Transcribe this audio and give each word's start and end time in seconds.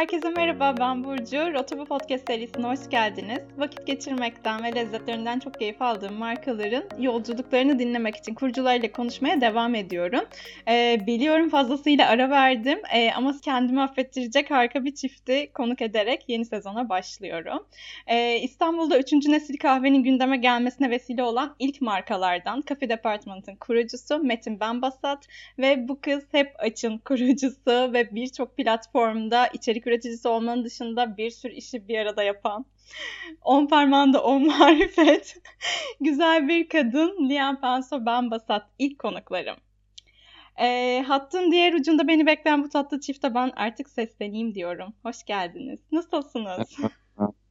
Herkese 0.00 0.30
merhaba, 0.30 0.74
ben 0.80 1.04
Burcu. 1.04 1.54
Rotobu 1.54 1.84
Podcast 1.84 2.26
serisine 2.26 2.66
hoş 2.66 2.90
geldiniz. 2.90 3.38
Vakit 3.58 3.86
geçirmekten 3.86 4.64
ve 4.64 4.74
lezzetlerinden 4.74 5.38
çok 5.38 5.58
keyif 5.58 5.82
aldığım 5.82 6.14
markaların 6.14 6.84
yolculuklarını 6.98 7.78
dinlemek 7.78 8.16
için 8.16 8.34
kurucularıyla 8.34 8.92
konuşmaya 8.92 9.40
devam 9.40 9.74
ediyorum. 9.74 10.20
Ee, 10.68 11.00
biliyorum 11.06 11.48
fazlasıyla 11.48 12.08
ara 12.08 12.30
verdim 12.30 12.78
ee, 12.94 13.12
ama 13.12 13.34
kendimi 13.42 13.82
affettirecek 13.82 14.50
harika 14.50 14.84
bir 14.84 14.94
çifti 14.94 15.50
konuk 15.54 15.82
ederek 15.82 16.24
yeni 16.28 16.44
sezona 16.44 16.88
başlıyorum. 16.88 17.66
Ee, 18.06 18.38
İstanbul'da 18.42 18.98
3. 18.98 19.12
nesil 19.12 19.58
kahvenin 19.58 20.02
gündeme 20.02 20.36
gelmesine 20.36 20.90
vesile 20.90 21.22
olan 21.22 21.54
ilk 21.58 21.80
markalardan 21.80 22.62
Cafe 22.68 22.88
Department'ın 22.88 23.56
kurucusu 23.56 24.18
Metin 24.18 24.60
Benbasat 24.60 25.26
ve 25.58 25.88
Bu 25.88 26.00
Kız 26.00 26.24
Hep 26.32 26.52
Aç'ın 26.58 26.98
kurucusu 26.98 27.92
ve 27.92 28.14
birçok 28.14 28.56
platformda 28.56 29.46
içerik 29.46 29.89
üreticisi 29.90 30.28
olmanın 30.28 30.64
dışında 30.64 31.16
bir 31.16 31.30
sürü 31.30 31.52
işi 31.52 31.88
bir 31.88 31.98
arada 31.98 32.22
yapan, 32.22 32.64
on 33.42 33.66
parmağında 33.66 34.22
on 34.22 34.46
marifet, 34.58 35.36
güzel 36.00 36.48
bir 36.48 36.68
kadın 36.68 37.28
Lian 37.28 37.60
Penso 37.60 38.06
Ben 38.06 38.30
Basat 38.30 38.66
ilk 38.78 38.98
konuklarım. 38.98 39.56
E, 40.60 41.02
hattın 41.06 41.50
diğer 41.50 41.72
ucunda 41.72 42.08
beni 42.08 42.26
bekleyen 42.26 42.64
bu 42.64 42.68
tatlı 42.68 43.00
çifte 43.00 43.34
ben 43.34 43.52
artık 43.56 43.88
sesleneyim 43.88 44.54
diyorum. 44.54 44.92
Hoş 45.02 45.24
geldiniz. 45.24 45.80
Nasılsınız? 45.92 46.76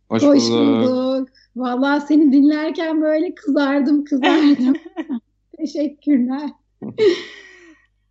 Hoş, 0.10 0.24
Hoş 0.24 0.50
bulduk. 0.50 1.30
Vallahi 1.56 2.02
seni 2.08 2.32
dinlerken 2.32 3.02
böyle 3.02 3.36
kızardım 3.36 4.06
kızardım. 4.06 4.76
Teşekkürler. 5.58 6.50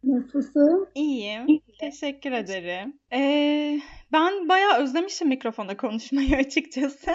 Nasılsın? 0.05 0.89
İyiyim. 0.95 1.61
Teşekkür 1.79 2.33
ederim. 2.33 3.01
Ee, 3.13 3.81
ben 4.13 4.49
bayağı 4.49 4.79
özlemişim 4.79 5.29
mikrofonda 5.29 5.77
konuşmayı 5.77 6.37
açıkçası. 6.47 7.11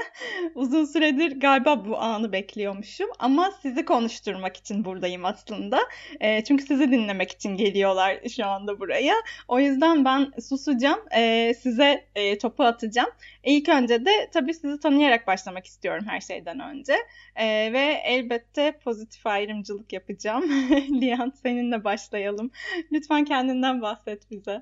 Uzun 0.56 0.86
süredir 0.86 1.40
galiba 1.40 1.86
bu 1.86 1.98
anı 1.98 2.32
bekliyormuşum. 2.32 3.10
Ama 3.20 3.52
sizi 3.52 3.86
konuşturmak 3.86 4.58
için 4.58 4.86
buradayım 4.86 5.26
aslında. 5.26 5.80
E, 6.20 6.44
çünkü 6.44 6.64
sizi 6.64 6.92
dinlemek 6.92 7.32
için 7.32 7.58
geliyorlar 7.58 8.20
şu 8.36 8.46
anda 8.46 8.80
buraya. 8.80 9.16
O 9.48 9.60
yüzden 9.60 10.06
ben 10.06 10.32
susacağım. 10.42 11.00
E, 11.16 11.54
size 11.54 12.06
e, 12.16 12.38
topu 12.38 12.64
atacağım. 12.64 13.10
İlk 13.44 13.70
önce 13.70 14.06
de 14.06 14.30
tabii 14.34 14.54
sizi 14.54 14.80
tanıyarak 14.80 15.28
başlamak 15.28 15.66
istiyorum 15.66 16.06
her 16.08 16.22
şeyden 16.22 16.60
önce. 16.60 16.94
E, 17.36 17.74
ve 17.74 18.02
elbette 18.06 18.72
pozitif 18.84 19.28
ayrımcılık 19.28 19.94
yapacağım. 19.94 20.44
Lian 21.02 21.34
seninle 21.44 21.84
başlayalım. 21.84 22.52
Lütfen 22.92 23.26
kendinden 23.26 23.82
bahset 23.82 24.32
bize. 24.32 24.53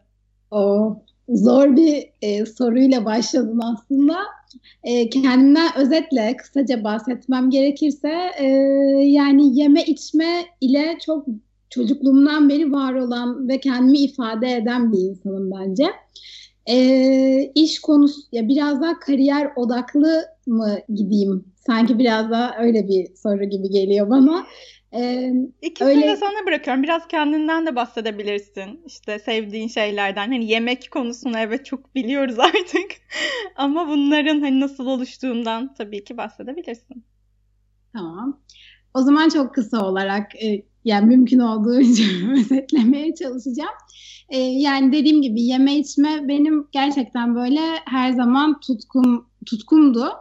O 0.52 0.96
zor 1.30 1.76
bir 1.76 2.10
e, 2.22 2.46
soruyla 2.46 3.06
başladın 3.06 3.60
aslında. 3.64 4.18
E, 4.84 5.10
kendimden 5.10 5.78
özetle 5.78 6.38
kısaca 6.38 6.84
bahsetmem 6.84 7.50
gerekirse 7.50 8.32
e, 8.40 8.46
yani 9.06 9.60
yeme 9.60 9.84
içme 9.84 10.46
ile 10.62 10.98
çok 11.06 11.26
çocukluğumdan 11.70 12.50
beri 12.50 12.72
var 12.72 12.94
olan 12.94 13.48
ve 13.48 13.60
kendimi 13.60 13.98
ifade 13.98 14.56
eden 14.56 14.94
bir 14.94 14.98
insanım 15.00 15.52
bence. 15.52 15.86
E, 16.66 17.52
iş 17.56 17.80
konusu 17.80 18.22
ya 18.32 18.48
biraz 18.48 18.82
daha 18.82 19.00
kariyer 19.00 19.52
odaklı 19.56 20.26
mı 20.48 20.78
gideyim? 20.94 21.46
Sanki 21.56 22.00
biraz 22.00 22.32
daha 22.32 22.58
öyle 22.60 22.88
bir 22.88 23.16
soru 23.16 23.44
gibi 23.44 23.70
geliyor 23.70 24.10
bana. 24.10 24.46
Ee, 24.94 25.34
İkisini 25.62 25.90
öyle... 25.90 26.08
de 26.08 26.16
sana 26.16 26.46
bırakıyorum. 26.46 26.84
Biraz 26.84 27.08
kendinden 27.08 27.66
de 27.66 27.76
bahsedebilirsin. 27.76 28.82
İşte 28.86 29.20
sevdiğin 29.20 29.68
şeylerden. 29.68 30.28
Hani 30.28 30.52
yemek 30.52 30.92
konusunu 30.92 31.38
evet 31.38 31.66
çok 31.66 31.96
biliyoruz 31.96 32.40
artık. 32.40 32.92
Ama 33.56 33.88
bunların 33.88 34.42
hani 34.42 34.60
nasıl 34.60 34.86
oluştuğundan 34.86 35.74
tabii 35.74 36.04
ki 36.04 36.18
bahsedebilirsin. 36.18 37.06
Tamam. 37.94 38.40
O 38.94 39.02
zaman 39.02 39.30
çok 39.30 39.56
kısa 39.56 39.86
olarak 39.86 40.44
e, 40.44 40.66
yani 40.86 41.06
mümkün 41.06 41.40
olduğunca 41.40 42.04
özetlemeye 42.34 43.16
çalışacağım. 43.16 43.76
E, 44.30 44.38
yani 44.40 44.92
dediğim 44.92 45.22
gibi 45.22 45.42
yeme 45.42 45.76
içme 45.76 46.28
benim 46.28 46.68
gerçekten 46.72 47.36
böyle 47.36 47.62
her 47.86 48.12
zaman 48.12 48.60
tutkum 48.60 49.26
tutkumdu. 49.46 50.12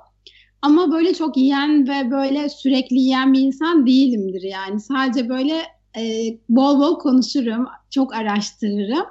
Ama 0.63 0.93
böyle 0.93 1.15
çok 1.15 1.37
yiyen 1.37 1.89
ve 1.89 2.11
böyle 2.11 2.49
sürekli 2.49 2.97
yiyen 2.97 3.33
bir 3.33 3.41
insan 3.41 3.87
değilimdir 3.87 4.43
yani. 4.43 4.81
Sadece 4.81 5.29
böyle 5.29 5.63
e, 5.99 6.03
bol 6.49 6.81
bol 6.81 6.99
konuşurum, 6.99 7.67
çok 7.91 8.15
araştırırım. 8.15 9.07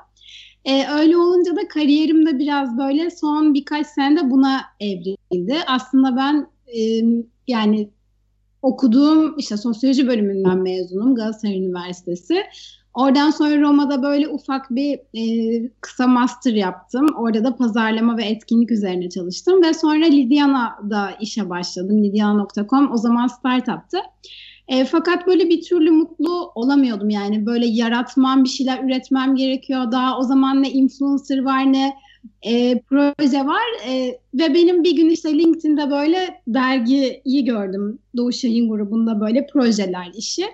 E, 0.66 0.88
öyle 0.88 1.18
olunca 1.18 1.56
da 1.56 1.68
kariyerim 1.68 2.26
de 2.26 2.40
biraz 2.40 2.78
böyle 2.78 3.10
son 3.10 3.54
birkaç 3.54 3.88
senede 3.88 4.32
buna 4.32 4.62
evrildi. 4.80 5.58
Aslında 5.68 6.16
ben 6.16 6.48
e, 6.68 6.82
yani 7.48 7.90
okuduğum 8.62 9.38
işte 9.38 9.58
sosyoloji 9.58 10.08
bölümünden 10.08 10.58
mezunum 10.58 11.16
Galatasaray 11.16 11.58
Üniversitesi. 11.58 12.44
Oradan 12.94 13.32
sonra 13.32 13.62
Roma'da 13.62 14.04
böyle 14.04 14.28
ufak 14.28 14.70
bir 14.70 15.00
e, 15.14 15.70
kısa 15.82 16.08
master 16.08 16.54
yaptım. 16.54 17.08
Orada 17.18 17.44
da 17.44 17.56
pazarlama 17.56 18.18
ve 18.18 18.24
etkinlik 18.24 18.72
üzerine 18.72 19.10
çalıştım. 19.10 19.64
Ve 19.64 19.74
sonra 19.74 20.06
Lidyana'da 20.06 21.12
işe 21.22 21.50
başladım. 21.50 22.04
Lidyana.com 22.04 22.92
o 22.92 22.98
zaman 22.98 23.28
startuptı. 23.28 23.98
E, 24.68 24.86
fakat 24.86 25.28
böyle 25.28 25.50
bir 25.50 25.62
türlü 25.62 25.92
mutlu 25.92 26.52
olamıyordum 26.56 27.10
yani. 27.10 27.46
Böyle 27.46 27.66
yaratmam, 27.66 28.44
bir 28.44 28.50
şeyler 28.50 28.84
üretmem 28.84 29.36
gerekiyor. 29.36 29.92
Daha 29.92 30.20
o 30.20 30.24
zaman 30.24 30.64
ne 30.64 30.72
influencer 30.72 31.44
var 31.44 31.74
ne 31.74 31.94
e, 32.42 32.82
proje 32.82 33.46
var. 33.46 33.88
E, 33.88 34.20
ve 34.34 34.54
benim 34.54 34.84
bir 34.84 34.96
gün 34.96 35.10
işte 35.10 35.38
LinkedIn'de 35.38 35.92
böyle 35.92 36.42
dergiyi 36.48 37.46
gördüm. 37.46 38.00
Doğu 38.18 38.34
Şahin 38.34 38.70
grubunda 38.70 39.22
böyle 39.22 39.48
projeler 39.48 40.12
işi. 40.16 40.46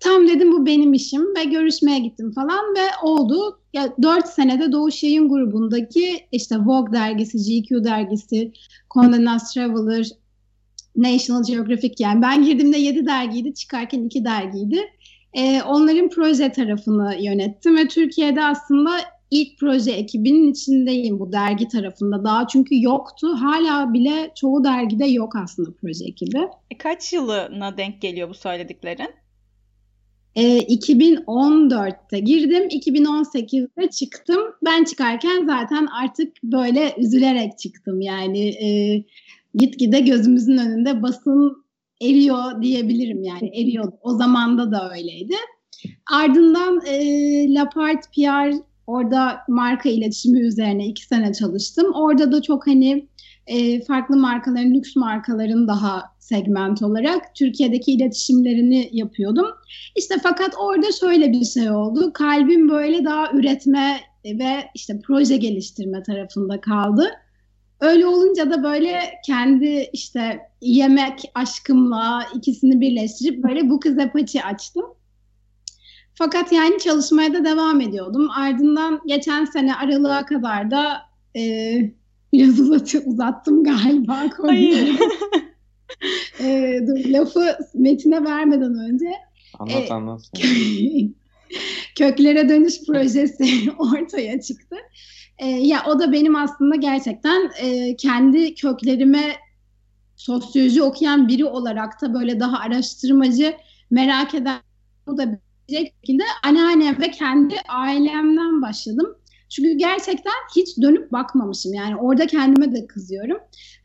Tam 0.00 0.28
dedim 0.28 0.52
bu 0.52 0.66
benim 0.66 0.92
işim 0.92 1.34
ve 1.36 1.44
görüşmeye 1.44 1.98
gittim 1.98 2.32
falan 2.32 2.74
ve 2.74 2.86
oldu. 3.02 3.60
Ya 3.72 3.94
4 4.02 4.26
senede 4.26 4.72
Doğuş 4.72 5.02
Yayın 5.02 5.28
grubundaki 5.28 6.26
işte 6.32 6.56
Vogue 6.58 6.92
dergisi, 6.92 7.38
GQ 7.38 7.84
dergisi, 7.84 8.52
Condé 8.90 9.24
Nast 9.24 9.54
Traveler, 9.54 10.06
National 10.96 11.42
Geographic 11.42 11.94
yani 11.98 12.22
ben 12.22 12.44
girdiğimde 12.44 12.78
7 12.78 13.06
dergiydi, 13.06 13.54
çıkarken 13.54 14.02
2 14.02 14.24
dergiydi. 14.24 14.80
Ee, 15.34 15.62
onların 15.62 16.08
proje 16.08 16.52
tarafını 16.52 17.16
yönettim 17.20 17.76
ve 17.76 17.88
Türkiye'de 17.88 18.44
aslında 18.44 18.90
ilk 19.30 19.58
proje 19.58 19.92
ekibinin 19.92 20.52
içindeyim 20.52 21.18
bu 21.20 21.32
dergi 21.32 21.68
tarafında. 21.68 22.24
Daha 22.24 22.46
çünkü 22.46 22.82
yoktu. 22.82 23.28
Hala 23.40 23.92
bile 23.92 24.30
çoğu 24.34 24.64
dergide 24.64 25.06
yok 25.06 25.36
aslında 25.36 25.70
proje 25.80 26.04
ekibi. 26.04 26.38
E, 26.70 26.78
kaç 26.78 27.12
yılına 27.12 27.76
denk 27.76 28.02
geliyor 28.02 28.28
bu 28.28 28.34
söylediklerin? 28.34 29.08
E, 30.38 30.42
ee, 30.42 30.58
2014'te 30.58 32.18
girdim, 32.18 32.68
2018'de 32.68 33.90
çıktım. 33.90 34.40
Ben 34.64 34.84
çıkarken 34.84 35.46
zaten 35.46 35.86
artık 36.02 36.42
böyle 36.42 36.94
üzülerek 36.98 37.58
çıktım. 37.58 38.00
Yani 38.00 38.48
e, 38.48 38.68
gitgide 39.54 40.00
gözümüzün 40.00 40.58
önünde 40.58 41.02
basın 41.02 41.64
eriyor 42.00 42.62
diyebilirim 42.62 43.22
yani 43.22 43.62
eriyordu. 43.62 43.94
O 44.02 44.14
zamanda 44.14 44.72
da 44.72 44.92
öyleydi. 44.94 45.34
Ardından 46.12 46.80
e, 46.86 47.54
Lapart 47.54 48.12
PR 48.14 48.52
orada 48.86 49.38
marka 49.48 49.88
iletişimi 49.88 50.40
üzerine 50.40 50.86
iki 50.86 51.06
sene 51.06 51.32
çalıştım. 51.32 51.86
Orada 51.94 52.32
da 52.32 52.42
çok 52.42 52.66
hani 52.66 53.08
e, 53.46 53.84
farklı 53.84 54.16
markaların, 54.16 54.74
lüks 54.74 54.96
markaların 54.96 55.68
daha 55.68 56.02
segment 56.28 56.82
olarak 56.82 57.34
Türkiye'deki 57.34 57.92
iletişimlerini 57.92 58.88
yapıyordum. 58.92 59.46
İşte 59.96 60.14
fakat 60.22 60.54
orada 60.58 60.92
şöyle 61.00 61.32
bir 61.32 61.44
şey 61.44 61.70
oldu. 61.70 62.12
Kalbim 62.12 62.68
böyle 62.68 63.04
daha 63.04 63.32
üretme 63.32 64.00
ve 64.24 64.64
işte 64.74 65.00
proje 65.06 65.36
geliştirme 65.36 66.02
tarafında 66.02 66.60
kaldı. 66.60 67.10
Öyle 67.80 68.06
olunca 68.06 68.50
da 68.50 68.62
böyle 68.62 69.00
kendi 69.26 69.88
işte 69.92 70.40
yemek 70.60 71.22
aşkımla 71.34 72.26
ikisini 72.34 72.80
birleştirip 72.80 73.44
böyle 73.44 73.70
bu 73.70 73.80
kız 73.80 73.98
apaçı 73.98 74.40
açtım. 74.40 74.84
Fakat 76.14 76.52
yani 76.52 76.78
çalışmaya 76.78 77.34
da 77.34 77.44
devam 77.44 77.80
ediyordum. 77.80 78.30
Ardından 78.30 79.00
geçen 79.06 79.44
sene 79.44 79.74
aralığa 79.74 80.26
kadar 80.26 80.70
da 80.70 80.98
e, 81.36 81.42
biraz 82.32 82.60
uzat, 82.60 82.94
uzattım 83.06 83.64
galiba 83.64 84.30
konuyu. 84.36 84.76
e, 86.40 86.78
dur, 86.86 87.10
lafı 87.10 87.58
Metin'e 87.74 88.24
vermeden 88.24 88.74
önce. 88.74 89.12
Anlat 89.58 89.90
e, 89.90 89.94
anlat. 89.94 90.30
köklere 91.94 92.48
dönüş 92.48 92.86
projesi 92.86 93.72
ortaya 93.78 94.40
çıktı. 94.40 94.76
E, 95.38 95.46
ya 95.46 95.84
o 95.86 95.98
da 95.98 96.12
benim 96.12 96.36
aslında 96.36 96.76
gerçekten 96.76 97.50
e, 97.60 97.96
kendi 97.96 98.54
köklerime 98.54 99.36
sosyoloji 100.16 100.82
okuyan 100.82 101.28
biri 101.28 101.44
olarak 101.44 102.02
da 102.02 102.14
böyle 102.14 102.40
daha 102.40 102.58
araştırmacı 102.58 103.56
merak 103.90 104.34
eden 104.34 104.60
bu 105.06 105.16
da 105.16 105.40
bir 105.68 105.76
şekilde 105.76 106.22
anneannem 106.44 107.00
ve 107.00 107.10
kendi 107.10 107.54
ailemden 107.68 108.62
başladım. 108.62 109.17
Çünkü 109.48 109.72
gerçekten 109.72 110.32
hiç 110.56 110.68
dönüp 110.82 111.12
bakmamışım. 111.12 111.74
Yani 111.74 111.96
orada 111.96 112.26
kendime 112.26 112.74
de 112.74 112.86
kızıyorum. 112.86 113.38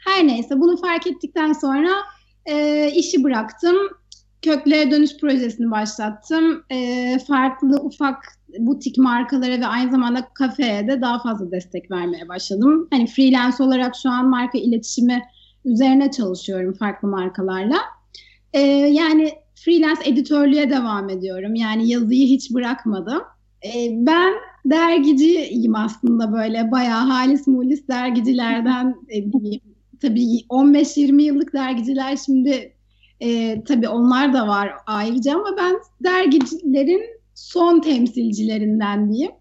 Her 0.07 0.27
neyse 0.27 0.59
bunu 0.59 0.77
fark 0.77 1.07
ettikten 1.07 1.53
sonra 1.53 1.89
e, 2.45 2.87
işi 2.95 3.23
bıraktım. 3.23 3.75
Köklere 4.41 4.91
dönüş 4.91 5.17
projesini 5.17 5.71
başlattım. 5.71 6.63
E, 6.69 7.17
farklı 7.27 7.79
ufak 7.83 8.23
butik 8.59 8.97
markalara 8.97 9.59
ve 9.59 9.67
aynı 9.67 9.91
zamanda 9.91 10.27
kafeye 10.33 10.87
de 10.87 11.01
daha 11.01 11.19
fazla 11.19 11.51
destek 11.51 11.91
vermeye 11.91 12.29
başladım. 12.29 12.87
Hani 12.91 13.07
freelance 13.07 13.63
olarak 13.63 13.95
şu 14.03 14.09
an 14.09 14.29
marka 14.29 14.57
iletişimi 14.57 15.23
üzerine 15.65 16.11
çalışıyorum 16.11 16.73
farklı 16.73 17.07
markalarla. 17.07 17.77
Ee, 18.53 18.59
yani 18.69 19.31
freelance 19.55 20.01
editörlüğe 20.09 20.69
devam 20.69 21.09
ediyorum. 21.09 21.55
Yani 21.55 21.89
yazıyı 21.89 22.27
hiç 22.27 22.53
bırakmadım. 22.53 23.21
Ee, 23.65 23.89
ben 23.91 24.33
dergiciyim 24.65 25.75
aslında 25.75 26.33
böyle 26.33 26.71
bayağı 26.71 27.05
halis 27.07 27.47
mulis 27.47 27.87
dergicilerden 27.87 28.95
e, 29.09 29.31
tabii 30.01 30.41
15-20 30.49 31.21
yıllık 31.21 31.53
dergiciler 31.53 32.17
şimdi 32.25 32.73
e, 33.19 33.63
tabii 33.63 33.87
onlar 33.87 34.33
da 34.33 34.47
var 34.47 34.71
ayrıca 34.85 35.33
ama 35.35 35.57
ben 35.57 35.75
dergicilerin 36.03 37.03
son 37.35 37.79
temsilcilerinden 37.79 39.13
diyeyim. 39.13 39.31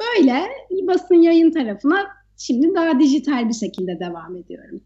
Böyle 0.00 0.42
basın 0.86 1.14
yayın 1.14 1.50
tarafına 1.50 2.06
şimdi 2.36 2.74
daha 2.74 3.00
dijital 3.00 3.48
bir 3.48 3.54
şekilde 3.54 4.00
devam 4.00 4.36
ediyorum. 4.36 4.80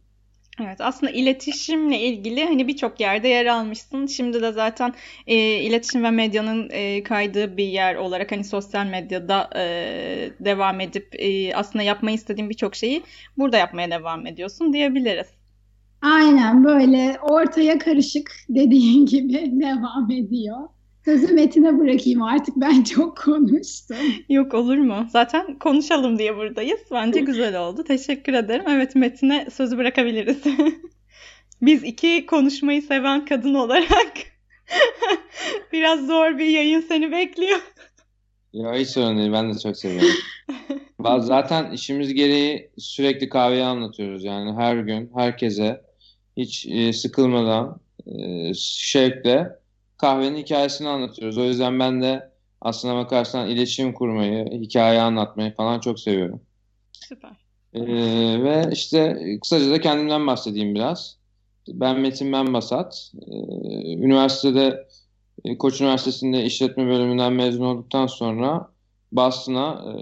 Evet 0.60 0.80
aslında 0.80 1.12
iletişimle 1.12 2.00
ilgili 2.00 2.44
hani 2.44 2.68
birçok 2.68 3.00
yerde 3.00 3.28
yer 3.28 3.46
almışsın. 3.46 4.06
Şimdi 4.06 4.42
de 4.42 4.52
zaten 4.52 4.94
e, 5.26 5.36
iletişim 5.36 6.04
ve 6.04 6.10
medyanın 6.10 6.68
e, 6.70 7.02
kaydığı 7.02 7.56
bir 7.56 7.64
yer 7.64 7.94
olarak 7.94 8.32
hani 8.32 8.44
sosyal 8.44 8.86
medyada 8.86 9.50
e, 9.56 9.64
devam 10.40 10.80
edip 10.80 11.08
e, 11.18 11.54
aslında 11.54 11.82
yapmayı 11.82 12.16
istediğin 12.16 12.50
birçok 12.50 12.74
şeyi 12.74 13.02
burada 13.38 13.56
yapmaya 13.56 13.90
devam 13.90 14.26
ediyorsun 14.26 14.72
diyebiliriz. 14.72 15.26
Aynen 16.02 16.64
böyle 16.64 17.18
ortaya 17.22 17.78
karışık 17.78 18.32
dediğin 18.48 19.06
gibi 19.06 19.32
devam 19.60 20.10
ediyor. 20.10 20.68
Sözü 21.06 21.34
Metin'e 21.34 21.78
bırakayım 21.78 22.22
artık 22.22 22.56
ben 22.56 22.82
çok 22.82 23.18
konuştum. 23.18 23.96
Yok 24.28 24.54
olur 24.54 24.76
mu? 24.76 25.06
Zaten 25.10 25.58
konuşalım 25.58 26.18
diye 26.18 26.36
buradayız. 26.36 26.80
Bence 26.90 27.20
güzel 27.20 27.60
oldu. 27.60 27.84
Teşekkür 27.84 28.32
ederim. 28.32 28.64
Evet 28.68 28.94
Metin'e 28.94 29.48
sözü 29.50 29.78
bırakabiliriz. 29.78 30.42
Biz 31.62 31.84
iki 31.84 32.26
konuşmayı 32.26 32.82
seven 32.82 33.24
kadın 33.24 33.54
olarak 33.54 34.12
biraz 35.72 36.06
zor 36.06 36.38
bir 36.38 36.46
yayın 36.46 36.80
seni 36.80 37.12
bekliyor. 37.12 37.60
Ya 38.52 38.74
hiç 38.74 38.88
sorun 38.88 39.18
değil. 39.18 39.32
Ben 39.32 39.54
de 39.54 39.58
çok 39.58 39.76
seviyorum. 39.76 40.16
Zaten 41.20 41.70
işimiz 41.70 42.14
gereği 42.14 42.70
sürekli 42.78 43.28
kahveyi 43.28 43.64
anlatıyoruz. 43.64 44.24
Yani 44.24 44.52
her 44.52 44.76
gün 44.76 45.10
herkese 45.14 45.80
hiç 46.36 46.66
e, 46.66 46.92
sıkılmadan 46.92 47.80
e, 48.06 48.54
şevkle 48.54 49.65
kahvenin 49.98 50.36
hikayesini 50.36 50.88
anlatıyoruz. 50.88 51.38
O 51.38 51.44
yüzden 51.44 51.78
ben 51.78 52.02
de 52.02 52.30
aslına 52.60 52.96
bakarsan 52.96 53.48
iletişim 53.48 53.92
kurmayı, 53.92 54.46
hikaye 54.60 55.00
anlatmayı 55.00 55.54
falan 55.54 55.80
çok 55.80 56.00
seviyorum. 56.00 56.40
Süper. 56.92 57.30
Ee, 57.74 57.82
ve 58.42 58.70
işte 58.72 59.18
kısaca 59.42 59.70
da 59.70 59.80
kendimden 59.80 60.26
bahsedeyim 60.26 60.74
biraz. 60.74 61.16
Ben 61.68 62.00
Metin 62.00 62.32
Benbasat. 62.32 63.12
Ee, 63.28 63.34
üniversitede 63.94 64.86
e, 65.44 65.58
Koç 65.58 65.80
Üniversitesi'nde 65.80 66.44
işletme 66.44 66.86
bölümünden 66.86 67.32
mezun 67.32 67.64
olduktan 67.64 68.06
sonra 68.06 68.70
Boston'a 69.12 69.84
e, 69.86 69.94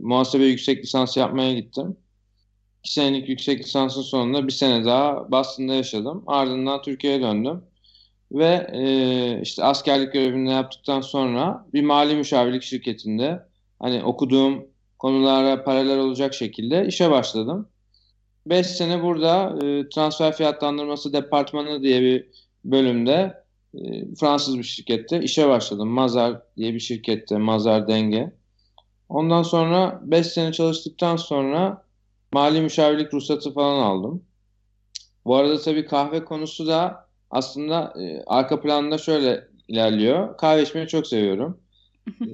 muhasebe 0.00 0.44
yüksek 0.44 0.82
lisans 0.82 1.16
yapmaya 1.16 1.54
gittim. 1.54 1.96
İki 2.84 2.92
senelik 2.92 3.28
yüksek 3.28 3.60
lisansın 3.60 4.02
sonunda 4.02 4.46
bir 4.46 4.52
sene 4.52 4.84
daha 4.84 5.30
Boston'da 5.30 5.74
yaşadım. 5.74 6.24
Ardından 6.26 6.82
Türkiye'ye 6.82 7.20
döndüm. 7.20 7.62
Ve 8.32 8.66
e, 8.72 9.40
işte 9.42 9.64
askerlik 9.64 10.12
görevini 10.12 10.50
yaptıktan 10.50 11.00
sonra 11.00 11.66
bir 11.74 11.82
mali 11.82 12.14
müşavirlik 12.14 12.62
şirketinde 12.62 13.42
hani 13.78 14.04
okuduğum 14.04 14.66
konulara 14.98 15.64
paralel 15.64 15.98
olacak 15.98 16.34
şekilde 16.34 16.86
işe 16.86 17.10
başladım. 17.10 17.68
5 18.46 18.66
sene 18.66 19.02
burada 19.02 19.58
e, 19.62 19.88
transfer 19.88 20.36
fiyatlandırması 20.36 21.12
departmanı 21.12 21.82
diye 21.82 22.00
bir 22.00 22.26
bölümde 22.64 23.44
e, 23.74 24.14
Fransız 24.14 24.58
bir 24.58 24.62
şirkette 24.62 25.20
işe 25.22 25.48
başladım. 25.48 25.88
Mazar 25.88 26.42
diye 26.56 26.74
bir 26.74 26.80
şirkette, 26.80 27.36
Mazar 27.36 27.88
Denge. 27.88 28.32
Ondan 29.08 29.42
sonra 29.42 30.00
5 30.04 30.26
sene 30.26 30.52
çalıştıktan 30.52 31.16
sonra 31.16 31.84
mali 32.32 32.60
müşavirlik 32.60 33.14
ruhsatı 33.14 33.54
falan 33.54 33.78
aldım. 33.82 34.24
Bu 35.24 35.36
arada 35.36 35.60
tabii 35.60 35.86
kahve 35.86 36.24
konusu 36.24 36.66
da 36.66 37.09
aslında 37.30 37.94
e, 38.00 38.22
arka 38.26 38.60
planda 38.60 38.98
şöyle 38.98 39.48
ilerliyor. 39.68 40.36
Kahve 40.36 40.62
içmeyi 40.62 40.88
çok 40.88 41.06
seviyorum. 41.06 41.58
e, 42.20 42.26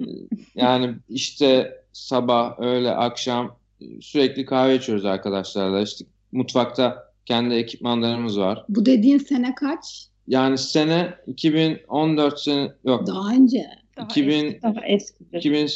yani 0.55 0.95
işte 1.09 1.81
sabah, 1.93 2.59
öğle, 2.59 2.91
akşam 2.91 3.57
e, 3.81 4.01
sürekli 4.01 4.45
kahve 4.45 4.77
içiyoruz 4.77 5.05
arkadaşlarla. 5.05 5.81
İşte 5.81 6.05
mutfakta 6.33 7.13
kendi 7.27 7.55
ekipmanlarımız 7.55 8.39
var. 8.39 8.65
Bu 8.69 8.87
dediğin 8.87 9.19
sene 9.19 9.55
kaç? 9.55 10.09
Yani 10.29 10.59
sene 10.59 11.15
2014 11.27 12.41
sene 12.41 12.73
yok. 12.85 13.07
Daha 13.07 13.35
önce. 13.35 13.67
Daha 13.97 14.07
2000 14.07 14.45
eski. 14.45 14.63
Daha 14.63 14.87
eski. 14.87 15.25
2000 15.33 15.69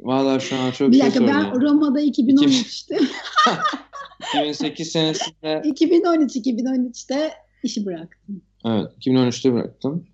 Valla 0.00 0.40
şu 0.40 0.56
an 0.56 0.70
çok 0.70 0.92
Bir 0.92 1.00
dakika 1.00 1.18
şey 1.18 1.28
ben 1.28 1.60
Roma'da 1.60 2.00
2013'te. 2.00 2.98
2008 4.20 4.88
senesinde 4.88 5.62
2013-2013'te 5.64 7.30
işi 7.62 7.86
bıraktım. 7.86 8.42
Evet 8.64 8.92
2013'te 9.00 9.52
bıraktım. 9.52 10.06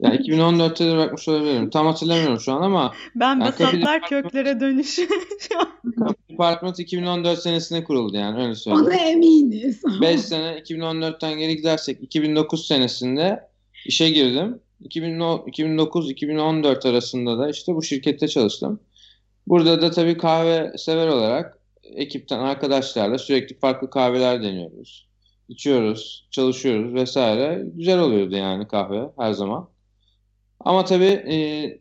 yani 0.10 0.16
2014'te 0.16 0.86
de 0.86 0.92
bırakmış 0.92 1.28
olabilirim. 1.28 1.70
Tam 1.70 1.86
hatırlamıyorum 1.86 2.40
şu 2.40 2.52
an 2.52 2.62
ama. 2.62 2.94
Ben 3.14 3.40
basatlar 3.40 4.02
köklere 4.02 4.60
dönüş. 4.60 4.98
Department 6.30 6.78
2014 6.78 7.38
senesinde 7.38 7.84
kuruldu 7.84 8.16
yani 8.16 8.42
öyle 8.42 8.54
söyleyeyim. 8.54 8.86
Ona 8.86 8.94
eminiz. 8.94 9.82
5 10.00 10.20
sene 10.20 10.58
2014'ten 10.58 11.38
geri 11.38 11.56
gidersek 11.56 12.02
2009 12.02 12.66
senesinde 12.66 13.40
işe 13.86 14.10
girdim. 14.10 14.60
2009-2014 14.84 16.88
arasında 16.88 17.38
da 17.38 17.50
işte 17.50 17.74
bu 17.74 17.82
şirkette 17.82 18.28
çalıştım. 18.28 18.80
Burada 19.46 19.82
da 19.82 19.90
tabii 19.90 20.18
kahve 20.18 20.72
sever 20.76 21.08
olarak 21.08 21.58
ekipten 21.82 22.38
arkadaşlarla 22.38 23.18
sürekli 23.18 23.58
farklı 23.58 23.90
kahveler 23.90 24.42
deniyoruz 24.42 25.09
içiyoruz, 25.50 26.28
çalışıyoruz 26.30 26.94
vesaire. 26.94 27.64
Güzel 27.74 28.00
oluyordu 28.00 28.36
yani 28.36 28.68
kahve 28.68 29.10
her 29.18 29.32
zaman. 29.32 29.68
Ama 30.60 30.84
tabii 30.84 31.04
e, 31.04 31.36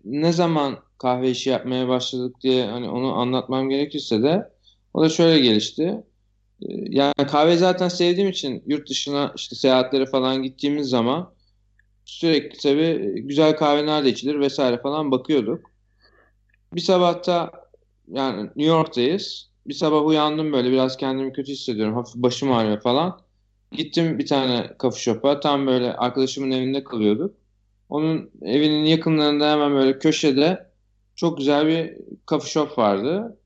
ne 0.05 0.33
zaman 0.33 0.79
kahve 0.97 1.29
işi 1.29 1.49
yapmaya 1.49 1.87
başladık 1.87 2.35
diye 2.41 2.65
hani 2.65 2.89
onu 2.89 3.13
anlatmam 3.13 3.69
gerekirse 3.69 4.23
de 4.23 4.49
o 4.93 5.01
da 5.01 5.09
şöyle 5.09 5.39
gelişti. 5.39 6.03
E, 6.61 6.67
yani 6.69 7.13
kahve 7.31 7.57
zaten 7.57 7.87
sevdiğim 7.87 8.29
için 8.29 8.63
yurt 8.67 8.89
dışına 8.89 9.33
işte 9.35 9.55
seyahatlere 9.55 10.05
falan 10.05 10.43
gittiğimiz 10.43 10.89
zaman 10.89 11.33
sürekli 12.05 12.57
tabii 12.57 13.21
güzel 13.21 13.55
kahve 13.55 13.85
nerede 13.85 14.09
içilir 14.09 14.39
vesaire 14.39 14.81
falan 14.81 15.11
bakıyorduk. 15.11 15.71
Bir 16.73 16.81
sabahta 16.81 17.51
yani 18.07 18.43
New 18.43 18.63
York'tayız. 18.63 19.49
Bir 19.67 19.73
sabah 19.73 20.05
uyandım 20.05 20.53
böyle 20.53 20.71
biraz 20.71 20.97
kendimi 20.97 21.33
kötü 21.33 21.51
hissediyorum. 21.51 21.95
Hafif 21.95 22.15
başım 22.15 22.51
ağrıyor 22.51 22.81
falan. 22.81 23.28
Gittim 23.71 24.19
bir 24.19 24.25
tane 24.27 24.71
coffee 24.79 25.01
shop'a. 25.01 25.39
Tam 25.39 25.67
böyle 25.67 25.93
arkadaşımın 25.93 26.51
evinde 26.51 26.83
kalıyorduk. 26.83 27.35
Onun 27.89 28.31
evinin 28.41 28.85
yakınlarında 28.85 29.51
hemen 29.51 29.71
böyle 29.71 29.99
köşede 29.99 30.69
çok 31.15 31.37
güzel 31.37 31.67
bir 31.67 31.97
coffee 32.27 32.49
shop 32.49 32.77
vardı. 32.77 33.37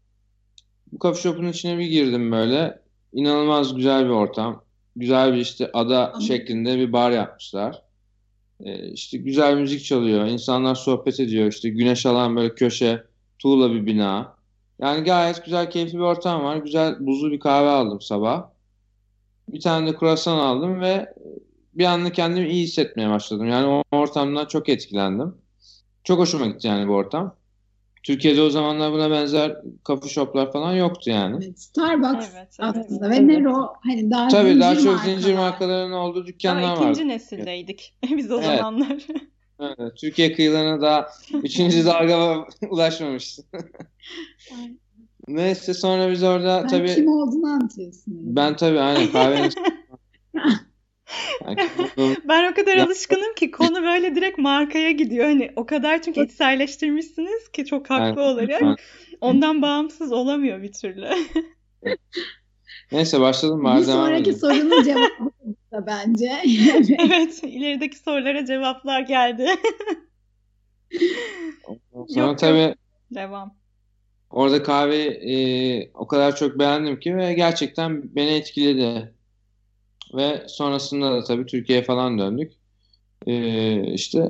Bu 0.92 1.00
coffee 1.00 1.22
shop'un 1.22 1.48
içine 1.48 1.77
bir 1.77 1.86
girdim 1.86 2.32
böyle. 2.32 2.82
İnanılmaz 3.13 3.75
güzel 3.75 4.06
bir 4.06 4.10
ortam. 4.10 4.63
Güzel 4.96 5.34
bir 5.34 5.38
işte 5.38 5.70
ada 5.74 6.13
şeklinde 6.27 6.77
bir 6.77 6.94
bar 6.94 7.12
yapmışlar. 7.12 7.82
Ee, 8.60 8.89
işte 8.92 9.18
güzel 9.18 9.58
müzik 9.58 9.86
çalıyor. 9.86 10.25
İnsanlar 10.25 10.75
sohbet 10.75 11.20
ediyor. 11.20 11.48
İşte 11.48 11.70
güneş 11.70 12.06
alan 12.06 12.36
böyle 12.36 12.56
köşe, 12.56 13.03
tuğla 13.39 13.74
bir 13.74 13.86
bina. 13.86 14.36
Yani 14.80 15.03
gayet 15.03 15.46
güzel, 15.46 15.70
keyifli 15.70 15.94
bir 15.94 16.03
ortam 16.03 16.44
var. 16.44 16.58
Güzel 16.58 16.96
buzlu 17.00 17.32
bir 17.32 17.39
kahve 17.39 17.70
aldım 17.70 18.01
sabah. 18.01 18.52
Bir 19.53 19.60
tane 19.60 19.88
de 19.88 19.95
kruvasan 19.95 20.38
aldım 20.38 20.81
ve 20.81 21.13
bir 21.74 21.86
anda 21.86 22.12
kendimi 22.12 22.50
iyi 22.50 22.63
hissetmeye 22.63 23.10
başladım. 23.10 23.48
Yani 23.48 23.67
o 23.67 23.83
ortamdan 23.91 24.45
çok 24.45 24.69
etkilendim. 24.69 25.36
Çok 26.03 26.19
hoşuma 26.19 26.45
gitti 26.45 26.67
yani 26.67 26.88
bu 26.88 26.93
ortam. 26.93 27.36
Türkiye'de 28.03 28.41
o 28.41 28.50
zamanlar 28.50 28.91
buna 28.91 29.12
benzer 29.12 29.57
coffee 29.86 30.10
shoplar 30.10 30.51
falan 30.51 30.74
yoktu 30.74 31.10
yani. 31.10 31.45
Evet, 31.45 31.60
Starbucks 31.60 32.27
evet, 32.33 32.48
aslında 32.60 33.07
evet. 33.07 33.19
ve 33.19 33.27
Nero 33.27 33.74
hani 33.83 34.12
daha 34.12 34.27
Tabii 34.27 34.60
daha 34.60 34.75
çok 34.75 34.86
markalar. 34.86 35.15
zincir 35.15 35.33
markalarının 35.33 35.93
olduğu 35.93 36.25
dükkanlar 36.25 36.77
var. 36.77 36.81
ikinci 36.81 37.07
nesildeydik 37.07 37.95
biz 38.17 38.31
o 38.31 38.36
evet. 38.36 38.57
zamanlar. 38.57 39.07
Evet, 39.60 39.98
Türkiye 39.98 40.33
kıyılarına 40.33 40.81
daha 40.81 41.07
üçüncü 41.43 41.86
dalga 41.86 42.45
ulaşmamıştı. 42.69 43.43
Neyse 45.27 45.74
sonra 45.74 46.12
biz 46.12 46.24
orada 46.24 46.62
Sen 46.62 46.68
tabii 46.68 46.96
kim 46.96 47.08
olduğunu 47.08 47.48
anlatıyorsun. 47.48 48.06
ben 48.08 48.56
tabii 48.56 48.80
aynen 48.80 49.12
kahvenin 49.12 49.51
Ben 52.30 52.51
o 52.51 52.56
kadar 52.56 52.77
alışkınım 52.77 53.36
ki 53.36 53.51
konu 53.51 53.84
böyle 53.84 54.15
direkt 54.15 54.38
markaya 54.38 54.92
gidiyor. 54.92 55.25
Hani 55.25 55.51
o 55.56 55.65
kadar 55.65 56.01
çünkü 56.01 56.22
içselleştirmişsiniz 56.22 57.51
ki 57.51 57.65
çok 57.65 57.89
haklı 57.89 58.22
Aynen. 58.22 58.34
olarak. 58.34 58.80
Ondan 59.22 59.62
bağımsız 59.62 60.12
olamıyor 60.12 60.62
bir 60.62 60.72
türlü. 60.72 61.10
Neyse 62.92 63.22
başladım 63.22 63.60
Bir 63.60 63.65
bari 63.65 63.88
devam 63.88 64.08
sonraki 64.08 64.34
sorunun 64.34 64.84
cevabı 64.84 65.32
da 65.72 65.88
bence. 65.88 66.32
Evet, 67.00 67.44
ilerideki 67.44 67.98
sorulara 67.98 68.46
cevaplar 68.46 69.01
geldi. 69.01 69.48
Sonra 72.08 72.27
yok. 72.27 72.39
tabii 72.39 72.75
Devam. 73.12 73.62
Orada 74.33 74.63
kahveyi 74.63 75.09
e, 75.09 75.91
o 75.93 76.07
kadar 76.07 76.35
çok 76.35 76.59
beğendim 76.59 76.99
ki 76.99 77.17
ve 77.17 77.33
gerçekten 77.33 78.15
beni 78.15 78.29
etkiledi. 78.29 79.13
Ve 80.13 80.43
sonrasında 80.47 81.11
da 81.11 81.23
tabii 81.23 81.45
Türkiye'ye 81.45 81.85
falan 81.85 82.19
döndük. 82.19 82.53
E, 83.27 83.93
işte 83.93 84.27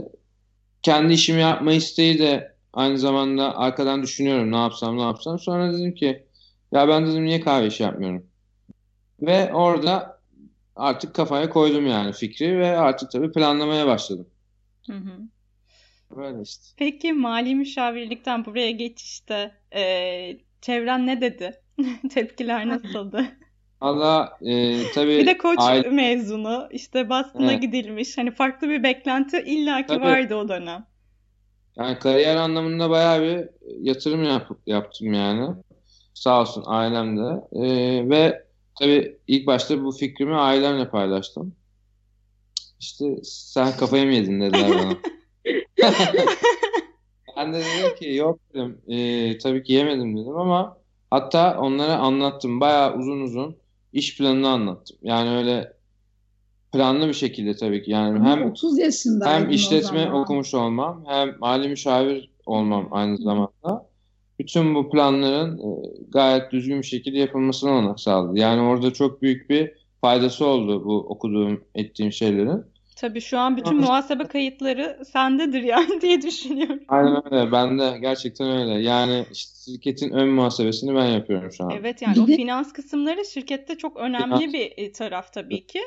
kendi 0.82 1.14
işimi 1.14 1.42
yapma 1.42 1.74
isteği 1.74 2.20
de 2.20 2.56
aynı 2.74 2.98
zamanda 2.98 3.58
arkadan 3.58 4.04
düşünüyorum 4.04 4.52
ne 4.52 4.58
yapsam 4.58 4.98
ne 4.98 5.02
yapsam. 5.02 5.40
Sonra 5.40 5.74
dedim 5.74 5.96
ki 5.96 6.28
ya 6.72 6.88
ben 6.88 7.08
dedim 7.08 7.26
niye 7.26 7.42
kahve 7.42 7.68
işi 7.68 7.84
yapmıyorum? 7.84 8.26
Ve 9.22 9.54
orada 9.54 10.22
artık 10.76 11.16
kafaya 11.16 11.50
koydum 11.50 11.88
yani 11.88 12.14
fikri 12.14 12.60
ve 12.60 12.78
artık 12.78 13.12
tabii 13.12 13.32
planlamaya 13.32 13.88
başladım. 13.88 14.28
Hı 14.88 14.94
hı. 14.94 15.33
Böyle 16.16 16.42
işte. 16.42 16.64
Peki 16.78 17.14
mali 17.14 17.56
müşavirlikten 17.56 18.46
buraya 18.46 18.72
geçişte 18.72 19.52
eee, 19.76 20.38
çevren 20.62 21.08
ne 21.08 21.22
dedi? 21.22 21.62
Tepkiler 22.14 22.68
nasıldı? 22.68 23.26
Valla 23.82 24.38
e, 24.42 24.82
tabii 24.94 25.18
Bir 25.18 25.26
de 25.26 25.38
koç 25.38 25.60
aile- 25.60 25.90
mezunu, 25.90 26.68
işte 26.72 27.10
Boston'a 27.10 27.52
Evet. 27.52 27.62
gidilmiş. 27.62 28.18
Hani 28.18 28.32
farklı 28.32 28.70
bir 28.70 28.84
beklenti 28.84 29.44
illaki 29.46 29.88
Tabii. 29.88 30.02
vardı 30.06 30.36
o 30.36 30.50
dönem. 30.50 30.86
Yani 31.76 32.00
kariyer 32.00 32.36
anlamında 32.36 32.90
bayağı 32.90 33.22
bir 33.22 33.50
yatırım 33.80 34.24
yap, 34.24 34.50
yaptım 34.66 35.14
yani. 35.14 35.56
Sağ 36.14 36.42
olsun 36.42 36.64
ailem 36.68 37.18
de. 37.18 37.42
Ee, 37.56 38.10
ve 38.10 38.46
tabii 38.80 39.18
ilk 39.28 39.48
başta 39.48 39.84
bu 39.84 39.92
fikrimi 39.92 40.36
ailemle 40.36 40.90
paylaştım. 40.90 41.56
İşte 42.80 43.06
sen 43.24 43.78
kafayı 43.78 44.06
mı 44.06 44.14
yedin 44.14 44.42
dediler 44.42 44.70
bana. 44.70 44.98
Ben 47.38 47.54
de 47.54 47.58
dedim 47.58 47.96
ki 48.00 48.14
yok 48.14 48.40
dedim. 48.54 48.82
Ee, 48.88 49.38
tabii 49.38 49.64
ki 49.64 49.74
yemedim 49.74 50.18
dedim 50.18 50.38
ama 50.38 50.78
hatta 51.12 51.60
onlara 51.60 51.98
anlattım. 51.98 52.62
Bayağı 52.62 52.98
uzun 52.98 53.22
uzun 53.22 53.56
iş 53.94 54.18
planını 54.18 54.50
anlattım. 54.50 54.98
Yani 55.02 55.38
öyle 55.38 55.74
planlı 56.74 57.08
bir 57.08 57.14
şekilde 57.14 57.56
tabii 57.56 57.84
ki. 57.84 57.92
Yani 57.92 58.20
Ama 58.20 58.30
hem 58.30 58.52
30 58.52 58.78
yaşındaydın 58.78 59.44
hem 59.46 59.50
işletme 59.50 60.12
okumuş 60.12 60.54
olmam, 60.54 61.04
hem 61.08 61.36
mali 61.40 61.70
müşavir 61.70 62.30
olmam 62.46 62.88
aynı 62.92 63.18
zamanda. 63.18 63.90
Bütün 64.40 64.76
bu 64.76 64.90
planların 64.90 65.58
e, 65.58 65.68
gayet 66.10 66.52
düzgün 66.52 66.78
bir 66.82 66.88
şekilde 66.88 67.18
yapılmasını 67.18 67.72
olanak 67.72 68.00
sağladı. 68.00 68.40
Yani 68.40 68.62
orada 68.62 68.94
çok 68.94 69.22
büyük 69.22 69.50
bir 69.50 69.72
faydası 70.02 70.46
oldu 70.46 70.86
bu 70.86 70.98
okuduğum, 70.98 71.64
ettiğim 71.76 72.12
şeylerin. 72.12 72.64
Tabii 72.96 73.22
şu 73.22 73.40
an 73.40 73.58
bütün 73.58 73.78
muhasebe 73.78 74.24
kayıtları 74.24 75.06
sendedir 75.06 75.62
yani 75.62 76.02
diye 76.02 76.22
düşünüyorum. 76.22 76.80
Aynen 76.88 77.34
öyle. 77.34 77.52
Ben 77.52 77.80
de 77.80 77.98
gerçekten 78.02 78.48
öyle. 78.50 78.84
Yani 78.84 79.26
işte 79.32 79.54
şirketin 79.66 80.12
ön 80.12 80.30
muhasebesini 80.30 80.96
ben 80.96 81.06
yapıyorum 81.06 81.52
şu 81.52 81.64
an. 81.64 81.70
Evet 81.70 82.02
yani 82.02 82.22
o 82.22 82.26
finans 82.26 82.74
kısımları 82.74 83.26
şirkette 83.26 83.78
çok 83.78 83.98
önemli 83.98 84.38
Finans. 84.38 84.54
bir 84.54 84.74
e, 84.78 84.92
taraf 84.92 85.34
tabii 85.34 85.68
ki. 85.68 85.82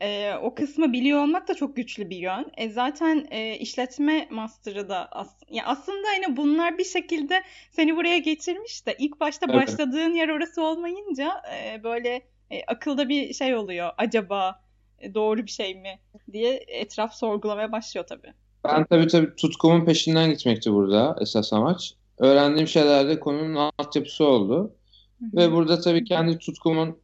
E, 0.00 0.32
o 0.42 0.54
kısmı 0.54 0.92
biliyor 0.92 1.22
olmak 1.22 1.48
da 1.48 1.54
çok 1.54 1.76
güçlü 1.76 2.10
bir 2.10 2.16
yön. 2.16 2.46
E, 2.56 2.70
zaten 2.70 3.26
e, 3.30 3.56
işletme 3.56 4.28
master'ı 4.30 4.88
da 4.88 5.08
as 5.12 5.38
ya 5.50 5.64
aslında 5.66 6.08
hani 6.16 6.36
bunlar 6.36 6.78
bir 6.78 6.84
şekilde 6.84 7.42
seni 7.70 7.96
buraya 7.96 8.18
getirmiş 8.18 8.86
de 8.86 8.96
ilk 8.98 9.20
başta 9.20 9.46
Evet. 9.50 9.56
başladığın 9.62 10.14
yer 10.14 10.28
orası 10.28 10.62
olmayınca 10.62 11.42
e, 11.54 11.84
böyle 11.84 12.22
e, 12.50 12.64
akılda 12.66 13.08
bir 13.08 13.34
şey 13.34 13.54
oluyor. 13.54 13.90
Acaba 13.98 14.67
doğru 15.14 15.42
bir 15.42 15.50
şey 15.50 15.74
mi 15.74 15.98
diye 16.32 16.64
etraf 16.68 17.14
sorgulamaya 17.14 17.72
başlıyor 17.72 18.06
tabii. 18.06 18.32
Ben 18.64 18.84
tabii 18.86 19.06
tabii 19.06 19.34
tutkumun 19.36 19.84
peşinden 19.84 20.30
gitmekti 20.30 20.72
burada 20.72 21.16
esas 21.20 21.52
amaç. 21.52 21.94
Öğrendiğim 22.18 22.68
şeyler 22.68 23.08
de 23.08 23.20
konunun 23.20 23.70
altyapısı 23.78 24.24
oldu. 24.24 24.74
Ve 25.22 25.52
burada 25.52 25.80
tabii 25.80 26.04
kendi 26.04 26.38
tutkumun 26.38 26.98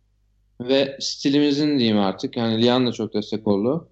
ve 0.60 0.96
stilimizin 1.00 1.78
diyeyim 1.78 1.98
artık. 1.98 2.36
Yani 2.36 2.62
Lian 2.62 2.86
da 2.86 2.92
çok 2.92 3.14
destek 3.14 3.46
oldu. 3.46 3.88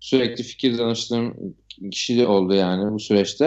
Sürekli 0.00 0.44
fikir 0.44 0.78
danıştığım 0.78 1.54
kişi 1.90 2.18
de 2.18 2.26
oldu 2.26 2.54
yani 2.54 2.92
bu 2.92 3.00
süreçte. 3.00 3.44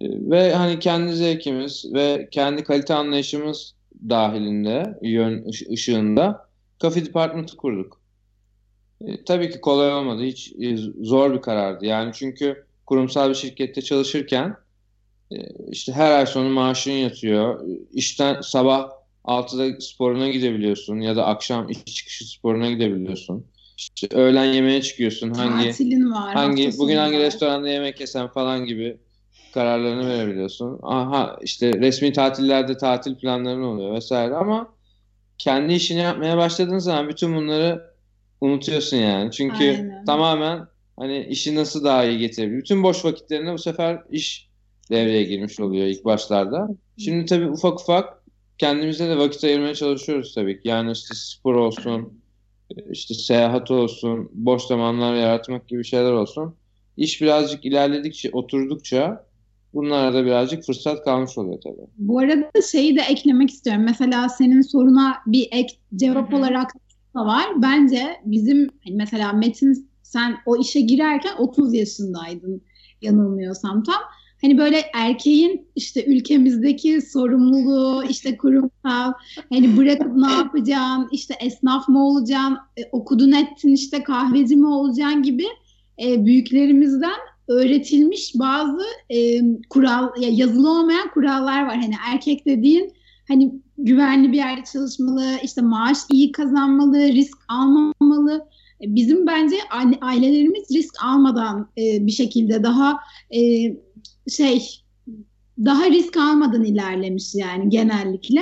Ee, 0.00 0.06
Ve 0.30 0.54
hani 0.54 0.78
kendi 0.78 1.12
zevkimiz 1.12 1.94
ve 1.94 2.28
kendi 2.30 2.64
kalite 2.64 2.94
anlayışımız 2.94 3.74
dahilinde, 4.10 4.98
yön 5.02 5.44
ışı- 5.48 5.72
ışığında 5.72 6.48
Coffee 6.80 7.06
Department'ı 7.06 7.56
kurduk. 7.56 8.00
E, 9.06 9.24
tabii 9.24 9.50
ki 9.50 9.60
kolay 9.60 9.94
olmadı. 9.94 10.22
Hiç 10.22 10.52
e, 10.60 10.76
zor 11.02 11.34
bir 11.34 11.40
karardı. 11.42 11.86
Yani 11.86 12.12
çünkü 12.14 12.66
kurumsal 12.86 13.28
bir 13.28 13.34
şirkette 13.34 13.82
çalışırken 13.82 14.56
e, 15.32 15.36
işte 15.70 15.92
her 15.92 16.10
ay 16.10 16.26
sonu 16.26 16.48
maaşın 16.48 16.90
yatıyor. 16.90 17.66
İşten 17.92 18.40
sabah 18.40 18.90
6'da 19.24 19.80
sporuna 19.80 20.28
gidebiliyorsun 20.28 21.00
ya 21.00 21.16
da 21.16 21.26
akşam 21.26 21.68
iş 21.68 21.84
çıkışı 21.84 22.30
sporuna 22.30 22.70
gidebiliyorsun. 22.70 23.46
İşte 23.76 24.16
öğlen 24.16 24.44
yemeğe 24.44 24.82
çıkıyorsun. 24.82 25.30
Hangi 25.30 25.68
Tatilin 25.68 26.12
var. 26.12 26.34
hangi 26.34 26.70
bugün 26.78 26.96
hangi 26.96 27.16
var. 27.16 27.22
restoranda 27.22 27.68
yemek 27.68 28.00
yesem 28.00 28.28
falan 28.28 28.64
gibi 28.64 28.96
kararlarını 29.54 30.08
verebiliyorsun. 30.08 30.78
Aha 30.82 31.36
işte 31.42 31.72
resmi 31.72 32.12
tatillerde 32.12 32.76
tatil 32.76 33.16
planların 33.16 33.62
oluyor 33.62 33.94
vesaire 33.94 34.34
ama 34.34 34.74
kendi 35.38 35.72
işini 35.72 35.98
yapmaya 35.98 36.36
başladığın 36.36 36.78
zaman 36.78 37.08
bütün 37.08 37.36
bunları 37.36 37.93
unutuyorsun 38.44 38.96
yani. 38.96 39.30
Çünkü 39.30 39.64
Aynen. 39.64 40.04
tamamen 40.04 40.66
hani 40.98 41.26
işi 41.30 41.54
nasıl 41.54 41.84
daha 41.84 42.04
iyi 42.04 42.18
getirebilir. 42.18 42.58
Bütün 42.58 42.82
boş 42.82 43.04
vakitlerinde 43.04 43.52
bu 43.52 43.58
sefer 43.58 44.02
iş 44.10 44.48
devreye 44.90 45.22
girmiş 45.22 45.60
oluyor 45.60 45.86
ilk 45.86 46.04
başlarda. 46.04 46.68
Şimdi 46.98 47.26
tabii 47.26 47.50
ufak 47.50 47.80
ufak 47.80 48.22
kendimize 48.58 49.08
de 49.08 49.18
vakit 49.18 49.44
ayırmaya 49.44 49.74
çalışıyoruz 49.74 50.34
tabii 50.34 50.62
ki. 50.62 50.68
Yani 50.68 50.92
işte 50.92 51.14
spor 51.14 51.54
olsun, 51.54 52.20
işte 52.90 53.14
seyahat 53.14 53.70
olsun, 53.70 54.30
boş 54.32 54.62
zamanlar 54.62 55.14
yaratmak 55.14 55.68
gibi 55.68 55.84
şeyler 55.84 56.12
olsun. 56.12 56.54
İş 56.96 57.22
birazcık 57.22 57.64
ilerledikçe, 57.64 58.30
oturdukça 58.32 59.26
bunlara 59.74 60.14
da 60.14 60.24
birazcık 60.24 60.64
fırsat 60.64 61.04
kalmış 61.04 61.38
oluyor 61.38 61.60
tabii. 61.64 61.86
Bu 61.98 62.18
arada 62.18 62.50
şeyi 62.72 62.96
de 62.96 63.00
eklemek 63.00 63.50
istiyorum. 63.50 63.82
Mesela 63.84 64.28
senin 64.28 64.60
soruna 64.60 65.16
bir 65.26 65.48
ek 65.52 65.74
cevap 65.96 66.32
Hı 66.32 66.36
hı. 66.36 66.38
olarak 66.38 66.70
da 67.14 67.26
var. 67.26 67.46
Bence 67.56 68.20
bizim 68.24 68.70
hani 68.84 68.96
mesela 68.96 69.32
Metin 69.32 69.88
sen 70.02 70.36
o 70.46 70.56
işe 70.56 70.80
girerken 70.80 71.32
30 71.38 71.74
yaşındaydın 71.74 72.62
yanılmıyorsam 73.02 73.82
tam. 73.82 74.02
Hani 74.40 74.58
böyle 74.58 74.82
erkeğin 74.94 75.68
işte 75.76 76.04
ülkemizdeki 76.04 77.02
sorumluluğu 77.02 78.04
işte 78.08 78.36
kurumsal 78.36 79.12
hani 79.52 79.76
bırakıp 79.76 80.16
ne 80.16 80.32
yapacaksın 80.32 81.08
işte 81.12 81.34
esnaf 81.40 81.88
mı 81.88 82.06
olacaksın 82.06 82.58
e, 82.76 82.82
okudun 82.92 83.32
ettin 83.32 83.74
işte 83.74 84.02
kahveci 84.02 84.56
mi 84.56 84.66
olacaksın 84.66 85.22
gibi 85.22 85.44
e, 86.02 86.24
büyüklerimizden 86.26 87.18
öğretilmiş 87.48 88.32
bazı 88.34 88.82
e, 89.10 89.40
kural 89.70 90.22
ya 90.22 90.28
yazılı 90.32 90.70
olmayan 90.70 91.10
kurallar 91.14 91.66
var. 91.66 91.76
Hani 91.76 91.94
erkek 92.12 92.46
dediğin 92.46 92.92
hani 93.28 93.52
güvenli 93.78 94.32
bir 94.32 94.36
yerde 94.36 94.64
çalışmalı, 94.72 95.24
işte 95.44 95.60
maaş 95.60 95.98
iyi 96.12 96.32
kazanmalı, 96.32 96.98
risk 96.98 97.38
almamalı. 97.48 98.48
E, 98.80 98.94
Bizim 98.94 99.26
bence 99.26 99.56
aile- 99.70 99.98
ailelerimiz 100.00 100.70
risk 100.74 100.94
almadan 101.04 101.68
e, 101.78 102.06
bir 102.06 102.12
şekilde 102.12 102.62
daha 102.62 102.96
e, 103.36 103.40
şey 104.30 104.62
daha 105.64 105.90
risk 105.90 106.16
almadan 106.16 106.64
ilerlemiş 106.64 107.34
yani 107.34 107.68
genellikle. 107.68 108.40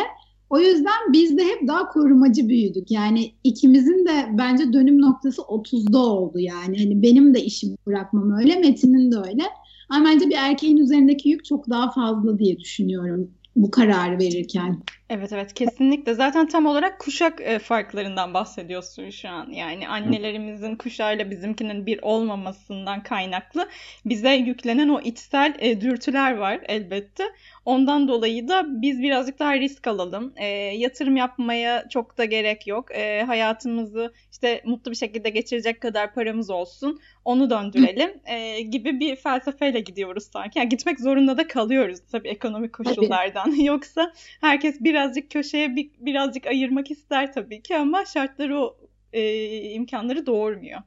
O 0.51 0.61
yüzden 0.61 1.13
biz 1.13 1.39
de 1.39 1.45
hep 1.45 1.69
daha 1.69 1.89
korumacı 1.89 2.49
büyüdük. 2.49 2.91
Yani 2.91 3.33
ikimizin 3.45 4.07
de 4.07 4.27
bence 4.39 4.73
dönüm 4.73 5.01
noktası 5.01 5.43
30'da 5.43 5.99
oldu 5.99 6.39
yani. 6.39 6.79
Hani 6.79 7.03
benim 7.03 7.35
de 7.35 7.45
işi 7.45 7.67
bırakmam 7.87 8.33
öyle, 8.39 8.57
Metin'in 8.57 9.13
de 9.13 9.17
öyle. 9.17 9.43
Ama 9.89 10.05
bence 10.05 10.29
bir 10.29 10.35
erkeğin 10.39 10.77
üzerindeki 10.77 11.29
yük 11.29 11.45
çok 11.45 11.71
daha 11.71 11.91
fazla 11.91 12.39
diye 12.39 12.59
düşünüyorum. 12.59 13.31
Bu 13.57 13.71
kararı 13.71 14.19
verirken. 14.19 14.83
Evet 15.11 15.33
evet 15.33 15.55
kesinlikle. 15.55 16.15
Zaten 16.15 16.49
tam 16.49 16.67
olarak 16.67 16.99
kuşak 16.99 17.41
e, 17.41 17.59
farklarından 17.59 18.35
bahsediyorsun 18.35 19.11
şu 19.11 19.29
an. 19.29 19.51
Yani 19.51 19.89
annelerimizin 19.89 20.77
kuşağıyla 20.77 21.31
bizimkinin 21.31 21.87
bir 21.87 21.99
olmamasından 22.03 23.03
kaynaklı 23.03 23.69
bize 24.07 24.31
yüklenen 24.31 24.89
o 24.89 25.01
içsel 25.01 25.57
e, 25.59 25.81
dürtüler 25.81 26.37
var 26.37 26.61
elbette. 26.69 27.25
Ondan 27.65 28.09
dolayı 28.09 28.49
da 28.49 28.83
biz 28.83 29.03
birazcık 29.03 29.39
daha 29.39 29.59
risk 29.59 29.87
alalım. 29.87 30.33
E, 30.37 30.47
yatırım 30.77 31.17
yapmaya 31.17 31.89
çok 31.89 32.19
da 32.19 32.25
gerek 32.25 32.67
yok. 32.67 32.95
E, 32.95 33.23
hayatımızı 33.23 34.13
işte 34.33 34.63
mutlu 34.65 34.91
bir 34.91 34.97
şekilde 34.97 35.31
geçirecek 35.31 35.81
kadar 35.81 36.15
paramız 36.15 36.51
olsun. 36.51 37.01
Onu 37.25 37.51
döndürelim 37.51 38.11
e, 38.25 38.61
gibi 38.61 39.01
bir 39.01 39.17
felsefeyle 39.17 39.81
gidiyoruz 39.81 40.25
sanki. 40.33 40.59
Yani 40.59 40.69
gitmek 40.69 41.01
zorunda 41.01 41.37
da 41.39 41.49
kalıyoruz 41.49 41.99
tabii 42.13 42.29
ekonomik 42.29 42.73
koşullardan. 42.73 43.51
Tabii. 43.51 43.65
Yoksa 43.65 44.13
herkes 44.41 44.81
birazcık 44.81 45.31
köşeye 45.31 45.77
bir, 45.77 45.91
birazcık 45.99 46.47
ayırmak 46.47 46.91
ister 46.91 47.33
tabii 47.33 47.63
ki 47.63 47.77
ama 47.77 48.05
şartları 48.05 48.61
o 48.61 48.77
e, 49.13 49.71
imkanları 49.71 50.27
doğurmuyor. 50.27 50.81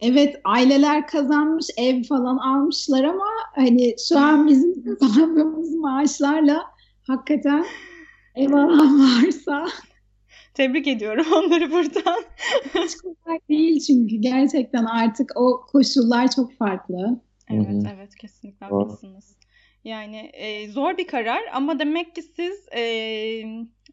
Evet 0.00 0.40
aileler 0.44 1.06
kazanmış 1.06 1.66
ev 1.76 2.02
falan 2.02 2.36
almışlar 2.36 3.04
ama 3.04 3.26
hani 3.54 3.94
şu 4.08 4.18
an 4.18 4.48
bizim 4.48 4.96
kazandığımız 4.98 5.74
maaşlarla 5.74 6.62
hakikaten 7.06 7.66
ev 8.34 8.52
alan 8.52 9.00
varsa 9.00 9.66
Tebrik 10.58 10.86
ediyorum 10.86 11.26
onları 11.32 11.70
buradan. 11.70 12.24
Hiç 12.74 12.96
kolay 12.96 13.38
değil 13.48 13.80
çünkü 13.80 14.16
gerçekten 14.16 14.84
artık 14.84 15.32
o 15.36 15.60
koşullar 15.72 16.30
çok 16.30 16.52
farklı. 16.52 17.20
Evet 17.50 17.66
Hı-hı. 17.66 17.94
evet 17.94 18.14
kesinlikle 18.16 18.66
haklısınız. 18.66 19.36
Yani 19.84 20.16
e, 20.16 20.68
zor 20.68 20.96
bir 20.96 21.06
karar 21.06 21.42
ama 21.52 21.78
demek 21.78 22.14
ki 22.14 22.22
siz 22.22 22.68
e, 22.76 22.82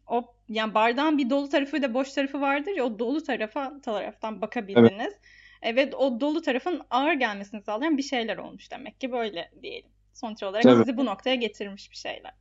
o 0.06 0.34
yani 0.48 0.74
bardağın 0.74 1.18
bir 1.18 1.30
dolu 1.30 1.48
tarafı 1.48 1.82
da 1.82 1.94
boş 1.94 2.12
tarafı 2.12 2.40
vardır 2.40 2.72
ya 2.76 2.84
o 2.84 2.98
dolu 2.98 3.22
tarafa 3.22 3.80
taraftan 3.80 4.40
bakabildiniz. 4.40 4.90
Evet. 5.00 5.20
Evet 5.68 5.94
o 5.94 6.20
dolu 6.20 6.42
tarafın 6.42 6.80
ağır 6.90 7.12
gelmesini 7.12 7.62
sağlayan 7.62 7.98
bir 7.98 8.02
şeyler 8.02 8.36
olmuş 8.36 8.70
demek 8.70 9.00
ki 9.00 9.12
böyle 9.12 9.50
diyelim. 9.62 9.90
Sonuç 10.14 10.42
olarak 10.42 10.62
tabii. 10.62 10.84
sizi 10.84 10.96
bu 10.96 11.04
noktaya 11.04 11.36
getirmiş 11.36 11.90
bir 11.90 11.96
şeyler. 11.96 12.32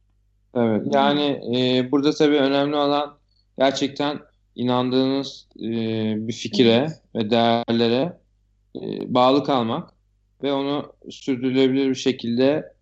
Evet 0.55 0.88
yani 0.91 1.41
e, 1.58 1.91
burada 1.91 2.13
tabii 2.13 2.38
önemli 2.38 2.75
olan 2.75 3.17
gerçekten 3.58 4.20
inandığınız 4.55 5.48
e, 5.60 5.67
bir 6.27 6.34
fikire 6.34 6.88
ve 7.15 7.29
değerlere 7.29 8.20
e, 8.75 9.13
bağlı 9.13 9.44
kalmak 9.44 9.94
ve 10.44 10.53
onu 10.53 10.94
sürdürülebilir 11.10 11.89
bir 11.89 11.96
şekilde 11.96 12.74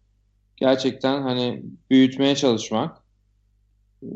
gerçekten 0.57 1.21
hani 1.21 1.63
büyütmeye 1.89 2.35
çalışmak. 2.35 2.97
E, 4.03 4.07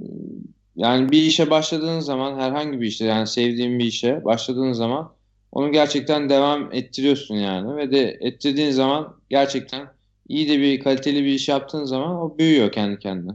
yani 0.76 1.12
bir 1.12 1.22
işe 1.22 1.50
başladığınız 1.50 2.06
zaman 2.06 2.40
herhangi 2.40 2.82
bir 2.82 2.88
işte 2.88 3.06
yani 3.06 3.28
sevdiğin 3.28 3.80
bir 3.80 3.86
işe 3.86 4.26
başladığınız 4.26 4.78
zaman 4.78 5.17
onu 5.52 5.72
gerçekten 5.72 6.30
devam 6.30 6.74
ettiriyorsun 6.74 7.36
yani 7.36 7.78
ve 7.78 7.92
de 7.92 8.18
ettirdiğin 8.22 8.72
zaman 8.72 9.16
gerçekten 9.30 9.88
iyi 10.28 10.50
de 10.50 10.60
bir 10.60 10.80
kaliteli 10.80 11.24
bir 11.24 11.34
iş 11.34 11.50
yaptığın 11.50 11.86
zaman 11.86 12.16
o 12.16 12.38
büyüyor 12.38 12.72
kendi 12.72 13.00
kendine. 13.00 13.32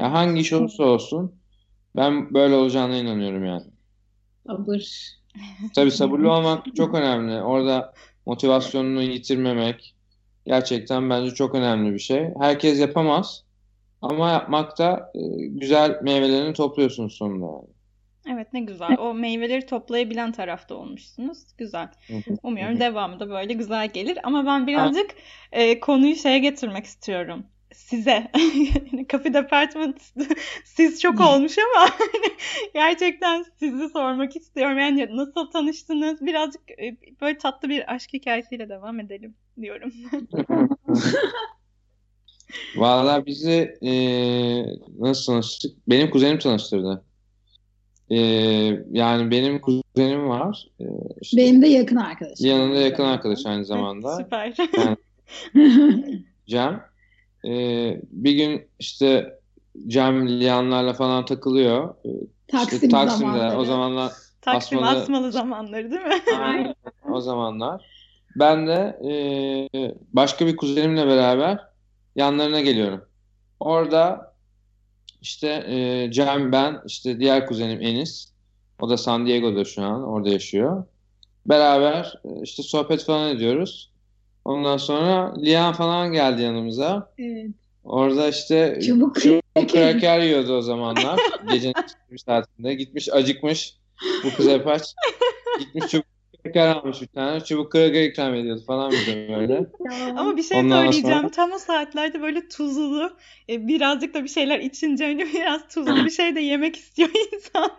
Yani 0.00 0.10
hangi 0.12 0.40
iş 0.40 0.52
olursa 0.52 0.84
olsun 0.84 1.34
ben 1.96 2.34
böyle 2.34 2.54
olacağına 2.54 2.96
inanıyorum 2.96 3.44
yani. 3.44 3.66
Sabır. 4.46 5.14
Tabii 5.74 5.90
sabırlı 5.90 6.32
olmak 6.32 6.76
çok 6.76 6.94
önemli. 6.94 7.42
Orada 7.42 7.94
motivasyonunu 8.26 9.02
yitirmemek 9.02 9.94
gerçekten 10.46 11.10
bence 11.10 11.34
çok 11.34 11.54
önemli 11.54 11.94
bir 11.94 11.98
şey. 11.98 12.28
Herkes 12.40 12.80
yapamaz 12.80 13.44
ama 14.02 14.30
yapmakta 14.30 15.12
e, 15.14 15.46
güzel 15.46 15.98
meyvelerini 16.02 16.54
topluyorsunuz 16.54 17.12
sonunda 17.12 17.46
yani. 17.46 17.73
Evet 18.30 18.52
ne 18.52 18.60
güzel. 18.60 18.98
O 18.98 19.14
meyveleri 19.14 19.66
toplayabilen 19.66 20.32
tarafta 20.32 20.74
olmuşsunuz. 20.74 21.38
Güzel. 21.58 21.88
Umuyorum 22.42 22.80
devamı 22.80 23.20
da 23.20 23.30
böyle 23.30 23.52
güzel 23.52 23.88
gelir. 23.88 24.18
Ama 24.22 24.46
ben 24.46 24.66
birazcık 24.66 25.10
e, 25.52 25.80
konuyu 25.80 26.16
şeye 26.16 26.38
getirmek 26.38 26.84
istiyorum 26.84 27.46
size 27.74 28.30
Coffee 29.10 29.34
Department 29.34 30.02
siz 30.64 31.00
çok 31.00 31.20
olmuş 31.20 31.56
ama 31.58 31.88
gerçekten 32.74 33.44
sizi 33.58 33.88
sormak 33.88 34.36
istiyorum. 34.36 34.78
Yani 34.78 35.08
nasıl 35.16 35.50
tanıştınız? 35.50 36.20
Birazcık 36.20 36.70
e, 36.70 36.96
böyle 37.20 37.38
tatlı 37.38 37.68
bir 37.68 37.94
aşk 37.94 38.12
hikayesiyle 38.12 38.68
devam 38.68 39.00
edelim 39.00 39.34
diyorum. 39.60 39.92
Valla 42.76 43.26
bizi 43.26 43.78
e, 43.82 43.92
nasıl 44.98 45.32
tanıştık? 45.32 45.76
Benim 45.88 46.10
kuzenim 46.10 46.38
tanıştırdı. 46.38 47.04
E, 48.10 48.16
yani 48.90 49.30
benim 49.30 49.60
kuzenim 49.60 50.28
var. 50.28 50.66
E, 50.80 50.84
işte, 51.20 51.36
benim 51.36 51.62
de 51.62 51.66
yakın 51.66 51.96
arkadaşım. 51.96 52.46
Yanında 52.46 52.76
yakın 52.80 53.04
arkadaş 53.04 53.46
aynı 53.46 53.64
zamanda. 53.64 54.16
Süper. 54.16 54.54
Yani, 54.78 54.96
Cem. 56.46 56.84
Ee, 57.48 58.00
bir 58.10 58.32
gün 58.32 58.68
işte 58.78 59.38
Cem 59.86 60.28
Liyanlarla 60.28 60.92
falan 60.92 61.24
takılıyor. 61.24 61.94
Ee, 62.04 62.08
Taksim 62.48 62.76
işte 62.76 62.88
Taksim'de 62.88 63.26
zamanları. 63.26 63.58
o 63.58 63.64
zamanlar 63.64 64.12
Taksim 64.40 64.78
asmalı, 64.78 65.02
asmalı 65.02 65.32
zamanları 65.32 65.90
değil 65.90 66.02
mi? 66.02 66.22
Aynen 66.40 66.74
o 67.12 67.20
zamanlar. 67.20 67.86
Ben 68.36 68.66
de 68.66 68.98
e, 69.10 69.12
başka 70.12 70.46
bir 70.46 70.56
kuzenimle 70.56 71.06
beraber 71.06 71.58
yanlarına 72.16 72.60
geliyorum. 72.60 73.04
Orada 73.60 74.33
işte 75.24 75.64
e, 75.68 76.10
Cem 76.12 76.52
ben 76.52 76.80
işte 76.86 77.20
diğer 77.20 77.46
kuzenim 77.46 77.82
Enis. 77.82 78.28
O 78.80 78.88
da 78.88 78.96
San 78.96 79.26
Diego'da 79.26 79.64
şu 79.64 79.82
an 79.82 80.04
orada 80.04 80.28
yaşıyor. 80.28 80.84
Beraber 81.46 82.20
e, 82.24 82.42
işte 82.42 82.62
sohbet 82.62 83.04
falan 83.04 83.36
ediyoruz. 83.36 83.90
Ondan 84.44 84.76
sonra 84.76 85.34
Lian 85.42 85.72
falan 85.72 86.12
geldi 86.12 86.42
yanımıza. 86.42 87.12
Evet. 87.18 87.50
Orada 87.84 88.28
işte 88.28 88.80
çubuk, 88.86 89.20
çubuk 89.20 89.42
kraker 89.54 90.20
yiyordu 90.20 90.56
o 90.56 90.62
zamanlar. 90.62 91.20
Gecenin 91.50 91.74
bir 92.10 92.18
saatinde. 92.18 92.74
Gitmiş 92.74 93.08
acıkmış. 93.12 93.74
Bu 94.24 94.36
kız 94.36 94.48
hep 94.48 94.66
aç. 94.66 94.94
Gitmiş 95.58 95.90
çubuk 95.90 96.13
kraker 96.44 96.68
almış 96.68 97.02
bir 97.02 97.06
tane. 97.06 97.40
Çubuk 97.40 97.72
kraker 97.72 98.02
ikram 98.02 98.34
ediyordu 98.34 98.62
falan 98.66 98.90
bize 98.90 99.28
böyle. 99.38 99.66
Ama 100.16 100.36
bir 100.36 100.42
şey 100.42 100.60
Ondan 100.60 100.82
söyleyeceğim. 100.82 101.18
Sonra... 101.18 101.30
Tam 101.30 101.52
o 101.52 101.58
saatlerde 101.58 102.22
böyle 102.22 102.48
tuzlu 102.48 103.10
e, 103.48 103.68
birazcık 103.68 104.14
da 104.14 104.24
bir 104.24 104.28
şeyler 104.28 104.60
içince 104.60 105.04
öyle 105.04 105.26
biraz 105.26 105.68
tuzlu 105.68 106.04
bir 106.04 106.10
şey 106.10 106.36
de 106.36 106.40
yemek 106.40 106.76
istiyor 106.76 107.10
insan. 107.34 107.70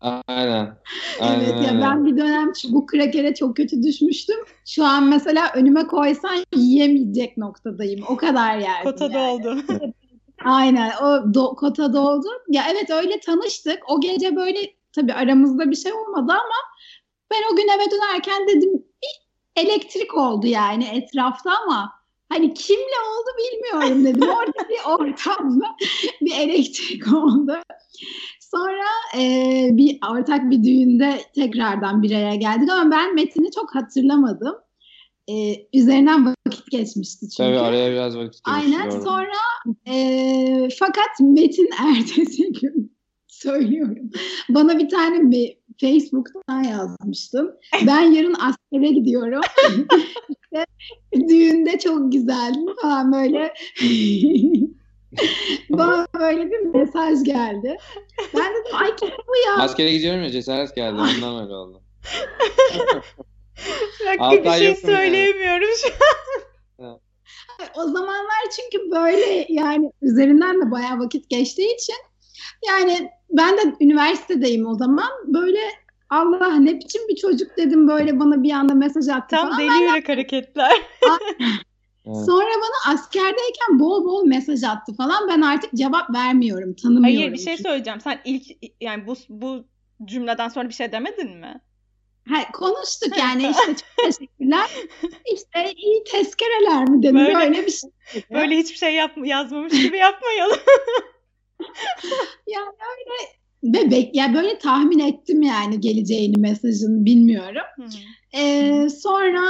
Aynen. 0.00 0.76
Aynen 1.20 1.40
evet 1.40 1.66
ya 1.66 1.80
ben 1.82 2.06
bir 2.06 2.16
dönem 2.16 2.52
çubuk 2.52 2.88
krakere 2.88 3.34
çok 3.34 3.56
kötü 3.56 3.82
düşmüştüm. 3.82 4.36
Şu 4.66 4.84
an 4.84 5.08
mesela 5.08 5.52
önüme 5.54 5.86
koysan 5.86 6.44
yiyemeyecek 6.56 7.36
noktadayım. 7.36 8.04
O 8.08 8.16
kadar 8.16 8.58
yerdim. 8.58 8.90
Kota 8.90 9.04
yani. 9.04 9.44
doldu. 9.44 9.62
Aynen 10.44 10.92
o 11.02 11.34
do, 11.34 11.54
kota 11.54 11.92
doldu. 11.92 12.26
Ya 12.48 12.62
evet 12.72 12.90
öyle 12.90 13.20
tanıştık. 13.20 13.78
O 13.88 14.00
gece 14.00 14.36
böyle 14.36 14.58
tabii 14.92 15.12
aramızda 15.12 15.70
bir 15.70 15.76
şey 15.76 15.92
olmadı 15.92 16.32
ama 16.32 16.73
ben 17.34 17.52
o 17.52 17.56
gün 17.56 17.68
eve 17.68 17.90
dönerken 17.90 18.48
dedim 18.48 18.72
bir 19.02 19.24
elektrik 19.62 20.14
oldu 20.14 20.46
yani 20.46 20.84
etrafta 20.84 21.50
ama 21.66 21.92
hani 22.28 22.54
kimle 22.54 22.98
oldu 23.08 23.28
bilmiyorum 23.38 24.04
dedim. 24.04 24.28
Orada 24.38 24.68
bir 24.68 24.78
ortamda 24.86 25.66
bir 26.20 26.34
elektrik 26.38 27.12
oldu. 27.12 27.52
Sonra 28.40 29.20
e, 29.22 29.68
bir 29.72 29.98
ortak 30.10 30.50
bir 30.50 30.64
düğünde 30.64 31.20
tekrardan 31.34 32.02
bir 32.02 32.10
araya 32.10 32.34
geldik 32.34 32.70
ama 32.70 32.90
ben 32.90 33.14
metini 33.14 33.50
çok 33.50 33.74
hatırlamadım. 33.74 34.54
E, 35.30 35.34
üzerinden 35.74 36.26
vakit 36.26 36.70
geçmişti 36.70 37.20
çünkü. 37.20 37.36
Tabii 37.36 37.58
araya 37.58 37.92
biraz 37.92 38.16
vakit 38.16 38.32
geçti. 38.32 38.50
Aynen. 38.50 38.90
Doğru. 38.90 39.02
Sonra 39.02 39.38
e, 39.88 40.68
fakat 40.78 41.20
metin 41.20 41.70
ertesi 41.78 42.52
gün 42.52 42.94
söylüyorum. 43.44 44.10
Bana 44.48 44.78
bir 44.78 44.88
tane 44.88 45.30
bir 45.30 45.58
Facebook'tan 45.80 46.62
yazmıştım. 46.62 47.50
Ben 47.86 48.00
yarın 48.00 48.34
askere 48.34 48.92
gidiyorum. 48.92 49.40
işte, 50.28 50.66
düğünde 51.28 51.78
çok 51.78 52.12
güzeldi 52.12 52.70
falan 52.82 53.12
böyle. 53.12 53.54
Bana 55.70 56.06
böyle 56.20 56.50
bir 56.50 56.60
mesaj 56.60 57.24
geldi. 57.24 57.76
Ben 58.34 58.52
dedim 58.54 58.76
ay 58.76 58.96
kim 58.96 59.08
bu 59.08 59.48
ya? 59.48 59.64
Askere 59.64 59.92
gidiyorum 59.92 60.22
ya 60.22 60.30
cesaret 60.30 60.76
geldi. 60.76 60.96
Ondan 60.96 61.42
öyle 61.42 61.54
oldu. 61.54 61.82
Bak 64.20 64.44
bir 64.44 64.50
şey 64.50 64.76
söyleyemiyorum 64.76 65.68
şu 65.82 65.88
an. 66.84 67.00
o 67.74 67.82
zamanlar 67.84 68.42
çünkü 68.56 68.90
böyle 68.90 69.46
yani 69.48 69.92
üzerinden 70.02 70.66
de 70.66 70.70
bayağı 70.70 70.98
vakit 70.98 71.30
geçtiği 71.30 71.74
için 71.74 71.96
yani 72.68 73.10
ben 73.30 73.56
de 73.56 73.74
üniversitedeyim 73.80 74.66
o 74.66 74.74
zaman. 74.74 75.10
Böyle 75.26 75.60
Allah 76.10 76.56
ne 76.56 76.74
biçim 76.78 77.08
bir 77.08 77.16
çocuk 77.16 77.56
dedim 77.56 77.88
böyle 77.88 78.20
bana 78.20 78.42
bir 78.42 78.50
anda 78.50 78.74
mesaj 78.74 79.08
attı 79.08 79.36
Tam 79.36 79.48
falan. 79.48 79.58
deli 79.58 79.82
yürek 79.82 80.08
hareketler. 80.08 80.72
Sonra 82.04 82.50
bana 82.56 82.94
askerdeyken 82.94 83.80
bol 83.80 84.04
bol 84.04 84.26
mesaj 84.26 84.64
attı 84.64 84.94
falan. 84.96 85.28
Ben 85.28 85.40
artık 85.40 85.74
cevap 85.74 86.14
vermiyorum, 86.14 86.74
tanımıyorum. 86.74 87.18
Hayır 87.18 87.32
bir 87.32 87.38
şey 87.38 87.56
söyleyeceğim. 87.56 88.00
Sen 88.00 88.20
ilk 88.24 88.46
yani 88.80 89.06
bu 89.06 89.14
bu 89.28 89.64
cümleden 90.04 90.48
sonra 90.48 90.68
bir 90.68 90.74
şey 90.74 90.92
demedin 90.92 91.36
mi? 91.36 91.60
Ha, 92.28 92.52
konuştuk 92.52 93.18
yani 93.18 93.42
işte 93.50 93.74
çok 93.74 94.04
teşekkürler. 94.04 94.70
İşte 95.34 95.72
iyi 95.76 96.04
tezkereler 96.04 96.88
mi 96.88 97.02
dedim 97.02 97.16
Böyle- 97.16 97.34
böyle, 97.34 97.66
bir 97.66 97.70
şey. 97.72 97.90
dedi. 98.14 98.24
Böyle 98.30 98.56
hiçbir 98.56 98.76
şey 98.76 98.94
yap 98.94 99.12
yazmamış 99.24 99.72
gibi 99.82 99.96
yapmayalım. 99.96 100.58
Yani 102.46 102.66
öyle 102.66 103.34
bebek 103.62 104.16
ya 104.16 104.34
böyle 104.34 104.58
tahmin 104.58 104.98
ettim 104.98 105.42
yani 105.42 105.80
geleceğini 105.80 106.40
mesajın 106.40 107.04
bilmiyorum. 107.04 107.66
Ee, 108.36 108.88
sonra 109.02 109.44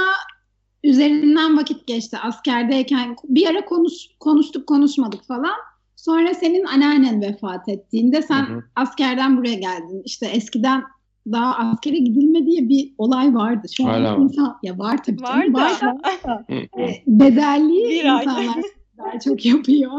üzerinden 0.83 1.57
vakit 1.57 1.87
geçti 1.87 2.17
askerdeyken 2.17 3.15
bir 3.23 3.47
ara 3.47 3.65
konuş, 3.65 3.93
konuştuk 4.19 4.67
konuşmadık 4.67 5.27
falan. 5.27 5.55
Sonra 5.95 6.33
senin 6.33 6.65
anneannen 6.65 7.21
vefat 7.21 7.69
ettiğinde 7.69 8.21
sen 8.21 8.43
Hı 8.45 8.53
hı. 8.53 8.63
askerden 8.75 9.37
buraya 9.37 9.55
geldin. 9.55 10.01
İşte 10.05 10.25
eskiden 10.25 10.83
daha 11.31 11.55
askere 11.55 11.97
gidilme 11.97 12.45
diye 12.45 12.69
bir 12.69 12.93
olay 12.97 13.35
vardı. 13.35 13.67
Şu 13.77 13.87
an 13.87 14.21
insan 14.21 14.57
ya 14.63 14.79
var 14.79 15.03
tabii 15.03 15.21
Var 15.21 15.41
canım. 15.41 15.53
da. 15.53 15.59
Var 15.59 16.23
da 16.25 16.45
Hı 16.49 16.55
hı. 16.55 16.81
e, 16.81 17.03
bedelli 17.07 17.97
insanlar 17.97 18.63
daha 18.97 19.19
çok 19.19 19.45
yapıyor. 19.45 19.91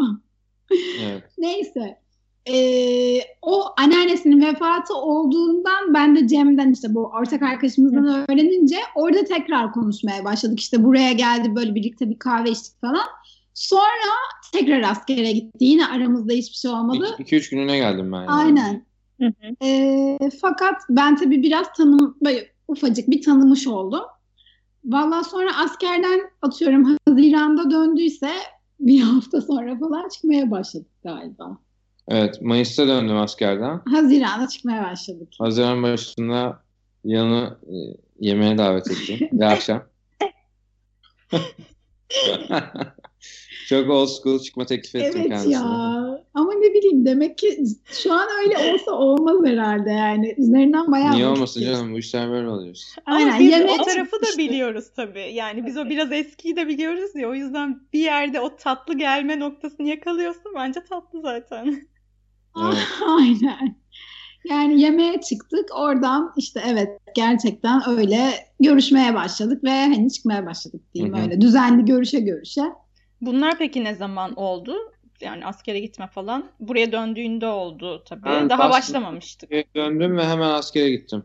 Evet. 1.02 1.22
Neyse. 1.38 1.98
Ee, 2.52 3.20
o 3.42 3.64
anneannesinin 3.78 4.42
vefatı 4.46 4.94
olduğundan 4.94 5.94
ben 5.94 6.16
de 6.16 6.28
Cem'den 6.28 6.72
işte 6.72 6.94
bu 6.94 7.04
ortak 7.04 7.42
arkadaşımızdan 7.42 8.06
öğrenince 8.06 8.76
orada 8.94 9.24
tekrar 9.24 9.72
konuşmaya 9.72 10.24
başladık. 10.24 10.60
İşte 10.60 10.84
buraya 10.84 11.12
geldi 11.12 11.54
böyle 11.56 11.74
birlikte 11.74 12.10
bir 12.10 12.18
kahve 12.18 12.50
içtik 12.50 12.80
falan. 12.80 13.06
Sonra 13.54 14.12
tekrar 14.52 14.82
askere 14.82 15.32
gitti. 15.32 15.58
Yine 15.60 15.86
aramızda 15.86 16.32
hiçbir 16.32 16.56
şey 16.56 16.70
olmadı. 16.70 17.16
2-3 17.18 17.50
gününe 17.50 17.76
geldim 17.76 18.12
ben. 18.12 18.16
yani. 18.16 18.30
Aynen. 18.30 18.86
Hı 19.20 19.26
hı. 19.26 19.66
Ee, 19.66 20.18
fakat 20.40 20.74
ben 20.88 21.16
tabii 21.16 21.42
biraz 21.42 21.72
tanım 21.76 22.16
böyle 22.24 22.46
ufacık 22.68 23.10
bir 23.10 23.22
tanımış 23.22 23.66
oldum. 23.66 24.02
Vallahi 24.84 25.24
sonra 25.24 25.50
askerden 25.64 26.20
atıyorum 26.42 26.96
Haziran'da 27.08 27.70
döndüyse 27.70 28.30
bir 28.86 29.00
hafta 29.00 29.40
sonra 29.40 29.78
falan 29.78 30.08
çıkmaya 30.08 30.50
başladık 30.50 30.88
galiba. 31.04 31.58
Evet. 32.08 32.42
Mayıs'ta 32.42 32.88
döndüm 32.88 33.16
askerden. 33.16 33.80
Haziran'da 33.90 34.48
çıkmaya 34.48 34.82
başladık. 34.82 35.28
Haziran 35.38 35.82
başında 35.82 36.62
yanı 37.04 37.58
e, 37.66 37.74
yemeğe 38.20 38.58
davet 38.58 38.90
ettim. 38.90 39.28
Bir 39.32 39.44
akşam. 39.44 39.82
Çok 43.68 43.90
old 43.90 44.08
school 44.08 44.38
çıkma 44.38 44.66
teklif 44.66 44.94
ettim 44.94 45.12
Evet 45.20 45.28
kendisine. 45.28 45.52
ya. 45.54 46.15
Ama 46.36 46.54
ne 46.54 46.74
bileyim 46.74 47.06
demek 47.06 47.38
ki 47.38 47.64
şu 47.92 48.12
an 48.12 48.28
öyle 48.44 48.72
olsa 48.72 48.92
olmaz 48.92 49.36
herhalde 49.44 49.90
yani. 49.90 50.34
Üzerinden 50.38 50.92
bayağı 50.92 51.12
Niye 51.12 51.26
olmasın 51.26 51.62
geçti. 51.62 51.74
canım? 51.76 51.92
Bu 51.92 51.98
işler 51.98 52.30
böyle 52.30 52.48
oluyor. 52.48 52.76
Aynen. 53.06 53.28
Ama 53.28 53.38
biz 53.40 53.50
yemeğe 53.50 53.80
o 53.80 53.84
tarafı 53.84 54.16
da 54.16 54.38
biliyoruz 54.38 54.84
tabii. 54.96 55.30
Yani 55.32 55.66
biz 55.66 55.76
o 55.76 55.88
biraz 55.88 56.12
eskiyi 56.12 56.56
de 56.56 56.68
biliyoruz 56.68 57.10
ya. 57.14 57.28
O 57.28 57.34
yüzden 57.34 57.80
bir 57.92 58.00
yerde 58.00 58.40
o 58.40 58.56
tatlı 58.56 58.98
gelme 58.98 59.40
noktasını 59.40 59.88
yakalıyorsa 59.88 60.40
bence 60.54 60.80
tatlı 60.88 61.20
zaten. 61.20 61.82
Evet. 62.62 62.78
Aynen. 63.08 63.76
Yani 64.44 64.80
yemeğe 64.80 65.20
çıktık. 65.20 65.68
Oradan 65.74 66.32
işte 66.36 66.60
evet 66.66 66.88
gerçekten 67.14 67.88
öyle 67.88 68.30
görüşmeye 68.60 69.14
başladık 69.14 69.64
ve 69.64 69.70
hani 69.70 70.12
çıkmaya 70.12 70.46
başladık 70.46 70.80
diyeyim 70.94 71.14
öyle. 71.14 71.40
Düzenli 71.40 71.84
görüşe 71.84 72.20
görüşe. 72.20 72.62
Bunlar 73.20 73.58
peki 73.58 73.84
ne 73.84 73.94
zaman 73.94 74.34
oldu? 74.34 74.76
Yani 75.20 75.46
askere 75.46 75.80
gitme 75.80 76.06
falan. 76.06 76.50
Buraya 76.60 76.92
döndüğünde 76.92 77.46
oldu 77.46 78.04
tabii. 78.08 78.24
Ben 78.24 78.50
Daha 78.50 78.70
başlamamıştık. 78.70 79.50
Döndüm 79.74 80.16
ve 80.16 80.24
hemen 80.24 80.50
askere 80.50 80.90
gittim. 80.90 81.24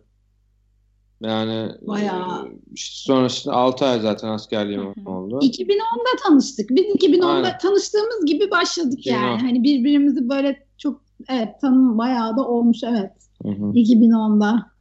Yani 1.21 1.71
Bayağı. 1.81 2.47
e, 2.47 2.51
işte 2.73 2.95
sonrasında 3.03 3.55
6 3.55 3.85
ay 3.85 3.99
zaten 3.99 4.27
askerliğim 4.27 4.81
Hı 4.81 4.93
hı. 5.05 5.09
oldu. 5.09 5.39
2010'da 5.41 6.23
tanıştık. 6.23 6.69
Biz 6.69 6.85
2010'da 6.85 7.27
Aynen. 7.27 7.57
tanıştığımız 7.57 8.25
gibi 8.25 8.51
başladık 8.51 9.05
yani. 9.05 9.35
2010. 9.35 9.47
Hani 9.47 9.63
birbirimizi 9.63 10.29
böyle 10.29 10.67
çok 10.77 11.01
evet 11.29 11.61
tanım 11.61 11.97
bayağı 11.97 12.37
da 12.37 12.47
olmuş 12.47 12.77
evet. 12.83 13.11
Hı 13.43 13.49
hı. 13.49 13.71
2010'da. 13.73 14.71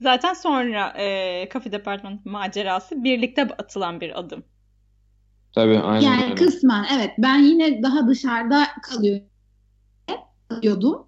Zaten 0.00 0.34
sonra 0.34 0.88
e, 0.88 1.48
Kafe 1.48 1.72
Department 1.72 2.26
macerası 2.26 3.04
birlikte 3.04 3.42
atılan 3.42 4.00
bir 4.00 4.18
adım. 4.18 4.44
Tabii 5.54 5.78
aynen 5.78 6.00
Yani 6.06 6.24
öyle. 6.24 6.34
kısmen 6.34 6.84
evet. 6.96 7.10
Ben 7.18 7.38
yine 7.38 7.82
daha 7.82 8.08
dışarıda 8.08 8.62
kalıyordum. 10.48 11.06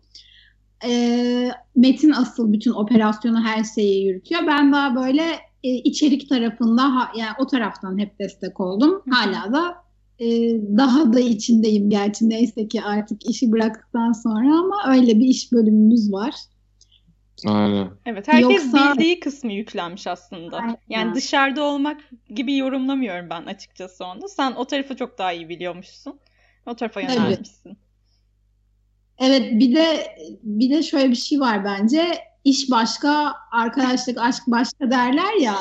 Ee, 0.85 1.51
Metin 1.77 2.11
asıl 2.11 2.53
bütün 2.53 2.73
operasyonu 2.73 3.41
her 3.45 3.65
şeyi 3.65 4.07
yürütüyor. 4.07 4.43
Ben 4.47 4.73
daha 4.73 4.97
böyle 4.97 5.23
e, 5.65 5.69
içerik 5.69 6.29
tarafında 6.29 6.83
ha- 6.83 7.13
yani 7.17 7.33
o 7.39 7.47
taraftan 7.47 7.99
hep 7.99 8.19
destek 8.19 8.61
oldum. 8.61 9.03
Hala 9.11 9.53
da 9.53 9.75
e, 10.19 10.27
daha 10.79 11.13
da 11.13 11.21
içindeyim 11.21 11.91
gerçi 11.91 12.29
neyse 12.29 12.69
ki 12.69 12.83
artık 12.83 13.31
işi 13.31 13.53
bıraktıktan 13.53 14.13
sonra 14.13 14.59
ama 14.59 14.77
öyle 14.97 15.19
bir 15.19 15.25
iş 15.27 15.53
bölümümüz 15.53 16.13
var. 16.13 16.35
Aynen. 17.47 17.91
Evet, 18.07 18.29
herkes 18.29 18.65
Yoksa- 18.65 18.95
bildiği 18.95 19.21
kısmı 19.21 19.53
yüklenmiş 19.53 20.07
aslında. 20.07 20.57
Aynen. 20.57 20.77
Yani 20.89 21.15
dışarıda 21.15 21.63
olmak 21.63 22.01
gibi 22.35 22.57
yorumlamıyorum 22.57 23.31
ben 23.31 23.43
açıkçası 23.43 24.05
onu. 24.05 24.29
Sen 24.29 24.53
o 24.53 24.65
tarafı 24.65 24.97
çok 24.97 25.19
daha 25.19 25.33
iyi 25.33 25.49
biliyormuşsun. 25.49 26.21
O 26.67 26.75
tarafa 26.75 27.01
Tabii. 27.01 27.13
yönelmişsin. 27.13 27.79
Evet 29.19 29.53
bir 29.61 29.75
de 29.75 30.17
bir 30.43 30.71
de 30.71 30.83
şöyle 30.83 31.11
bir 31.11 31.17
şey 31.17 31.41
var 31.41 31.65
bence. 31.65 32.19
İş 32.45 32.71
başka, 32.71 33.35
arkadaşlık, 33.53 34.19
aşk 34.19 34.43
başka 34.47 34.91
derler 34.91 35.41
ya. 35.41 35.57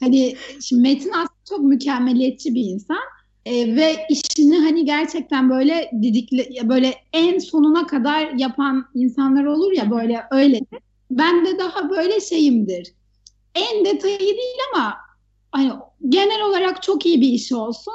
Hani 0.00 0.36
şimdi 0.60 0.82
Metin 0.82 1.10
aslında 1.10 1.28
çok 1.48 1.60
mükemmeliyetçi 1.60 2.54
bir 2.54 2.64
insan. 2.64 2.98
Ee, 3.46 3.76
ve 3.76 4.06
işini 4.08 4.58
hani 4.58 4.84
gerçekten 4.84 5.50
böyle 5.50 5.90
didikle 6.02 6.48
ya 6.50 6.68
böyle 6.68 6.94
en 7.12 7.38
sonuna 7.38 7.86
kadar 7.86 8.30
yapan 8.30 8.86
insanlar 8.94 9.44
olur 9.44 9.72
ya 9.72 9.90
böyle 9.90 10.22
öyle. 10.30 10.60
Ben 11.18 11.46
de 11.46 11.58
daha 11.58 11.90
böyle 11.90 12.20
şeyimdir. 12.20 12.94
En 13.54 13.84
detayı 13.84 14.18
değil 14.18 14.58
ama 14.74 14.94
hani 15.52 15.72
genel 16.08 16.42
olarak 16.42 16.82
çok 16.82 17.06
iyi 17.06 17.20
bir 17.20 17.28
iş 17.28 17.52
olsun. 17.52 17.94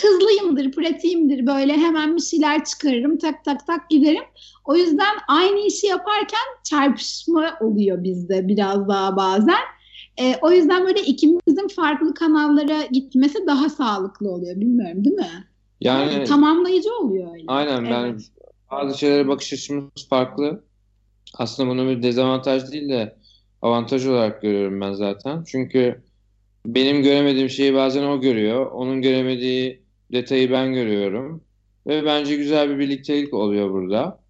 Hızlıyımdır, 0.00 0.72
pratiğimdir. 0.72 1.46
Böyle 1.46 1.72
hemen 1.72 2.16
bir 2.16 2.22
şeyler 2.22 2.64
çıkarırım, 2.64 3.18
tak 3.18 3.44
tak 3.44 3.66
tak 3.66 3.90
giderim. 3.90 4.24
O 4.64 4.76
yüzden 4.76 5.14
aynı 5.28 5.66
işi 5.66 5.86
yaparken 5.86 6.40
çarpışma 6.64 7.58
oluyor 7.60 8.04
bizde 8.04 8.48
biraz 8.48 8.88
daha 8.88 9.16
bazen. 9.16 9.64
Ee, 10.20 10.34
o 10.42 10.50
yüzden 10.50 10.86
böyle 10.86 11.00
ikimizin 11.02 11.68
farklı 11.68 12.14
kanallara 12.14 12.82
gitmesi 12.82 13.46
daha 13.46 13.68
sağlıklı 13.68 14.30
oluyor. 14.30 14.56
Bilmiyorum 14.60 15.04
değil 15.04 15.16
mi? 15.16 15.48
Yani 15.80 16.24
Tamamlayıcı 16.24 16.94
oluyor 16.94 17.32
öyle. 17.34 17.44
aynen 17.46 17.84
ben 17.84 18.04
Evet. 18.04 18.22
bazı 18.70 18.98
şeylere 18.98 19.28
bakış 19.28 19.52
açımız 19.52 20.08
farklı. 20.10 20.64
Aslında 21.38 21.70
bunu 21.70 21.88
bir 21.88 22.02
dezavantaj 22.02 22.72
değil 22.72 22.88
de 22.88 23.16
avantaj 23.62 24.06
olarak 24.06 24.42
görüyorum 24.42 24.80
ben 24.80 24.92
zaten. 24.92 25.44
Çünkü 25.46 26.02
benim 26.66 27.02
göremediğim 27.02 27.50
şeyi 27.50 27.74
bazen 27.74 28.02
o 28.02 28.20
görüyor. 28.20 28.66
Onun 28.66 29.02
göremediği 29.02 29.82
detayı 30.12 30.50
ben 30.50 30.74
görüyorum. 30.74 31.44
Ve 31.86 32.04
bence 32.04 32.36
güzel 32.36 32.70
bir 32.70 32.78
birliktelik 32.78 33.34
oluyor 33.34 33.70
burada. 33.70 34.20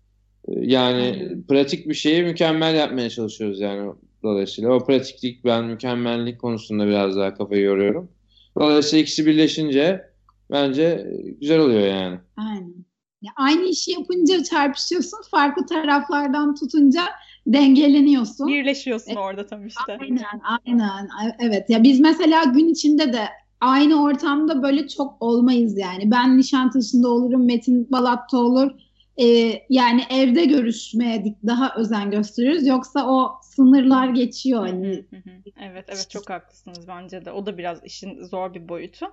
Yani 0.48 1.28
pratik 1.48 1.88
bir 1.88 1.94
şeyi 1.94 2.22
mükemmel 2.22 2.74
yapmaya 2.74 3.10
çalışıyoruz 3.10 3.60
yani 3.60 3.92
dolayısıyla. 4.22 4.70
O 4.72 4.86
pratiklik 4.86 5.44
ben 5.44 5.64
mükemmellik 5.64 6.40
konusunda 6.40 6.86
biraz 6.86 7.16
daha 7.16 7.34
kafayı 7.34 7.62
yoruyorum. 7.62 8.08
Dolayısıyla 8.60 9.02
ikisi 9.02 9.26
birleşince 9.26 10.04
bence 10.50 11.06
güzel 11.40 11.58
oluyor 11.58 11.88
yani. 11.88 12.18
Aynen. 12.36 12.83
Aynı 13.36 13.64
işi 13.64 13.92
yapınca 13.92 14.42
çarpışıyorsun, 14.42 15.18
farklı 15.30 15.66
taraflardan 15.66 16.54
tutunca 16.54 17.02
dengeleniyorsun. 17.46 18.46
Birleşiyorsun 18.48 19.14
orada 19.14 19.46
tam 19.46 19.66
işte. 19.66 19.98
Aynen, 20.00 20.40
aynen. 20.66 21.08
Evet. 21.38 21.70
Ya 21.70 21.82
biz 21.82 22.00
mesela 22.00 22.44
gün 22.44 22.68
içinde 22.68 23.12
de 23.12 23.28
aynı 23.60 24.02
ortamda 24.02 24.62
böyle 24.62 24.88
çok 24.88 25.16
olmayız 25.20 25.78
yani. 25.78 26.10
Ben 26.10 26.38
Nişantaşı'nda 26.38 27.08
olurum, 27.08 27.46
Metin 27.46 27.88
Balat'ta 27.92 28.38
olur. 28.38 28.70
Ee, 29.22 29.52
yani 29.70 30.02
evde 30.10 30.44
görüşmeye 30.44 31.36
daha 31.46 31.74
özen 31.76 32.10
gösteriyoruz. 32.10 32.66
Yoksa 32.66 33.06
o 33.06 33.32
sınırlar 33.56 34.08
geçiyor 34.08 34.60
hani. 34.60 35.04
Evet 35.60 35.84
evet 35.88 36.10
çok 36.10 36.30
haklısınız 36.30 36.88
bence 36.88 37.24
de. 37.24 37.30
O 37.30 37.46
da 37.46 37.58
biraz 37.58 37.84
işin 37.84 38.22
zor 38.22 38.54
bir 38.54 38.68
boyutu. 38.68 39.12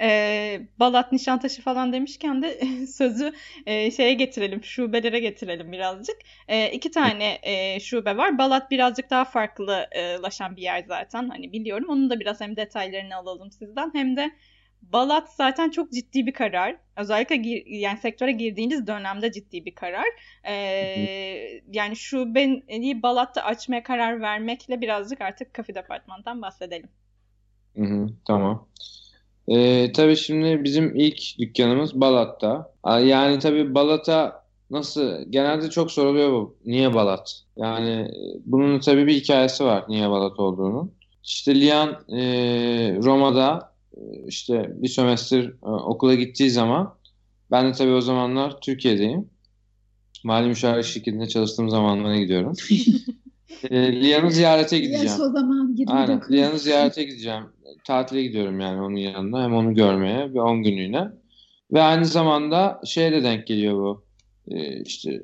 Ee, 0.00 0.60
Balat, 0.78 1.12
Nişantaşı 1.12 1.62
falan 1.62 1.92
demişken 1.92 2.42
de 2.42 2.60
sözü 2.86 3.32
e, 3.66 3.90
şeye 3.90 4.14
getirelim, 4.14 4.64
şubelere 4.64 5.20
getirelim 5.20 5.72
birazcık. 5.72 6.16
E, 6.48 6.70
iki 6.70 6.90
tane 6.90 7.38
e, 7.42 7.80
şube 7.80 8.16
var. 8.16 8.38
Balat 8.38 8.70
birazcık 8.70 9.10
daha 9.10 9.24
farklılaşan 9.24 10.56
bir 10.56 10.62
yer 10.62 10.84
zaten. 10.88 11.28
Hani 11.28 11.52
biliyorum. 11.52 11.86
Onun 11.88 12.10
da 12.10 12.20
biraz 12.20 12.40
hem 12.40 12.56
detaylarını 12.56 13.16
alalım 13.16 13.50
sizden 13.50 13.90
hem 13.94 14.16
de 14.16 14.30
Balat 14.82 15.28
zaten 15.34 15.70
çok 15.70 15.92
ciddi 15.92 16.26
bir 16.26 16.32
karar. 16.32 16.76
Özellikle 16.96 17.36
gir, 17.36 17.66
yani 17.66 17.98
sektöre 17.98 18.32
girdiğiniz 18.32 18.86
dönemde 18.86 19.32
ciddi 19.32 19.64
bir 19.64 19.74
karar. 19.74 20.06
Ee, 20.48 20.54
yani 21.72 21.96
şu 21.96 22.34
beni 22.34 23.02
Balat'ta 23.02 23.42
açmaya 23.42 23.82
karar 23.82 24.20
vermekle 24.20 24.80
birazcık 24.80 25.20
artık 25.20 25.54
kafe 25.54 25.74
departmanından 25.74 26.42
bahsedelim. 26.42 26.88
Hı 27.76 27.82
hı, 27.82 28.08
tamam. 28.26 28.68
Ee, 29.48 29.92
tabii 29.92 30.16
şimdi 30.16 30.64
bizim 30.64 30.96
ilk 30.96 31.38
dükkanımız 31.38 32.00
Balat'ta. 32.00 32.72
Yani 32.86 33.38
tabii 33.38 33.74
Balat'a 33.74 34.44
nasıl 34.70 35.30
genelde 35.30 35.70
çok 35.70 35.92
soruluyor 35.92 36.32
bu. 36.32 36.56
Niye 36.64 36.94
Balat? 36.94 37.42
Yani 37.56 38.08
bunun 38.46 38.80
tabii 38.80 39.06
bir 39.06 39.14
hikayesi 39.14 39.64
var 39.64 39.84
niye 39.88 40.10
Balat 40.10 40.38
olduğunu. 40.38 40.90
İşte 41.24 41.60
Lian 41.60 41.88
e, 41.88 42.22
Roma'da 43.02 43.69
işte 44.26 44.72
bir 44.74 44.88
sömestr 44.88 45.34
e, 45.36 45.66
okula 45.66 46.14
gittiği 46.14 46.50
zaman 46.50 46.94
ben 47.50 47.68
de 47.68 47.72
tabii 47.72 47.92
o 47.92 48.00
zamanlar 48.00 48.60
Türkiye'deyim. 48.60 49.30
Mali 50.24 50.48
müşavir 50.48 50.82
şirketinde 50.82 51.28
çalıştığım 51.28 51.70
zamanlara 51.70 52.16
gidiyorum. 52.16 52.52
e, 53.70 54.02
Lian'ı 54.02 54.30
ziyarete 54.30 54.78
gideceğim. 54.78 55.06
Yaş 55.06 55.20
o 55.20 55.30
zaman 55.30 55.74
29. 55.76 55.88
Aynen. 55.88 56.22
Lian'ı 56.30 56.58
ziyarete 56.58 57.04
gideceğim. 57.04 57.44
Tatile 57.84 58.22
gidiyorum 58.22 58.60
yani 58.60 58.80
onun 58.80 58.96
yanına. 58.96 59.42
Hem 59.42 59.54
onu 59.54 59.74
görmeye 59.74 60.34
bir 60.34 60.38
10 60.38 60.62
günlüğüne. 60.62 61.08
Ve 61.72 61.82
aynı 61.82 62.04
zamanda 62.04 62.80
şeye 62.84 63.12
de 63.12 63.22
denk 63.22 63.46
geliyor 63.46 63.74
bu. 63.74 64.04
E, 64.48 64.82
işte 64.82 65.22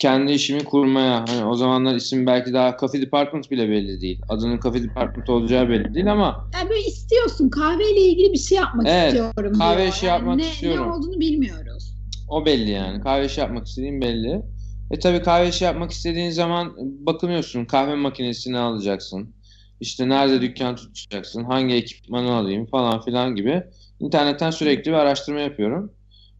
kendi 0.00 0.32
işimi 0.32 0.64
kurmaya 0.64 1.24
hani 1.28 1.44
o 1.44 1.54
zamanlar 1.54 1.94
isim 1.94 2.26
belki 2.26 2.52
daha 2.52 2.76
Coffee 2.80 3.02
Department 3.02 3.50
bile 3.50 3.68
belli 3.68 4.00
değil. 4.00 4.20
Adının 4.28 4.60
Coffee 4.60 4.82
Department 4.82 5.28
olacağı 5.28 5.68
belli 5.68 5.94
değil 5.94 6.12
ama 6.12 6.48
yani 6.54 6.70
böyle 6.70 6.80
istiyorsun 6.80 7.48
kahveyle 7.48 8.00
ilgili 8.00 8.32
bir 8.32 8.38
şey 8.38 8.58
yapmak 8.58 8.86
evet, 8.88 9.06
istiyorum 9.06 9.58
kahve 9.58 9.82
diyor. 9.82 9.92
işi 9.92 10.06
yapmak 10.06 10.30
yani 10.38 10.42
ne, 10.42 10.52
istiyorum. 10.52 10.86
Ne 10.86 10.92
olduğunu 10.92 11.20
bilmiyoruz. 11.20 11.94
O 12.28 12.46
belli 12.46 12.70
yani. 12.70 13.00
Kahve 13.02 13.24
işi 13.24 13.40
yapmak 13.40 13.66
istediğin 13.66 14.00
belli. 14.00 14.42
E 14.90 14.98
tabii 14.98 15.22
kahve 15.22 15.48
işi 15.48 15.64
yapmak 15.64 15.90
istediğin 15.90 16.30
zaman 16.30 16.74
bakınıyorsun 16.78 17.64
kahve 17.64 17.94
makinesini 17.94 18.58
alacaksın. 18.58 19.34
İşte 19.80 20.08
nerede 20.08 20.42
dükkan 20.42 20.76
tutacaksın, 20.76 21.44
hangi 21.44 21.74
ekipmanı 21.74 22.34
alayım 22.34 22.66
falan 22.66 23.00
filan 23.00 23.34
gibi. 23.34 23.62
İnternetten 24.00 24.50
sürekli 24.50 24.90
bir 24.90 24.96
araştırma 24.96 25.40
yapıyorum. 25.40 25.92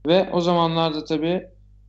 Ve 0.07 0.31
o 0.33 0.41
zamanlarda 0.41 1.05
tabii 1.05 1.43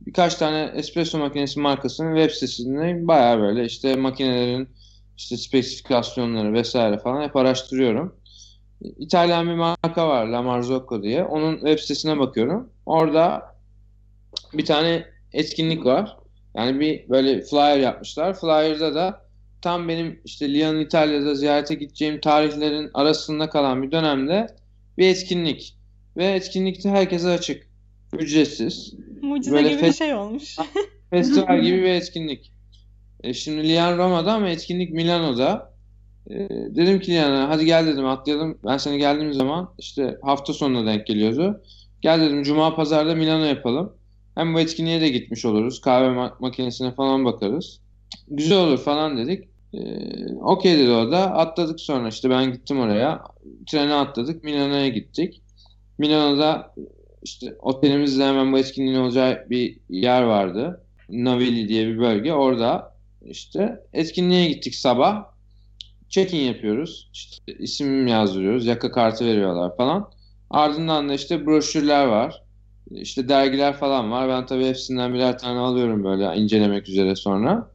birkaç 0.06 0.34
tane 0.34 0.72
espresso 0.74 1.18
makinesi 1.18 1.60
markasının 1.60 2.16
web 2.16 2.34
sitesinde 2.34 3.08
bayağı 3.08 3.40
böyle 3.40 3.64
işte 3.64 3.96
makinelerin 3.96 4.68
işte 5.16 5.36
spesifikasyonları 5.36 6.52
vesaire 6.52 6.98
falan 6.98 7.22
hep 7.22 7.36
araştırıyorum. 7.36 8.14
İtalyan 8.80 9.48
bir 9.48 9.54
marka 9.54 10.08
var 10.08 10.26
La 10.26 10.42
Marzocco 10.42 11.02
diye. 11.02 11.24
Onun 11.24 11.54
web 11.54 11.78
sitesine 11.78 12.18
bakıyorum. 12.18 12.70
Orada 12.86 13.42
bir 14.52 14.64
tane 14.64 15.06
etkinlik 15.32 15.84
var. 15.84 16.16
Yani 16.56 16.80
bir 16.80 17.08
böyle 17.08 17.42
flyer 17.42 17.78
yapmışlar. 17.78 18.34
Flyer'da 18.34 18.94
da 18.94 19.26
tam 19.62 19.88
benim 19.88 20.20
işte 20.24 20.54
Lian 20.54 20.80
İtalya'da 20.80 21.34
ziyarete 21.34 21.74
gideceğim 21.74 22.20
tarihlerin 22.20 22.90
arasında 22.94 23.50
kalan 23.50 23.82
bir 23.82 23.90
dönemde 23.90 24.46
bir 24.98 25.08
etkinlik. 25.08 25.76
Ve 26.16 26.26
etkinlikte 26.26 26.90
herkese 26.90 27.28
açık. 27.28 27.66
Ücretsiz. 28.18 28.94
Mucize 29.26 29.56
Böyle 29.56 29.70
gibi 29.70 29.82
bir 29.82 29.92
şey 29.92 30.14
olmuş. 30.14 30.56
festival 31.10 31.62
gibi 31.62 31.76
bir 31.78 31.88
etkinlik. 31.88 32.52
E 33.22 33.34
şimdi 33.34 33.68
Lian 33.68 33.98
Roma'da 33.98 34.32
ama 34.32 34.48
etkinlik 34.48 34.92
Milano'da. 34.92 35.72
E, 36.30 36.34
dedim 36.50 37.00
ki 37.00 37.12
Lian'a 37.12 37.48
hadi 37.48 37.64
gel 37.64 37.86
dedim 37.86 38.06
atlayalım. 38.06 38.58
Ben 38.64 38.76
seni 38.76 38.98
geldiğim 38.98 39.32
zaman 39.32 39.74
işte 39.78 40.18
hafta 40.22 40.52
sonuna 40.52 40.86
denk 40.86 41.06
geliyordu. 41.06 41.62
Gel 42.00 42.20
dedim 42.20 42.42
cuma 42.42 42.76
pazarda 42.76 43.14
Milano 43.14 43.44
yapalım. 43.44 43.92
Hem 44.34 44.54
bu 44.54 44.60
etkinliğe 44.60 45.00
de 45.00 45.08
gitmiş 45.08 45.44
oluruz. 45.44 45.80
Kahve 45.80 46.06
ma- 46.06 46.32
makinesine 46.40 46.94
falan 46.94 47.24
bakarız. 47.24 47.80
Güzel 48.28 48.58
olur 48.58 48.78
falan 48.78 49.16
dedik. 49.18 49.48
Ee, 49.74 50.34
Okey 50.34 50.78
dedi 50.78 50.90
o 50.90 51.10
da. 51.12 51.34
Atladık 51.34 51.80
sonra 51.80 52.08
işte 52.08 52.30
ben 52.30 52.52
gittim 52.52 52.80
oraya. 52.80 53.22
Trene 53.70 53.94
atladık. 53.94 54.44
Milano'ya 54.44 54.88
gittik. 54.88 55.42
Milano'da 55.98 56.74
işte 57.22 57.56
otelimizde 57.58 58.24
hemen 58.24 58.52
bu 58.52 58.58
etkinliğin 58.58 58.98
olacağı 58.98 59.46
bir 59.50 59.78
yer 59.88 60.22
vardı. 60.22 60.84
Navilli 61.08 61.68
diye 61.68 61.88
bir 61.88 61.98
bölge. 61.98 62.32
Orada 62.32 62.96
işte 63.24 63.80
etkinliğe 63.92 64.48
gittik 64.48 64.74
sabah. 64.74 65.24
Check-in 66.08 66.38
yapıyoruz. 66.38 67.10
İşte 67.12 67.52
isim 67.58 68.06
yazdırıyoruz. 68.06 68.66
Yaka 68.66 68.92
kartı 68.92 69.26
veriyorlar 69.26 69.76
falan. 69.76 70.10
Ardından 70.50 71.08
da 71.08 71.14
işte 71.14 71.46
broşürler 71.46 72.06
var. 72.06 72.42
İşte 72.90 73.28
dergiler 73.28 73.76
falan 73.76 74.10
var. 74.10 74.28
Ben 74.28 74.46
tabii 74.46 74.66
hepsinden 74.66 75.14
birer 75.14 75.38
tane 75.38 75.58
alıyorum 75.58 76.04
böyle 76.04 76.36
incelemek 76.36 76.88
üzere 76.88 77.16
sonra. 77.16 77.70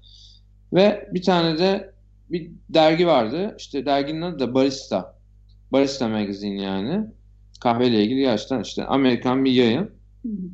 Ve 0.74 1.10
bir 1.14 1.22
tane 1.22 1.58
de 1.58 1.94
bir 2.30 2.52
dergi 2.70 3.08
vardı. 3.08 3.56
İşte 3.60 3.86
derginin 3.86 4.22
adı 4.22 4.40
da 4.40 4.54
Barista. 4.54 5.18
Barista 5.72 6.08
Magazine 6.08 6.62
yani 6.62 7.08
kahveyle 7.60 8.04
ilgili 8.04 8.20
gerçekten 8.20 8.62
işte 8.62 8.86
Amerikan 8.86 9.46
bir 9.46 9.52
yayın. 9.52 9.91
Hı 10.24 10.30
hı. 10.30 10.50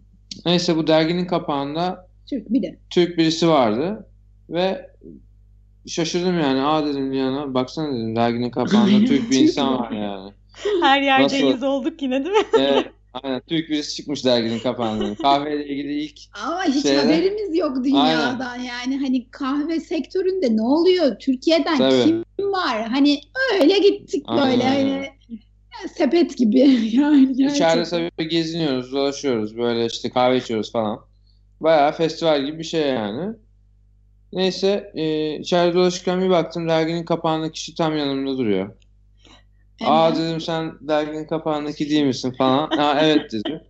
Neyse 0.45 0.77
bu 0.77 0.87
derginin 0.87 1.25
kapağında 1.25 2.07
Türk 2.29 2.49
bir 2.49 2.61
de. 2.61 2.79
Türk 2.89 3.17
birisi 3.17 3.47
vardı 3.47 4.07
ve 4.49 4.89
şaşırdım 5.87 6.39
yani. 6.39 6.61
Aa 6.61 6.85
dedim 6.85 7.13
yana 7.13 7.53
baksana 7.53 7.93
dedim 7.93 8.15
derginin 8.15 8.49
kapağında 8.49 9.05
Türk 9.05 9.31
bir 9.31 9.39
insan 9.39 9.79
var 9.79 9.91
yani. 9.91 10.31
Her 10.81 11.01
yerdeyiz 11.01 11.43
Nasıl? 11.43 11.65
olduk 11.65 12.01
yine 12.01 12.25
değil 12.25 12.35
mi? 12.35 12.45
Evet. 12.59 12.91
Aynen 13.13 13.41
Türk 13.47 13.69
birisi 13.69 13.95
çıkmış 13.95 14.25
derginin 14.25 14.59
kapağında. 14.59 15.15
Kahveyle 15.15 15.67
ilgili 15.67 16.01
ilk 16.03 16.19
Ama 16.45 16.63
hiç 16.63 16.83
şeyler... 16.83 17.03
haberimiz 17.03 17.57
yok 17.57 17.83
dünyadan. 17.85 18.39
Aynen. 18.39 18.63
Yani 18.63 18.97
hani 18.99 19.29
kahve 19.31 19.79
sektöründe 19.79 20.55
ne 20.55 20.61
oluyor? 20.61 21.19
Türkiye'den 21.19 21.77
Tabii. 21.77 22.03
kim 22.37 22.51
var? 22.51 22.87
Hani 22.87 23.21
öyle 23.61 23.79
gittik 23.79 24.23
Aynen. 24.27 24.51
böyle. 24.51 24.63
Hani 24.63 25.09
sepet 25.95 26.38
gibi 26.38 26.59
yani. 26.93 27.31
İçeride 27.31 27.83
tabii 27.83 28.29
geziniyoruz, 28.29 28.91
dolaşıyoruz. 28.91 29.57
Böyle 29.57 29.86
işte 29.86 30.09
kahve 30.09 30.38
içiyoruz 30.38 30.71
falan. 30.71 30.99
Bayağı 31.62 31.91
festival 31.91 32.45
gibi 32.45 32.59
bir 32.59 32.63
şey 32.63 32.88
yani. 32.88 33.36
Neyse 34.33 34.91
e, 34.95 35.36
içeride 35.39 35.75
dolaşırken 35.75 36.21
bir 36.21 36.29
baktım 36.29 36.69
derginin 36.69 37.05
kapağındaki 37.05 37.51
kişi 37.51 37.75
tam 37.75 37.97
yanımda 37.97 38.38
duruyor. 38.38 38.65
Evet. 39.81 39.91
Aa 39.91 40.15
dedim 40.15 40.41
sen 40.41 40.73
derginin 40.81 41.25
kapağındaki 41.25 41.89
değil 41.89 42.03
misin 42.05 42.36
falan. 42.38 42.69
Aa 42.77 42.99
evet 43.01 43.31
dedi. 43.31 43.63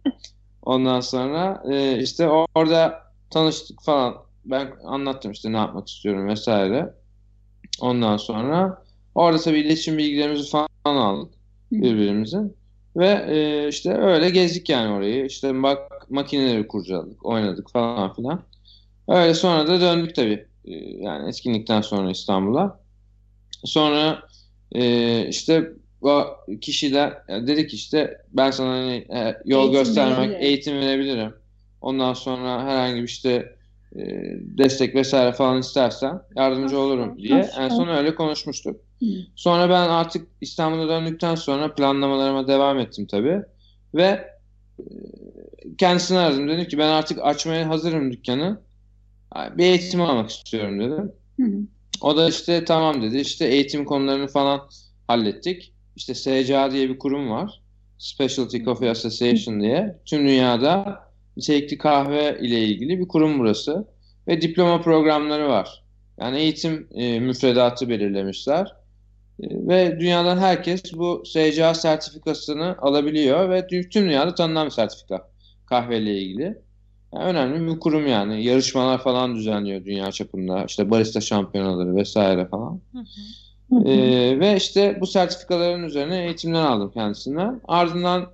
Ondan 0.62 1.00
sonra 1.00 1.64
e, 1.72 2.00
işte 2.04 2.30
orada 2.30 3.04
tanıştık 3.30 3.84
falan. 3.84 4.16
Ben 4.46 4.74
anlattım 4.86 5.32
işte 5.32 5.52
ne 5.52 5.58
yapmak 5.58 5.88
istiyorum 5.88 6.28
vesaire. 6.28 6.94
Ondan 7.82 8.18
sonra 8.18 8.84
orada 9.16 9.38
tabii 9.42 9.60
iletişim 9.60 9.98
bilgilerimizi 9.98 10.52
falan 10.52 10.96
aldık 10.96 11.34
birbirimizin. 11.82 12.56
Ve 12.96 13.26
e, 13.30 13.68
işte 13.68 13.94
öyle 13.94 14.30
gezdik 14.30 14.70
yani 14.70 14.94
orayı. 14.94 15.26
İşte 15.26 15.64
bak 15.64 15.80
makineleri 16.10 16.68
kurcaladık, 16.68 17.26
oynadık 17.26 17.72
falan 17.72 18.14
filan. 18.14 18.42
Öyle 19.08 19.34
sonra 19.34 19.68
da 19.68 19.82
döndük 19.82 20.16
tabii. 20.16 20.46
E, 20.66 20.72
yani 20.80 21.30
etkinlikten 21.30 21.82
sonra 21.82 22.12
İstanbul'a. 22.12 22.80
Sonra 23.64 24.24
e, 24.72 25.28
işte 25.28 25.72
o 26.02 26.26
kişiler 26.62 27.14
dedik 27.30 27.74
işte 27.74 28.18
ben 28.34 28.52
sana 28.52 28.70
hani 28.70 28.96
e, 28.96 29.38
yol 29.46 29.64
eğitim 29.64 29.80
göstermek, 29.80 30.18
verebilirim. 30.18 30.42
eğitim 30.42 30.80
verebilirim. 30.80 31.34
Ondan 31.82 32.14
sonra 32.14 32.64
herhangi 32.64 33.02
bir 33.02 33.08
işte 33.08 33.56
e, 33.96 34.02
destek 34.58 34.96
vesaire 34.96 35.32
falan 35.34 35.60
istersen 35.60 36.22
yardımcı 36.36 36.80
olurum 36.80 37.18
diye. 37.18 37.50
En 37.60 37.70
son 37.70 37.88
öyle 37.88 38.16
konuşmuştuk. 38.16 38.82
Sonra 39.36 39.70
ben 39.70 39.90
artık 39.90 40.28
İstanbul'a 40.42 40.90
döndükten 40.90 41.36
sonra 41.36 41.76
planlamalarıma 41.76 42.48
devam 42.48 42.80
ettim 42.80 43.08
tabii. 43.12 43.42
Ve 43.96 44.28
e, 44.80 44.84
kendisini 45.78 46.18
aradım. 46.18 46.50
Dedim 46.50 46.68
ki 46.68 46.78
ben 46.78 46.88
artık 46.90 47.20
açmaya 47.22 47.70
hazırım 47.70 48.12
dükkanı. 48.12 48.62
Bir 49.58 49.64
eğitim 49.64 50.02
almak 50.02 50.30
istiyorum 50.30 50.80
dedim. 50.80 51.12
O 52.02 52.18
da 52.18 52.30
işte 52.30 52.66
tamam 52.66 53.02
dedi. 53.02 53.18
İşte 53.18 53.46
eğitim 53.48 53.86
konularını 53.86 54.28
falan 54.28 54.62
hallettik. 55.08 55.74
İşte 55.96 56.16
SCA 56.16 56.72
diye 56.72 56.90
bir 56.90 57.00
kurum 57.00 57.30
var. 57.30 57.62
Specialty 57.98 58.58
Coffee 58.58 58.90
Association 58.90 59.62
diye. 59.62 60.00
Tüm 60.06 60.28
dünyada 60.28 61.00
nitelikli 61.38 61.78
kahve 61.78 62.38
ile 62.42 62.60
ilgili 62.60 63.00
bir 63.00 63.08
kurum 63.08 63.40
burası. 63.40 63.88
Ve 64.28 64.42
diploma 64.42 64.82
programları 64.82 65.50
var. 65.50 65.84
Yani 66.20 66.38
eğitim 66.38 66.88
e, 66.96 67.20
müfredatı 67.20 67.90
belirlemişler. 67.90 68.76
Ve 69.40 70.00
dünyadan 70.00 70.38
herkes 70.38 70.94
bu 70.94 71.24
SCA 71.26 71.74
sertifikasını 71.74 72.76
alabiliyor 72.78 73.50
ve 73.50 73.68
tüm 73.68 74.06
dünyada 74.06 74.36
tanınan 74.36 74.66
bir 74.66 74.72
sertifika 74.72 75.30
kahveyle 75.66 76.22
ilgili. 76.22 76.58
Yani 77.14 77.24
önemli 77.24 77.74
bir 77.74 77.80
kurum 77.80 78.08
yani. 78.08 78.44
Yarışmalar 78.46 79.04
falan 79.04 79.36
düzenliyor 79.36 79.86
dünya 79.86 80.12
çapında. 80.12 80.66
İşte 80.66 80.90
barista 80.90 81.22
şampiyonaları 81.22 81.96
vesaire 81.96 82.48
falan. 82.48 82.82
Hı 82.92 83.00
hı. 83.00 83.04
Ee, 83.86 84.40
ve 84.40 84.56
işte 84.56 84.98
bu 85.02 85.08
sertifikaların 85.08 85.84
üzerine 85.84 86.26
eğitimler 86.26 86.64
aldım 86.64 86.92
kendisinden. 86.92 87.62
Ardından 87.68 88.32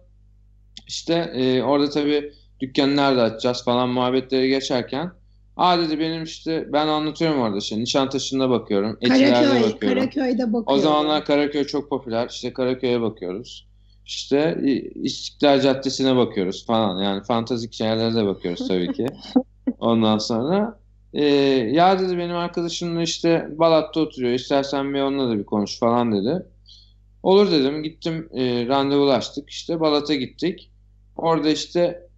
İşte 0.88 1.13
e, 1.13 1.63
orada 1.63 1.89
tabii 1.89 2.33
dükkanı 2.60 2.95
nerede 2.95 3.22
açacağız 3.22 3.63
falan 3.63 3.89
muhabbetleri 3.89 4.50
geçerken 4.50 5.12
Aa 5.60 5.80
dedi 5.80 6.00
benim 6.00 6.24
işte 6.24 6.67
ben 6.74 6.88
anlatıyorum 6.88 7.41
orada 7.41 7.58
işte 7.58 7.80
Nişantaşı'nda 7.80 8.50
bakıyorum. 8.50 8.98
Etilerde 9.02 9.34
Karaköy, 9.34 9.72
bakıyorum. 9.72 10.00
Karaköy'de 10.00 10.54
bakıyorum. 10.54 10.65
O 10.67 10.78
zamanlar 10.78 11.26
Karaköy 11.26 11.63
çok 11.63 11.89
popüler. 11.89 12.30
İşte 12.30 12.54
Karaköy'e 12.54 13.02
bakıyoruz. 13.02 13.67
İşte 14.06 14.58
İstiklal 14.95 15.62
Caddesi'ne 15.62 16.15
bakıyoruz 16.15 16.65
falan. 16.65 17.04
Yani 17.04 17.24
fantastik 17.24 17.80
yerlere 17.80 18.15
de 18.15 18.26
bakıyoruz 18.26 18.67
tabii 18.67 18.93
ki. 18.93 19.06
Ondan 19.80 20.17
sonra 20.17 20.80
e, 21.13 21.26
ya 21.72 22.00
dedi 22.00 22.17
benim 22.17 22.36
arkadaşımla 22.36 23.02
işte 23.02 23.48
Balat'ta 23.52 24.00
oturuyor. 24.00 24.34
İstersen 24.34 24.93
bir 24.93 25.02
onunla 25.02 25.30
da 25.30 25.39
bir 25.39 25.45
konuş 25.45 25.80
falan 25.80 26.12
dedi. 26.12 26.45
Olur 27.24 27.52
dedim. 27.52 27.84
Gittim 27.84 28.30
e, 28.34 28.67
randevulaştık. 28.67 29.50
İşte 29.50 29.80
Balat'a 29.80 30.15
gittik. 30.15 30.72
Orada 31.15 31.50
işte 31.50 32.09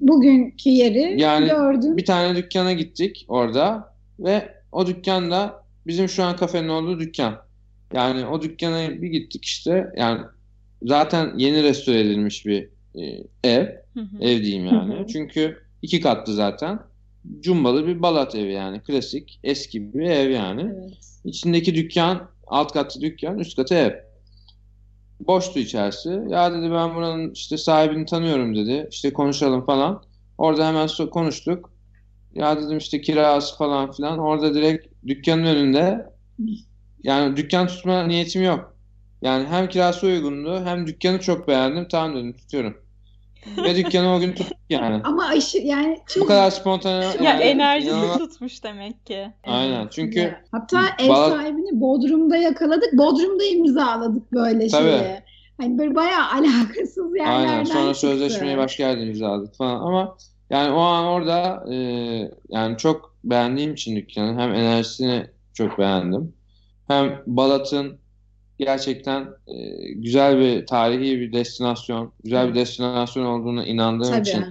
bugünkü 0.00 0.70
yeri 0.70 1.20
yani 1.20 1.48
gördüm. 1.48 1.96
bir 1.96 2.04
tane 2.04 2.36
dükkana 2.36 2.72
gittik 2.72 3.24
orada 3.28 3.94
ve 4.18 4.48
o 4.72 4.86
dükkanda 4.86 5.64
bizim 5.86 6.08
şu 6.08 6.24
an 6.24 6.36
kafenin 6.36 6.68
olduğu 6.68 7.00
dükkan. 7.00 7.36
Yani 7.94 8.26
o 8.26 8.42
dükkana 8.42 9.02
bir 9.02 9.08
gittik 9.08 9.44
işte. 9.44 9.86
Yani 9.96 10.20
zaten 10.82 11.32
yeni 11.36 11.62
restore 11.62 12.00
edilmiş 12.00 12.46
bir 12.46 12.68
e, 12.94 13.24
ev. 13.44 13.66
Hı 13.94 14.00
hı. 14.00 14.16
Ev 14.20 14.42
diyeyim 14.42 14.66
yani. 14.66 14.94
Hı. 14.94 15.06
Çünkü 15.06 15.58
iki 15.82 16.00
katlı 16.00 16.34
zaten. 16.34 16.78
Cumbalı 17.40 17.86
bir 17.86 18.02
Balat 18.02 18.34
evi 18.34 18.52
yani. 18.52 18.80
Klasik 18.80 19.40
eski 19.44 19.94
bir 19.94 20.00
ev 20.00 20.30
yani. 20.30 20.62
Evet. 20.62 20.98
İçindeki 21.24 21.74
dükkan, 21.74 22.30
alt 22.46 22.72
katlı 22.72 23.00
dükkan, 23.00 23.38
üst 23.38 23.56
katı 23.56 23.74
ev. 23.74 23.92
Boştu 25.26 25.58
içerisi. 25.58 26.08
Ya 26.28 26.52
dedi 26.54 26.70
ben 26.72 26.94
buranın 26.94 27.30
işte 27.30 27.58
sahibini 27.58 28.06
tanıyorum 28.06 28.56
dedi. 28.56 28.88
İşte 28.90 29.12
konuşalım 29.12 29.66
falan. 29.66 30.02
Orada 30.38 30.68
hemen 30.68 30.86
so- 30.86 31.10
konuştuk. 31.10 31.72
Ya 32.34 32.56
dedim 32.62 32.78
işte 32.78 33.02
kirası 33.02 33.58
falan 33.58 33.92
filan. 33.92 34.18
Orada 34.20 34.54
direkt 34.54 34.86
dükkanın 35.08 35.44
önünde 35.46 36.06
yani 37.04 37.36
dükkan 37.36 37.66
tutma 37.68 38.04
niyetim 38.04 38.42
yok. 38.44 38.76
Yani 39.22 39.46
hem 39.48 39.68
kirası 39.68 40.06
uygundu 40.06 40.64
hem 40.66 40.86
dükkanı 40.86 41.20
çok 41.20 41.48
beğendim. 41.48 41.88
Tamam 41.88 42.16
dedim 42.16 42.36
tutuyorum. 42.36 42.81
Ve 43.56 43.76
dükkanı 43.76 44.14
o 44.14 44.20
gün 44.20 44.32
tuttuk 44.32 44.56
yani. 44.70 45.00
Ama 45.04 45.24
aşı 45.26 45.58
yani 45.58 45.98
Bu 46.08 46.12
çok 46.14 46.28
kadar 46.28 46.50
spontane. 46.50 47.04
Ya 47.04 47.12
yani 47.22 47.42
enerjisi 47.42 47.90
inanılmaz- 47.92 48.18
tutmuş 48.18 48.64
demek 48.64 49.06
ki. 49.06 49.26
Aynen. 49.46 49.88
Çünkü 49.88 50.18
Ya, 50.20 50.40
hatta 50.52 50.80
ev 50.98 51.08
Balat- 51.08 51.30
sahibini 51.32 51.80
Bodrum'da 51.80 52.36
yakaladık. 52.36 52.92
Bodrum'da 52.92 53.44
imzaladık 53.44 54.32
böyle 54.32 54.66
Tabii. 54.68 54.90
şeyi. 54.90 55.20
Hani 55.60 55.78
böyle 55.78 55.94
bayağı 55.94 56.30
alakasız 56.30 57.16
yerlerden 57.16 57.48
Aynen. 57.48 57.64
Sonra 57.64 57.92
çıktı. 57.92 58.00
sözleşmeyi 58.08 58.56
başka 58.56 58.82
yerde 58.82 59.02
imzaladık 59.06 59.54
falan 59.54 59.80
ama 59.80 60.16
yani 60.50 60.72
o 60.72 60.80
an 60.80 61.04
orada 61.04 61.64
e, 61.72 61.76
yani 62.48 62.78
çok 62.78 63.14
beğendiğim 63.24 63.72
için 63.72 63.96
dükkanı 63.96 64.40
hem 64.40 64.54
enerjisini 64.54 65.26
çok 65.54 65.78
beğendim. 65.78 66.34
Hem 66.88 67.22
Balat'ın 67.26 67.98
gerçekten 68.58 69.22
e, 69.46 69.54
güzel 69.94 70.38
bir 70.38 70.66
tarihi 70.66 71.20
bir 71.20 71.32
destinasyon, 71.32 72.12
güzel 72.24 72.48
bir 72.48 72.54
destinasyon 72.54 73.24
olduğuna 73.24 73.64
inandığım 73.64 74.10
Tabii. 74.10 74.28
için 74.28 74.44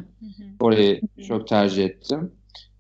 orayı 0.60 1.02
çok 1.28 1.48
tercih 1.48 1.86
ettim. 1.86 2.32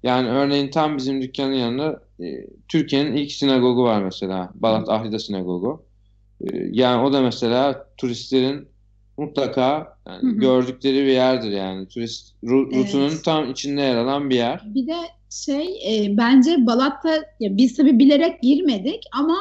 Yani 0.03 0.29
örneğin 0.29 0.71
tam 0.71 0.97
bizim 0.97 1.21
dükkanın 1.21 1.53
yanında 1.53 2.03
e, 2.19 2.47
Türkiye'nin 2.67 3.15
ilk 3.15 3.31
sinagogu 3.31 3.83
var 3.83 4.03
mesela. 4.03 4.49
Balat 4.55 4.89
Ahlida 4.89 5.19
Sinagogu. 5.19 5.83
E, 6.41 6.45
yani 6.71 7.03
o 7.03 7.13
da 7.13 7.21
mesela 7.21 7.87
turistlerin 7.97 8.67
mutlaka 9.17 9.97
yani 10.07 10.35
gördükleri 10.39 10.97
bir 10.97 11.11
yerdir 11.11 11.51
yani. 11.51 11.87
Turist 11.87 12.33
ru- 12.43 12.69
Evet. 12.73 12.85
rutunun 12.87 13.11
tam 13.25 13.51
içinde 13.51 13.81
yer 13.81 13.95
alan 13.95 14.29
bir 14.29 14.35
yer. 14.35 14.61
Bir 14.65 14.87
de 14.87 14.95
şey 15.29 15.65
e, 16.05 16.17
bence 16.17 16.65
Balat'ta 16.65 17.09
ya 17.39 17.57
biz 17.57 17.77
tabii 17.77 17.99
bilerek 17.99 18.41
girmedik 18.41 19.03
ama 19.13 19.37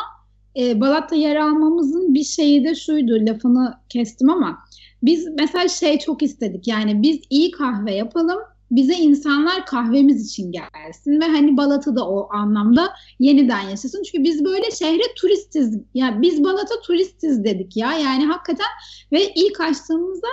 e, 0.56 0.80
Balat'ta 0.80 1.16
yer 1.16 1.36
almamızın 1.36 2.14
bir 2.14 2.24
şeyi 2.24 2.64
de 2.64 2.74
şuydu 2.74 3.26
lafını 3.26 3.74
kestim 3.88 4.30
ama 4.30 4.58
biz 5.02 5.26
mesela 5.38 5.68
şey 5.68 5.98
çok 5.98 6.22
istedik 6.22 6.68
yani 6.68 7.02
biz 7.02 7.20
iyi 7.30 7.50
kahve 7.50 7.94
yapalım 7.94 8.38
bize 8.70 8.94
insanlar 8.94 9.66
kahvemiz 9.66 10.26
için 10.26 10.52
gelsin 10.52 11.20
ve 11.20 11.24
hani 11.24 11.56
Balat'ı 11.56 11.96
da 11.96 12.08
o 12.08 12.28
anlamda 12.32 12.92
yeniden 13.18 13.60
yaşasın. 13.60 14.02
Çünkü 14.02 14.24
biz 14.24 14.44
böyle 14.44 14.70
şehre 14.70 15.14
turistiz. 15.16 15.78
Ya 15.94 16.22
biz 16.22 16.44
Balat'a 16.44 16.80
turistiz 16.80 17.44
dedik 17.44 17.76
ya. 17.76 17.92
Yani 17.92 18.26
hakikaten 18.26 18.66
ve 19.12 19.32
ilk 19.34 19.60
açtığımızda 19.60 20.28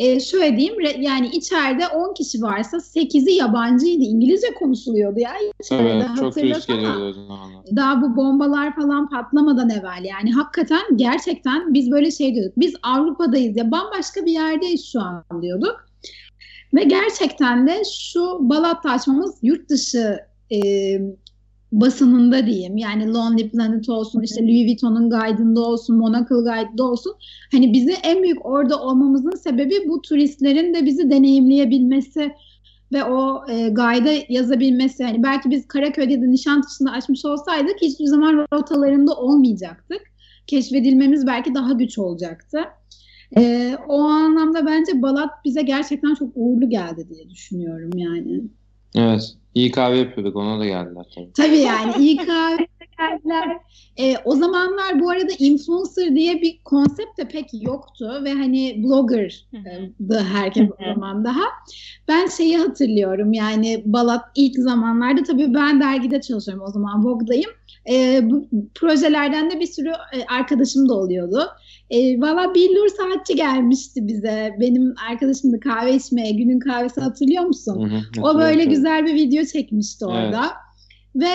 e, 0.00 0.16
re- 0.16 1.02
yani 1.02 1.28
içeride 1.28 1.88
10 1.88 2.14
kişi 2.14 2.42
varsa 2.42 2.76
8'i 2.76 3.32
yabancıydı. 3.34 4.02
İngilizce 4.02 4.54
konuşuluyordu 4.54 5.20
ya 5.20 5.32
içeride. 5.60 5.88
Evet, 5.88 6.06
çok 6.18 6.34
geliyordu 6.66 7.26
o. 7.30 7.76
Daha 7.76 8.02
bu 8.02 8.16
bombalar 8.16 8.76
falan 8.76 9.08
patlamadan 9.08 9.70
evvel 9.70 10.04
yani 10.04 10.32
hakikaten 10.32 10.96
gerçekten 10.96 11.74
biz 11.74 11.90
böyle 11.90 12.10
şey 12.10 12.34
diyorduk. 12.34 12.52
Biz 12.56 12.74
Avrupa'dayız 12.82 13.56
ya 13.56 13.70
bambaşka 13.70 14.26
bir 14.26 14.32
yerdeyiz 14.32 14.92
şu 14.92 15.00
an 15.00 15.24
diyorduk. 15.42 15.90
Ve 16.74 16.82
gerçekten 16.84 17.66
de 17.66 17.82
şu 18.00 18.38
Balat'ta 18.40 18.90
açmamız 18.90 19.38
yurt 19.42 19.68
dışı 19.68 20.18
e, 20.52 20.58
basınında 21.72 22.46
diyeyim. 22.46 22.76
Yani 22.76 23.14
Lonely 23.14 23.50
Planet 23.50 23.88
olsun, 23.88 24.22
işte 24.22 24.42
Louis 24.42 24.66
Vuitton'un 24.66 25.10
Guide'ında 25.10 25.60
olsun, 25.60 25.96
Monocle 25.96 26.34
Guide'da 26.34 26.84
olsun. 26.84 27.12
Hani 27.52 27.72
bizi 27.72 27.92
en 27.92 28.22
büyük 28.22 28.46
orada 28.46 28.82
olmamızın 28.82 29.36
sebebi 29.36 29.74
bu 29.88 30.02
turistlerin 30.02 30.74
de 30.74 30.86
bizi 30.86 31.10
deneyimleyebilmesi 31.10 32.32
ve 32.92 33.04
o 33.04 33.44
e, 33.50 33.68
guide'a 33.68 34.24
yazabilmesi. 34.28 35.04
Hani 35.04 35.22
belki 35.22 35.50
biz 35.50 35.68
Karaköy'de 35.68 36.22
da 36.22 36.26
Nişantaşı'nda 36.26 36.90
açmış 36.90 37.24
olsaydık 37.24 37.76
hiçbir 37.82 38.06
zaman 38.06 38.46
rotalarında 38.52 39.14
olmayacaktık. 39.14 40.00
Keşfedilmemiz 40.46 41.26
belki 41.26 41.54
daha 41.54 41.72
güç 41.72 41.98
olacaktı. 41.98 42.58
E, 43.36 43.76
o 43.88 44.02
anlamda 44.02 44.66
bence 44.66 45.02
Balat 45.02 45.30
bize 45.44 45.62
gerçekten 45.62 46.14
çok 46.14 46.28
uğurlu 46.34 46.70
geldi 46.70 47.06
diye 47.10 47.30
düşünüyorum 47.30 47.90
yani. 47.94 48.40
Evet. 48.94 49.36
İyi 49.54 49.70
kahve 49.70 49.98
yapıyorduk. 49.98 50.36
Ona 50.36 50.60
da 50.60 50.64
geldiler 50.64 51.04
tabii. 51.14 51.32
Tabii 51.32 51.58
yani 51.58 51.92
iyi 51.98 52.16
kahve 52.16 52.66
geldiler. 52.98 53.58
E, 53.96 54.16
o 54.24 54.36
zamanlar 54.36 55.00
bu 55.00 55.10
arada 55.10 55.32
influencer 55.38 56.14
diye 56.14 56.42
bir 56.42 56.58
konsept 56.64 57.18
de 57.18 57.28
pek 57.28 57.46
yoktu 57.52 58.20
ve 58.24 58.32
hani 58.32 58.84
blogger 58.84 59.46
Hı 59.50 59.56
hı. 59.56 60.08
da 60.10 60.24
herkes 60.24 60.68
o 60.70 60.84
zaman 60.84 61.24
daha. 61.24 61.44
Ben 62.08 62.26
şeyi 62.26 62.58
hatırlıyorum 62.58 63.32
yani 63.32 63.82
Balat 63.84 64.24
ilk 64.34 64.56
zamanlarda 64.58 65.22
tabii 65.22 65.54
ben 65.54 65.80
dergide 65.80 66.20
çalışıyorum 66.20 66.64
o 66.64 66.70
zaman 66.70 67.04
Vogue'dayım. 67.04 67.50
E, 67.90 68.20
bu 68.30 68.48
projelerden 68.74 69.50
de 69.50 69.60
bir 69.60 69.66
sürü 69.66 69.88
e, 69.88 70.24
arkadaşım 70.28 70.88
da 70.88 70.94
oluyordu. 70.94 71.42
E, 71.90 72.20
Valla 72.20 72.54
Billur 72.54 72.88
Saatçi 72.88 73.34
gelmişti 73.36 74.06
bize. 74.08 74.56
Benim 74.60 74.94
arkadaşım 75.10 75.52
da 75.52 75.60
kahve 75.60 75.94
içmeye. 75.94 76.30
Günün 76.32 76.58
kahvesi 76.60 77.00
hatırlıyor 77.00 77.42
musun? 77.44 77.90
Hı 77.90 77.96
hı, 78.20 78.24
O 78.26 78.38
böyle 78.38 78.64
güzel 78.64 79.06
bir 79.06 79.14
video 79.14 79.44
çekmişti 79.44 80.06
orada. 80.06 80.52
Ve 81.16 81.32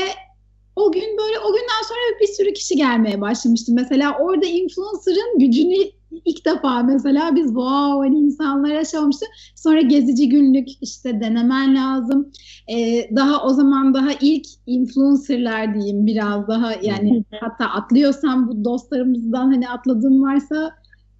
o 0.76 0.91
gün 0.91 1.18
böyle 1.18 1.39
o 1.39 1.48
günden 1.48 1.84
sonra 1.88 2.20
bir 2.22 2.28
sürü 2.28 2.54
kişi 2.54 2.76
gelmeye 2.76 3.22
başlamıştı. 3.22 3.72
Mesela 3.76 4.18
orada 4.20 4.46
influencer'ın 4.46 5.39
gücünü 5.39 5.76
ilk 6.25 6.45
defa 6.45 6.84
mesela 6.84 7.36
biz 7.36 7.45
wow 7.45 8.08
hani 8.08 8.19
insanlara 8.19 8.86
şey 8.86 8.99
olmuştu. 8.99 9.25
Sonra 9.56 9.82
gezici 9.82 10.30
günlük 10.30 10.67
işte 10.82 11.21
denemen 11.21 11.75
lazım. 11.75 12.32
Ee, 12.67 13.15
daha 13.15 13.43
o 13.43 13.49
zaman 13.49 13.93
daha 13.93 14.10
ilk 14.21 14.45
influencer'lar 14.67 15.73
diyeyim 15.75 16.06
biraz 16.06 16.47
daha 16.47 16.73
yani 16.82 17.23
hatta 17.41 17.65
atlıyorsam 17.65 18.47
bu 18.47 18.65
dostlarımızdan 18.65 19.51
hani 19.51 19.69
atladığım 19.69 20.23
varsa 20.23 20.71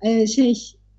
e, 0.01 0.27
şey 0.27 0.55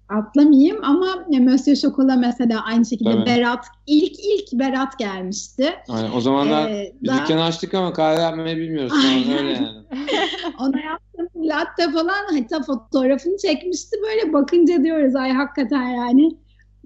atlamayayım 0.09 0.85
ama 0.85 1.07
ya, 1.31 1.41
Monsieur 1.41 1.77
Chocolat 1.77 2.19
mesela 2.21 2.65
aynı 2.65 2.87
şekilde 2.87 3.11
Tabii. 3.13 3.27
Berat 3.27 3.67
ilk 3.87 4.13
ilk 4.21 4.53
Berat 4.61 4.99
gelmişti. 4.99 5.75
Aynen. 5.89 6.11
O 6.13 6.21
zamanlar 6.21 6.71
Ee, 6.71 6.93
biz 7.03 7.11
daha- 7.11 7.19
dükkanı 7.21 7.45
açtık 7.45 7.75
ama 7.75 7.93
kahve 7.93 8.21
yapmayı 8.21 8.57
bilmiyoruz. 8.57 8.93
Aynen. 9.07 9.39
Öyle 9.39 9.53
yani. 9.53 9.79
Ona 10.61 10.81
yaptığım 10.81 11.49
latte 11.49 11.91
falan 11.93 12.39
hatta 12.39 12.63
fotoğrafını 12.63 13.37
çekmişti. 13.37 13.97
Böyle 14.03 14.33
bakınca 14.33 14.85
diyoruz 14.85 15.17
ay 15.17 15.33
hakikaten 15.33 15.83
yani 15.89 16.37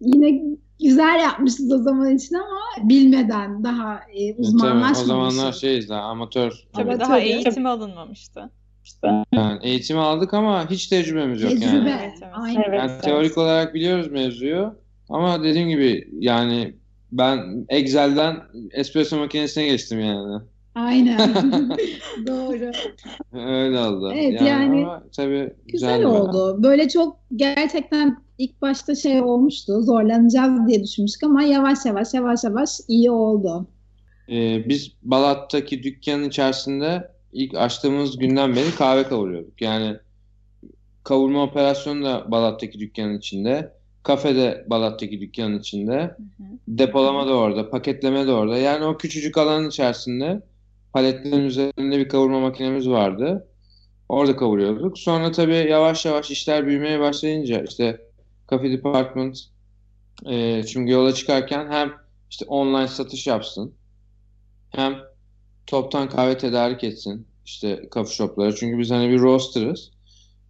yine 0.01 0.43
güzel 0.83 1.21
yapmışız 1.21 1.73
o 1.73 1.79
zaman 1.79 2.16
için 2.16 2.35
ama 2.35 2.89
bilmeden 2.89 3.64
daha 3.64 4.01
e, 4.14 4.25
E, 4.25 4.33
tabii, 4.33 4.41
uzmanlaşmamışız. 4.47 5.03
o 5.03 5.07
zamanlar 5.07 5.53
şeyiz 5.53 5.89
daha 5.89 6.01
amatör. 6.03 6.53
Tabii 6.73 6.89
Evet, 6.91 7.01
daha 7.01 7.09
tabii. 7.09 7.29
eğitim 7.29 7.64
alınmamıştı. 8.81 9.26
Yani 9.33 9.59
eğitim 9.62 9.99
aldık 9.99 10.35
ama 10.35 10.70
hiç 10.70 10.87
tecrübemiz 10.87 11.43
yok 11.43 11.51
Tecrübe. 11.53 11.66
yani. 11.66 11.91
Evet, 11.91 12.12
evet. 12.22 12.33
Aynen. 12.35 12.72
Yani 12.72 13.01
teorik 13.01 13.39
olarak 13.39 13.74
biliyoruz 13.74 14.11
mevzuyu 14.11 14.74
ama 15.09 15.43
dediğim 15.43 15.68
gibi 15.68 16.09
yani 16.18 16.74
ben 17.12 17.66
Excel'den 17.68 18.37
espresso 18.70 19.18
makinesine 19.18 19.66
geçtim 19.66 20.01
yani. 20.01 20.43
Aynen. 20.74 21.18
Doğru. 22.26 22.70
Öyle 23.33 23.78
oldu. 23.78 24.12
Evet, 24.14 24.43
yani 24.43 24.85
ama 24.85 25.03
tabii 25.16 25.53
Güzel 25.66 26.05
oldu. 26.05 26.62
Böyle 26.62 26.89
çok 26.89 27.16
gerçekten 27.37 28.16
ilk 28.39 28.62
başta 28.62 28.95
şey 28.95 29.22
olmuştu, 29.22 29.83
zorlanacağız 29.83 30.68
diye 30.68 30.85
düşünmüştük 30.85 31.22
ama 31.22 31.43
yavaş 31.43 31.78
yavaş 31.85 32.14
yavaş 32.14 32.45
yavaş 32.45 32.70
iyi 32.89 33.11
oldu. 33.11 33.66
Ee, 34.28 34.68
biz 34.68 34.93
Balat'taki 35.03 35.83
dükkanın 35.83 36.28
içerisinde 36.28 37.11
ilk 37.33 37.55
açtığımız 37.55 38.18
günden 38.18 38.57
beri 38.57 38.74
kahve 38.74 39.03
kavuruyorduk. 39.03 39.62
Yani 39.62 39.97
kavurma 41.05 41.43
operasyonu 41.43 42.05
da 42.05 42.31
Balat'taki 42.31 42.81
dükkanın 42.81 43.18
içinde. 43.18 43.72
Kafe 44.03 44.37
de 44.37 44.66
Balat'taki 44.70 45.20
dükkanın 45.20 45.59
içinde. 45.59 45.93
Hı 45.93 46.43
hı. 46.43 46.45
Depolama 46.68 47.26
da 47.26 47.35
orada, 47.35 47.70
paketleme 47.70 48.26
de 48.26 48.33
orada. 48.33 48.59
Yani 48.59 48.85
o 48.85 48.97
küçücük 48.97 49.39
alanın 49.39 49.68
içerisinde 49.68 50.43
paletlerin 50.93 51.45
üzerinde 51.45 51.99
bir 51.99 52.09
kavurma 52.09 52.41
makinemiz 52.41 52.89
vardı. 52.89 53.49
Orada 54.09 54.37
kavuruyorduk. 54.37 54.99
Sonra 54.99 55.33
tabii 55.33 55.55
yavaş 55.55 56.07
yavaş 56.07 56.31
işler 56.31 56.66
büyümeye 56.66 57.01
başlayınca 57.01 57.62
işte 57.62 58.01
Coffee 58.49 58.72
Department 58.72 59.39
e, 60.26 60.62
çünkü 60.62 60.93
yola 60.93 61.14
çıkarken 61.14 61.70
hem 61.70 61.93
işte 62.31 62.45
online 62.45 62.89
satış 62.89 63.26
yapsın 63.26 63.74
hem 64.70 65.10
toptan 65.67 66.09
kahve 66.09 66.39
tedarik 66.39 66.85
etsin 66.85 67.27
işte 67.45 67.89
coffee 67.93 68.15
shoplara. 68.15 68.55
Çünkü 68.55 68.79
biz 68.79 68.91
hani 68.91 69.11
bir 69.11 69.21
roaster'ız. 69.21 69.91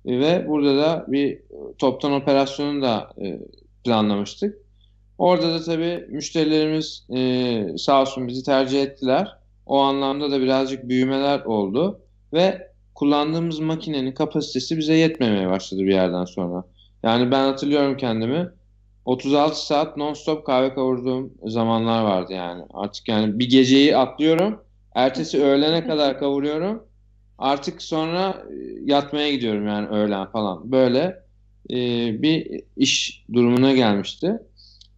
E, 0.07 0.21
Ve 0.21 0.49
burada 0.49 0.77
da 0.77 1.05
bir 1.09 1.43
toptan 1.79 2.13
operasyonu 2.13 2.83
da 2.83 3.11
e, 3.23 3.41
planlamıştık. 3.85 4.59
Orada 5.19 5.55
da 5.55 5.63
tabii 5.65 6.07
müşterilerimiz 6.11 7.07
e, 7.17 7.79
sağ 7.79 8.01
olsun 8.03 8.29
bizi 8.29 8.45
tercih 8.45 8.83
ettiler. 8.83 9.37
O 9.67 9.79
anlamda 9.79 10.31
da 10.31 10.41
birazcık 10.41 10.89
büyümeler 10.89 11.41
oldu 11.41 12.01
ve 12.33 12.71
kullandığımız 12.95 13.61
makinenin 13.61 14.13
kapasitesi 14.13 14.79
bize 14.79 14.95
yetmemeye 14.95 15.49
başladı 15.51 15.81
bir 15.81 15.93
yerden 15.93 16.25
sonra. 16.25 16.65
Yani 17.03 17.31
ben 17.31 17.45
hatırlıyorum 17.49 17.97
kendimi 17.97 18.51
36 19.05 19.67
saat 19.67 19.97
non-stop 19.97 20.45
kahve 20.45 20.75
kavurduğum 20.75 21.33
zamanlar 21.45 22.03
vardı 22.05 22.33
yani. 22.33 22.63
Artık 22.75 23.09
yani 23.09 23.39
bir 23.39 23.51
geceyi 23.51 23.97
atlıyorum. 23.97 24.61
Ertesi 24.95 25.43
öğlene 25.43 25.87
kadar 25.87 26.19
kavuruyorum. 26.19 26.85
Artık 27.39 27.83
sonra 27.83 28.45
e, 28.51 28.55
yatmaya 28.85 29.31
gidiyorum 29.31 29.67
yani 29.67 29.89
öğlen 29.89 30.27
falan. 30.27 30.73
Böyle 30.73 31.23
e, 31.71 31.77
bir 32.23 32.63
iş 32.77 33.25
durumuna 33.33 33.73
gelmişti. 33.73 34.39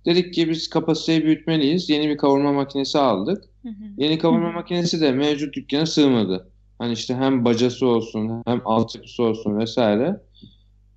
Dedik 0.06 0.34
ki 0.34 0.48
biz 0.48 0.70
kapasiteyi 0.70 1.24
büyütmeliyiz. 1.24 1.90
Yeni 1.90 2.08
bir 2.08 2.16
kavurma 2.16 2.52
makinesi 2.52 2.98
aldık. 2.98 3.44
Hı 3.62 3.68
hı. 3.68 3.84
Yeni 3.96 4.18
kavurma 4.18 4.52
makinesi 4.52 5.00
de 5.00 5.12
mevcut 5.12 5.54
dükkana 5.54 5.86
sığmadı. 5.86 6.48
Hani 6.78 6.92
işte 6.92 7.14
hem 7.14 7.44
bacası 7.44 7.86
olsun 7.86 8.42
hem 8.46 8.62
altyapısı 8.64 9.22
olsun 9.22 9.58
vesaire. 9.58 10.20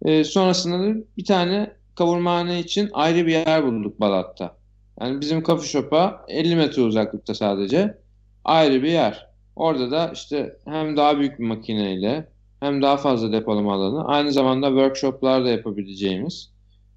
Ee, 0.05 0.23
sonrasında 0.23 0.79
da 0.79 0.95
bir 1.17 1.25
tane 1.25 1.71
kavurmahane 1.95 2.59
için 2.59 2.89
ayrı 2.93 3.27
bir 3.27 3.31
yer 3.31 3.65
bulduk 3.65 3.99
Balat'ta. 3.99 4.57
Yani 5.01 5.21
bizim 5.21 5.43
coffee 5.43 5.69
shop'a 5.69 6.25
50 6.27 6.55
metre 6.55 6.81
uzaklıkta 6.81 7.35
sadece 7.35 7.97
ayrı 8.45 8.83
bir 8.83 8.91
yer. 8.91 9.29
Orada 9.55 9.91
da 9.91 10.11
işte 10.13 10.57
hem 10.65 10.97
daha 10.97 11.19
büyük 11.19 11.39
bir 11.39 11.45
makineyle 11.45 12.29
hem 12.59 12.81
daha 12.81 12.97
fazla 12.97 13.31
depolama 13.31 13.73
alanı 13.73 14.05
aynı 14.07 14.31
zamanda 14.31 14.67
workshoplar 14.67 15.45
da 15.45 15.49
yapabileceğimiz 15.49 16.51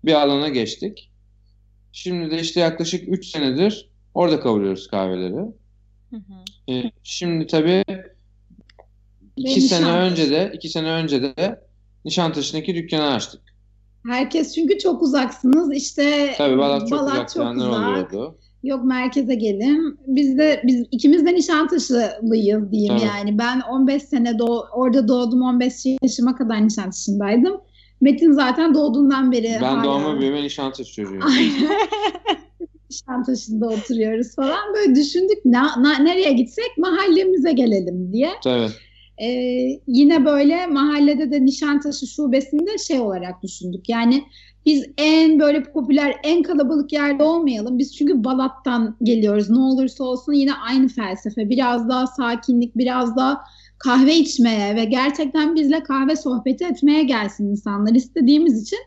bir 0.04 0.14
alana 0.14 0.48
geçtik. 0.48 1.10
Şimdi 1.92 2.30
de 2.30 2.40
işte 2.40 2.60
yaklaşık 2.60 3.08
3 3.08 3.26
senedir 3.26 3.90
orada 4.14 4.40
kavuruyoruz 4.40 4.88
kahveleri. 4.88 5.34
Hı 6.10 6.16
hı. 6.16 6.72
Ee, 6.72 6.90
şimdi 7.02 7.46
tabii 7.46 7.84
iki 9.36 9.56
Ve 9.56 9.60
sene 9.60 9.80
Nişantaşı. 9.80 10.10
önce 10.12 10.30
de 10.30 10.50
iki 10.54 10.68
sene 10.68 10.90
önce 10.90 11.22
de 11.22 11.60
Nişantaşı'ndaki 12.04 12.74
dükkanı 12.74 13.12
açtık. 13.14 13.40
Herkes 14.06 14.54
çünkü 14.54 14.78
çok 14.78 15.02
uzaksınız. 15.02 15.72
İşte 15.74 16.34
Tabii 16.38 16.58
Balat 16.58 16.88
çok 16.88 16.98
Balat 16.98 17.12
uzak 17.12 17.28
çok 17.46 17.56
uzak. 17.56 17.68
oluyordu. 17.72 18.38
Yok 18.62 18.84
merkeze 18.84 19.34
gelin. 19.34 19.98
Biz 20.06 20.38
de 20.38 20.62
biz 20.66 20.86
ikimiz 20.90 21.26
de 21.26 21.34
Nişantaşılıyız 21.34 22.70
diyeyim 22.72 22.96
Tabii. 22.98 23.06
yani. 23.06 23.38
Ben 23.38 23.60
15 23.60 24.02
sene 24.02 24.30
doğ- 24.30 24.68
orada 24.72 25.08
doğdum. 25.08 25.42
15 25.42 25.72
yaşıma 26.02 26.36
kadar 26.36 26.66
Nişantaşı'ndaydım. 26.66 27.60
Metin 28.00 28.32
zaten 28.32 28.74
doğduğundan 28.74 29.32
beri 29.32 29.48
Ben 29.62 29.74
hala 29.74 29.84
doğma 29.84 30.20
büyüme 30.20 30.42
Nişantaşı 30.42 30.92
çocuğuyum. 30.92 31.22
Nişantaşı'nda 32.90 33.66
oturuyoruz 33.68 34.34
falan. 34.36 34.74
Böyle 34.74 34.94
düşündük 34.94 35.44
na- 35.44 35.82
na- 35.82 35.98
nereye 35.98 36.32
gitsek 36.32 36.78
mahallemize 36.78 37.52
gelelim 37.52 38.12
diye. 38.12 38.30
Tabii. 38.44 38.70
Ee, 39.22 39.80
yine 39.86 40.24
böyle 40.24 40.66
mahallede 40.66 41.30
de 41.30 41.44
Nişantaşı 41.44 42.06
şubesinde 42.06 42.78
şey 42.78 43.00
olarak 43.00 43.42
düşündük. 43.42 43.88
Yani 43.88 44.22
biz 44.68 44.84
en 44.98 45.40
böyle 45.40 45.62
popüler, 45.62 46.16
en 46.24 46.42
kalabalık 46.42 46.92
yerde 46.92 47.22
olmayalım. 47.22 47.78
Biz 47.78 47.96
çünkü 47.96 48.24
Balat'tan 48.24 48.96
geliyoruz. 49.02 49.50
Ne 49.50 49.58
olursa 49.58 50.04
olsun 50.04 50.32
yine 50.32 50.54
aynı 50.54 50.88
felsefe. 50.88 51.48
Biraz 51.50 51.88
daha 51.88 52.06
sakinlik, 52.06 52.76
biraz 52.76 53.16
daha 53.16 53.40
kahve 53.78 54.16
içmeye 54.16 54.76
ve 54.76 54.84
gerçekten 54.84 55.54
bizle 55.54 55.82
kahve 55.82 56.16
sohbeti 56.16 56.64
etmeye 56.64 57.02
gelsin 57.02 57.50
insanlar 57.50 57.94
istediğimiz 57.94 58.62
için. 58.62 58.78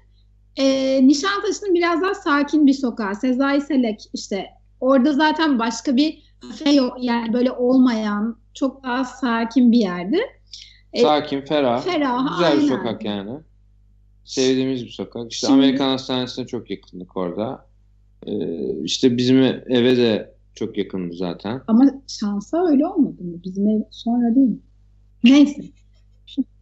Ee, 0.57 0.99
Nişantaşı'nın 1.07 1.73
biraz 1.73 2.01
daha 2.01 2.15
sakin 2.15 2.67
bir 2.67 2.73
sokağı. 2.73 3.15
Sezai 3.15 3.61
Selek 3.61 3.99
işte 4.13 4.45
orada 4.79 5.13
zaten 5.13 5.59
başka 5.59 5.95
bir 5.95 6.23
kafe 6.41 6.71
yok. 6.71 6.97
Yani 7.01 7.33
böyle 7.33 7.51
olmayan 7.51 8.37
çok 8.53 8.83
daha 8.83 9.05
sakin 9.05 9.71
bir 9.71 9.77
yerdi. 9.79 10.19
E, 10.93 11.01
Sakin, 11.01 11.41
ferah. 11.41 11.81
ferah, 11.81 12.29
Güzel 12.37 12.53
bir 12.53 12.57
aynen. 12.57 12.67
sokak 12.67 13.05
yani. 13.05 13.31
Sevdiğimiz 14.25 14.83
bir 14.85 14.89
sokak. 14.89 15.31
İşte 15.31 15.47
Şimdi- 15.47 15.59
Amerikan 15.59 15.89
Hastanesi'ne 15.89 16.47
çok 16.47 16.69
yakındık 16.69 17.17
orada. 17.17 17.65
Ee, 18.25 18.33
işte 18.83 19.17
bizim 19.17 19.37
eve 19.69 19.97
de 19.97 20.33
çok 20.55 20.77
yakındı 20.77 21.15
zaten. 21.15 21.61
Ama 21.67 21.85
şansa 22.07 22.67
öyle 22.67 22.87
olmadı 22.87 23.23
mı? 23.23 23.43
Bizim 23.43 23.69
ev 23.69 23.81
sonra 23.91 24.35
değil 24.35 24.47
mi? 24.47 24.59
Neyse. 25.23 25.61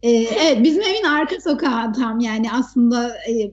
Ee, 0.02 0.08
evet 0.10 0.58
bizim 0.64 0.82
evin 0.82 1.04
arka 1.04 1.40
sokağı 1.40 1.92
tam 1.92 2.20
yani 2.20 2.52
aslında 2.52 3.08
e, 3.08 3.52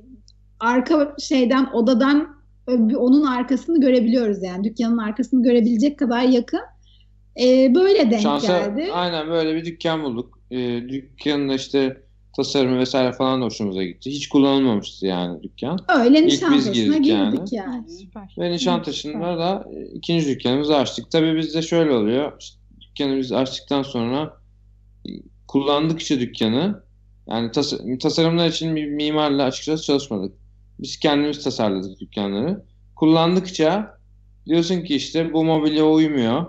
arka 0.59 1.15
şeyden 1.19 1.65
odadan 1.73 2.37
bir- 2.69 2.95
onun 2.95 3.25
arkasını 3.25 3.81
görebiliyoruz 3.81 4.43
yani 4.43 4.63
dükkanın 4.63 4.97
arkasını 4.97 5.43
görebilecek 5.43 5.99
kadar 5.99 6.21
yakın. 6.21 6.61
Ee, 7.41 7.75
böyle 7.75 8.11
denk 8.11 8.21
Şansa 8.21 8.59
geldi. 8.59 8.89
aynen 8.93 9.27
böyle 9.29 9.55
bir 9.55 9.65
dükkan 9.65 10.03
bulduk. 10.03 10.39
Ee, 10.51 10.81
dükkanın 10.89 11.49
işte 11.49 12.01
tasarımı 12.37 12.79
vesaire 12.79 13.11
falan 13.11 13.41
da 13.41 13.45
hoşumuza 13.45 13.83
gitti. 13.83 14.11
Hiç 14.11 14.29
kullanılmamıştı 14.29 15.05
yani 15.05 15.43
dükkan. 15.43 15.79
Öyle 15.99 16.25
biz 16.25 16.33
Nişantaşı'na 16.33 16.97
girdik 16.97 17.07
yani. 17.07 17.39
yani. 17.51 17.89
Süper. 17.89 18.35
Ve 18.39 18.51
Nişantaşı'nda 18.51 19.37
da 19.37 19.67
e, 19.73 19.85
ikinci 19.85 20.27
dükkanımızı 20.27 20.77
açtık. 20.77 21.11
Tabii 21.11 21.35
bizde 21.37 21.61
şöyle 21.61 21.91
oluyor. 21.91 22.33
İşte 22.39 22.57
dükkanı 22.81 23.17
biz 23.17 23.31
açtıktan 23.31 23.83
sonra 23.83 24.33
e, 25.05 25.11
kullandıkça 25.47 26.19
dükkanı 26.19 26.83
yani 27.27 27.51
tas- 27.51 27.99
tasarımlar 27.99 28.47
için 28.47 28.75
bir 28.75 28.85
mimarla 28.87 29.43
açıkçası 29.43 29.83
çalışmadık. 29.83 30.33
Biz 30.79 30.99
kendimiz 30.99 31.43
tasarladık 31.43 31.99
dükkanları. 31.99 32.65
Kullandıkça 32.95 33.97
diyorsun 34.45 34.81
ki 34.81 34.95
işte 34.95 35.33
bu 35.33 35.43
mobilya 35.43 35.85
uymuyor. 35.85 36.45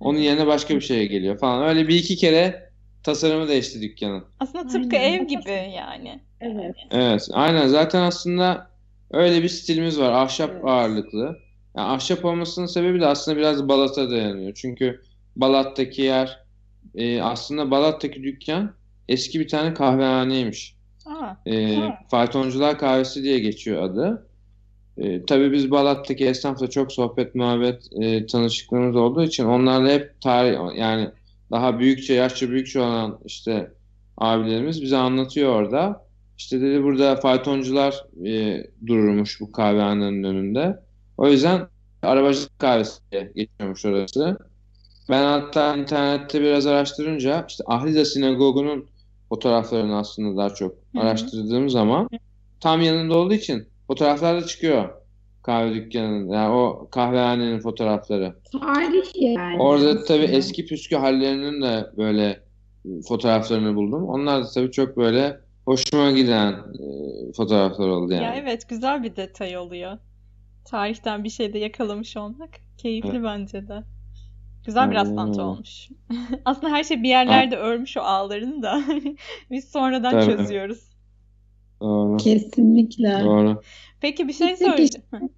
Onun 0.00 0.18
yerine 0.18 0.46
başka 0.46 0.76
bir 0.76 0.80
şey 0.80 1.08
geliyor 1.08 1.38
falan. 1.38 1.68
Öyle 1.68 1.88
bir 1.88 1.94
iki 1.94 2.16
kere 2.16 2.65
tasarımı 3.06 3.48
değişti 3.48 3.82
dükkanın. 3.82 4.24
Aslında 4.40 4.66
tıpkı 4.66 4.96
Aynen. 4.96 5.12
ev 5.20 5.26
gibi 5.26 5.72
yani. 5.76 6.20
Evet. 6.40 6.76
Evet, 6.90 7.28
aynen. 7.32 7.66
Zaten 7.68 8.02
aslında 8.02 8.70
öyle 9.10 9.42
bir 9.42 9.48
stilimiz 9.48 10.00
var. 10.00 10.12
Ahşap 10.12 10.50
Evet. 10.52 10.64
ağırlıklı. 10.64 11.38
Yani 11.76 11.88
ahşap 11.88 12.24
olmasının 12.24 12.66
sebebi 12.66 13.00
de 13.00 13.06
aslında 13.06 13.38
biraz 13.38 13.68
Balat'a 13.68 14.10
dayanıyor. 14.10 14.52
Çünkü 14.54 15.00
Balat'taki 15.36 16.02
yer 16.02 16.44
e, 16.94 17.22
aslında 17.22 17.70
Balat'taki 17.70 18.22
dükkan 18.22 18.72
eski 19.08 19.40
bir 19.40 19.48
tane 19.48 19.74
kahvehaneymiş. 19.74 20.76
Aa, 21.06 21.34
E, 21.46 21.74
Ha. 21.76 21.98
Faytoncular 22.10 22.78
Kahvesi 22.78 23.22
diye 23.22 23.38
geçiyor 23.38 23.82
adı. 23.82 24.26
E, 24.98 25.24
tabii 25.26 25.52
biz 25.52 25.70
Balat'taki 25.70 26.26
esnafla 26.26 26.70
çok 26.70 26.92
sohbet, 26.92 27.34
muhabbet, 27.34 27.82
e, 28.00 28.26
tanışıklığımız 28.26 28.96
olduğu 28.96 29.22
için 29.24 29.44
onlarla 29.44 29.88
hep 29.92 30.20
tarih 30.20 30.58
yani 30.78 31.08
daha 31.50 31.78
büyükçe, 31.78 32.14
yaşça 32.14 32.50
büyükçe 32.50 32.80
olan 32.80 33.18
işte 33.24 33.70
abilerimiz 34.18 34.82
bize 34.82 34.96
anlatıyor 34.96 35.54
orada. 35.54 36.06
İşte 36.38 36.60
dedi 36.60 36.82
burada 36.82 37.16
faytoncular 37.16 38.04
e, 38.26 38.64
dururmuş 38.86 39.40
bu 39.40 39.52
kahvehanenin 39.52 40.22
önünde. 40.22 40.80
O 41.16 41.28
yüzden 41.28 41.68
arabacılık 42.02 42.58
kahvesi 42.58 43.00
geçiyormuş 43.34 43.84
orası. 43.84 44.38
Ben 45.08 45.22
hatta 45.22 45.76
internette 45.76 46.40
biraz 46.40 46.66
araştırınca 46.66 47.46
işte 47.48 47.64
Ahlida 47.66 48.04
Sinagogu'nun 48.04 48.86
fotoğraflarını 49.28 49.98
aslında 49.98 50.36
daha 50.36 50.54
çok 50.54 50.72
hı. 50.72 51.00
araştırdığım 51.00 51.70
zaman 51.70 52.08
tam 52.60 52.82
yanında 52.82 53.14
olduğu 53.14 53.34
için 53.34 53.68
fotoğraflar 53.86 54.42
da 54.42 54.46
çıkıyor 54.46 54.88
kahve 55.46 55.74
dükkanının 55.74 56.28
yani 56.28 56.54
o 56.54 56.88
kahvehanenin 56.90 57.60
fotoğrafları. 57.60 58.36
Tarih 58.62 59.10
yani. 59.14 59.62
Orada 59.62 60.04
tabii 60.04 60.24
eski 60.24 60.66
püskü 60.66 60.96
hallerinin 60.96 61.62
de 61.62 61.90
böyle 61.96 62.40
fotoğraflarını 63.08 63.76
buldum. 63.76 64.08
Onlar 64.08 64.44
da 64.44 64.48
tabii 64.54 64.70
çok 64.70 64.96
böyle 64.96 65.40
hoşuma 65.64 66.10
giden 66.10 66.52
e, 66.52 66.86
fotoğraflar 67.36 67.88
oldu 67.88 68.12
yani. 68.12 68.24
Ya 68.24 68.34
evet 68.34 68.68
güzel 68.68 69.02
bir 69.02 69.16
detay 69.16 69.58
oluyor. 69.58 69.98
Tarihten 70.64 71.24
bir 71.24 71.30
şey 71.30 71.52
de 71.52 71.58
yakalamış 71.58 72.16
olmak 72.16 72.50
keyifli 72.78 73.10
Evet. 73.10 73.24
bence 73.24 73.68
de. 73.68 73.82
Güzel 74.66 74.90
bir 74.90 74.94
rastlantı 74.94 75.42
olmuş. 75.42 75.88
Aslında 76.44 76.72
her 76.72 76.84
şey 76.84 77.02
bir 77.02 77.08
yerlerde 77.08 77.56
örmüş 77.56 77.96
o 77.96 78.00
ağlarını 78.00 78.62
da 78.62 78.82
biz 79.50 79.68
sonradan 79.68 80.10
Tabii. 80.10 80.36
çözüyoruz. 80.36 80.95
Doğru. 81.80 82.16
Kesinlikle. 82.16 83.20
Doğru. 83.24 83.60
Peki 84.00 84.28
bir 84.28 84.32
şey 84.32 84.56
söyleyeceğim. 84.56 85.06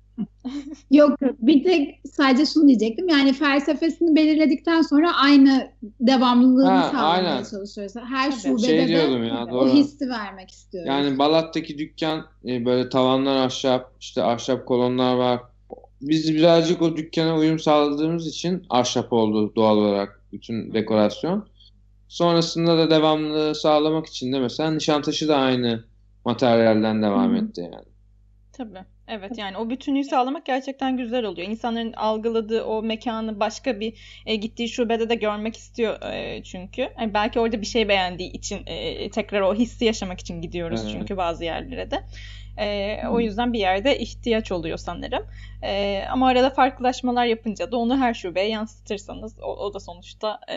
Yok 0.91 1.19
bir 1.21 1.65
tek 1.65 2.01
sadece 2.13 2.47
şunu 2.47 2.69
diyecektim. 2.69 3.09
Yani 3.09 3.33
felsefesini 3.33 4.17
belirledikten 4.17 4.83
sonra 4.83 5.17
aynı 5.17 5.71
devamlılığını 6.01 6.69
Ha, 6.69 6.91
sağlamaya 6.93 7.31
aynen. 7.31 7.45
çalışıyoruz. 7.51 7.93
Her 8.09 8.31
Tabii. 8.31 8.41
şubede 8.41 8.67
Şey 8.67 8.89
de 8.89 8.93
ya 8.93 9.45
o 9.47 9.51
doğru. 9.51 9.69
hissi 9.69 10.09
vermek 10.09 10.51
istiyoruz. 10.51 10.89
Yani 10.89 11.19
Balat'taki 11.19 11.79
dükkan 11.79 12.27
e, 12.47 12.65
böyle 12.65 12.89
tavanlar 12.89 13.37
ahşap, 13.37 13.93
işte 14.01 14.23
ahşap 14.23 14.67
kolonlar 14.67 15.15
var. 15.15 15.41
Biz 16.01 16.35
birazcık 16.35 16.83
o 16.83 16.97
dükkana 16.97 17.37
uyum 17.37 17.59
sağladığımız 17.59 18.27
için 18.27 18.63
ahşap 18.71 19.13
oldu 19.13 19.53
doğal 19.57 19.77
olarak 19.77 20.23
bütün 20.33 20.75
dekorasyon. 20.75 21.49
Sonrasında 22.09 22.79
da 22.79 22.91
devamlılığı 22.91 23.55
sağlamak 23.55 24.07
için 24.07 24.33
de 24.33 24.39
mesela 24.41 24.71
Nişantaşı 24.71 25.29
da 25.29 25.37
aynı 25.37 25.85
materyalden 26.29 27.03
devam 27.03 27.33
Hı. 27.33 27.37
etti 27.37 27.61
yani. 27.61 27.89
Tabii. 28.53 28.85
Evet 29.09 29.39
yani 29.39 29.57
o 29.57 29.71
bütünlüğü 29.71 30.05
sağlamak 30.05 30.47
gerçekten 30.47 30.97
güzel 30.97 31.25
oluyor. 31.25 31.49
İnsanların 31.49 31.93
algıladığı 31.93 32.65
o 32.65 32.83
mekanı 32.83 33.41
başka 33.41 33.81
bir 33.81 34.23
e, 34.27 34.37
gittiği 34.37 34.69
şubede 34.69 35.09
de 35.09 35.15
görmek 35.15 35.57
istiyor 35.57 36.03
e, 36.03 36.43
çünkü. 36.43 36.89
Yani 37.01 37.15
belki 37.15 37.41
orada 37.41 37.61
bir 37.61 37.67
şey 37.67 37.89
beğendiği 37.89 38.33
için 38.33 38.61
e, 38.67 39.11
tekrar 39.11 39.41
o 39.41 39.55
hissi 39.55 39.85
yaşamak 39.85 40.21
için 40.21 40.43
gidiyoruz 40.43 40.81
Evet. 40.83 40.93
çünkü 40.93 41.17
bazı 41.17 41.45
yerlere 41.45 41.91
de. 41.91 42.05
E, 42.59 42.99
o 43.09 43.21
yüzden 43.21 43.53
bir 43.53 43.59
yerde 43.59 43.99
ihtiyaç 43.99 44.53
oluyor 44.53 44.79
sanırım. 44.79 45.27
E, 45.63 46.05
ama 46.11 46.29
arada 46.29 46.51
farklılaşmalar 46.51 47.27
yapınca 47.27 47.73
da 47.73 47.77
onu 47.77 47.99
her 47.99 48.15
şubeye 48.15 48.49
yansıtırsanız 48.49 49.39
o, 49.43 49.57
o 49.57 49.75
da 49.75 49.81
sonuçta 49.81 50.41
e, 50.51 50.57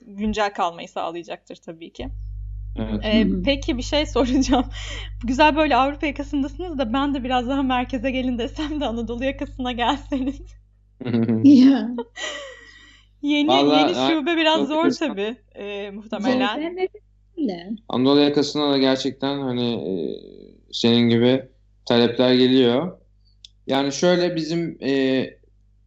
güncel 0.00 0.54
kalmayı 0.54 0.88
sağlayacaktır 0.88 1.56
tabii 1.56 1.92
ki. 1.92 2.08
Evet. 2.78 3.00
Ee, 3.04 3.26
peki 3.44 3.76
bir 3.76 3.82
şey 3.82 4.06
soracağım. 4.16 4.66
Güzel 5.24 5.56
böyle 5.56 5.76
Avrupa 5.76 6.06
yakasındasınız 6.06 6.78
da 6.78 6.92
ben 6.92 7.14
de 7.14 7.24
biraz 7.24 7.48
daha 7.48 7.62
merkeze 7.62 8.10
gelin 8.10 8.38
desem 8.38 8.80
de 8.80 8.86
Anadolu 8.86 9.24
yakasına 9.24 9.72
gelseniz. 9.72 10.40
Yeni 13.22 13.48
Vallahi, 13.48 13.80
yeni 13.80 13.94
ha, 13.94 14.10
şube 14.10 14.36
biraz 14.36 14.60
Anadolu 14.60 14.90
zor 14.90 15.08
tabii 15.08 15.36
e, 15.54 15.90
muhtemelen. 15.90 16.88
Anadolu 17.88 18.20
yakasına 18.20 18.72
da 18.72 18.78
gerçekten 18.78 19.40
hani 19.40 19.72
e, 19.74 19.92
senin 20.72 21.08
gibi 21.08 21.48
talepler 21.86 22.34
geliyor. 22.34 22.98
Yani 23.66 23.92
şöyle 23.92 24.36
bizim 24.36 24.78
e, 24.82 25.26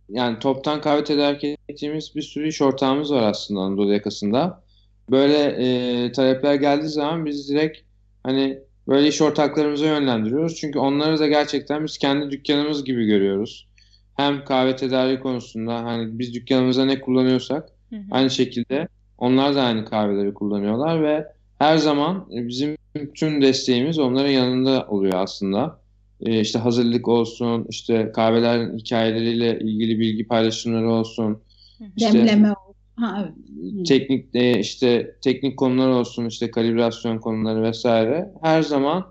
yani 0.10 0.40
toptan 0.40 0.82
kahve 0.82 1.04
tedarik 1.04 1.44
ettiğimiz 1.70 2.16
bir 2.16 2.22
sürü 2.22 2.48
iş 2.48 2.62
ortağımız 2.62 3.12
var 3.12 3.24
aslında 3.24 3.60
Anadolu 3.60 3.94
yakasında. 3.94 4.64
Böyle 5.12 5.38
e, 5.38 6.12
talepler 6.12 6.55
geldiği 6.55 6.89
zaman 6.89 7.26
biz 7.26 7.49
direkt 7.49 7.78
hani 8.24 8.60
böyle 8.88 9.07
iş 9.07 9.22
ortaklarımıza 9.22 9.86
yönlendiriyoruz. 9.86 10.55
Çünkü 10.55 10.80
onları 10.80 11.20
da 11.20 11.28
gerçekten 11.28 11.84
biz 11.86 11.97
kendi 11.97 12.32
dükkanımız 12.32 12.84
gibi 12.84 13.05
görüyoruz. 13.05 13.68
Hem 14.16 14.45
kahve 14.45 14.76
tedariği 14.76 15.20
konusunda 15.20 15.76
hani 15.76 16.20
biz 16.20 16.34
dükkanımıza 16.34 16.86
ne 16.86 17.01
kullanıyorsak 17.01 17.70
Hı 17.89 17.95
hı. 17.95 18.01
Aynı 18.12 18.30
şekilde 18.30 18.88
onlar 19.18 19.55
da 19.55 19.62
aynı 19.62 19.86
kahveleri 19.86 20.34
kullanıyorlar 20.34 21.03
ve 21.03 21.28
her 21.60 21.78
zaman 21.78 22.26
bizim 22.30 22.78
tüm 23.16 23.41
desteğimiz 23.41 23.99
onların 23.99 24.30
yanında 24.30 24.88
oluyor 24.88 25.14
aslında. 25.16 25.80
Ee, 26.22 26.39
işte 26.39 26.60
hazırlık 26.60 27.07
olsun, 27.07 27.66
işte 27.70 28.12
kahvelerin 28.16 28.78
hikayeleriyle 28.78 29.60
ilgili 29.60 29.99
bilgi 29.99 30.28
paylaşımları 30.28 30.91
olsun, 30.91 31.41
Hı 31.78 31.84
hı. 31.84 31.88
işte 31.97 32.14
Demleme 32.14 32.49
oldu. 32.49 32.69
Ha, 33.00 33.22
evet. 33.22 33.88
teknik 33.88 34.36
e, 34.36 34.60
işte 34.60 35.16
teknik 35.22 35.58
konular 35.58 35.89
olsun, 35.89 36.26
işte 36.26 36.52
kalibrasyon 36.52 37.20
konuları 37.20 37.64
vesaire. 37.64 38.32
Her 38.41 38.62
zaman 38.62 39.06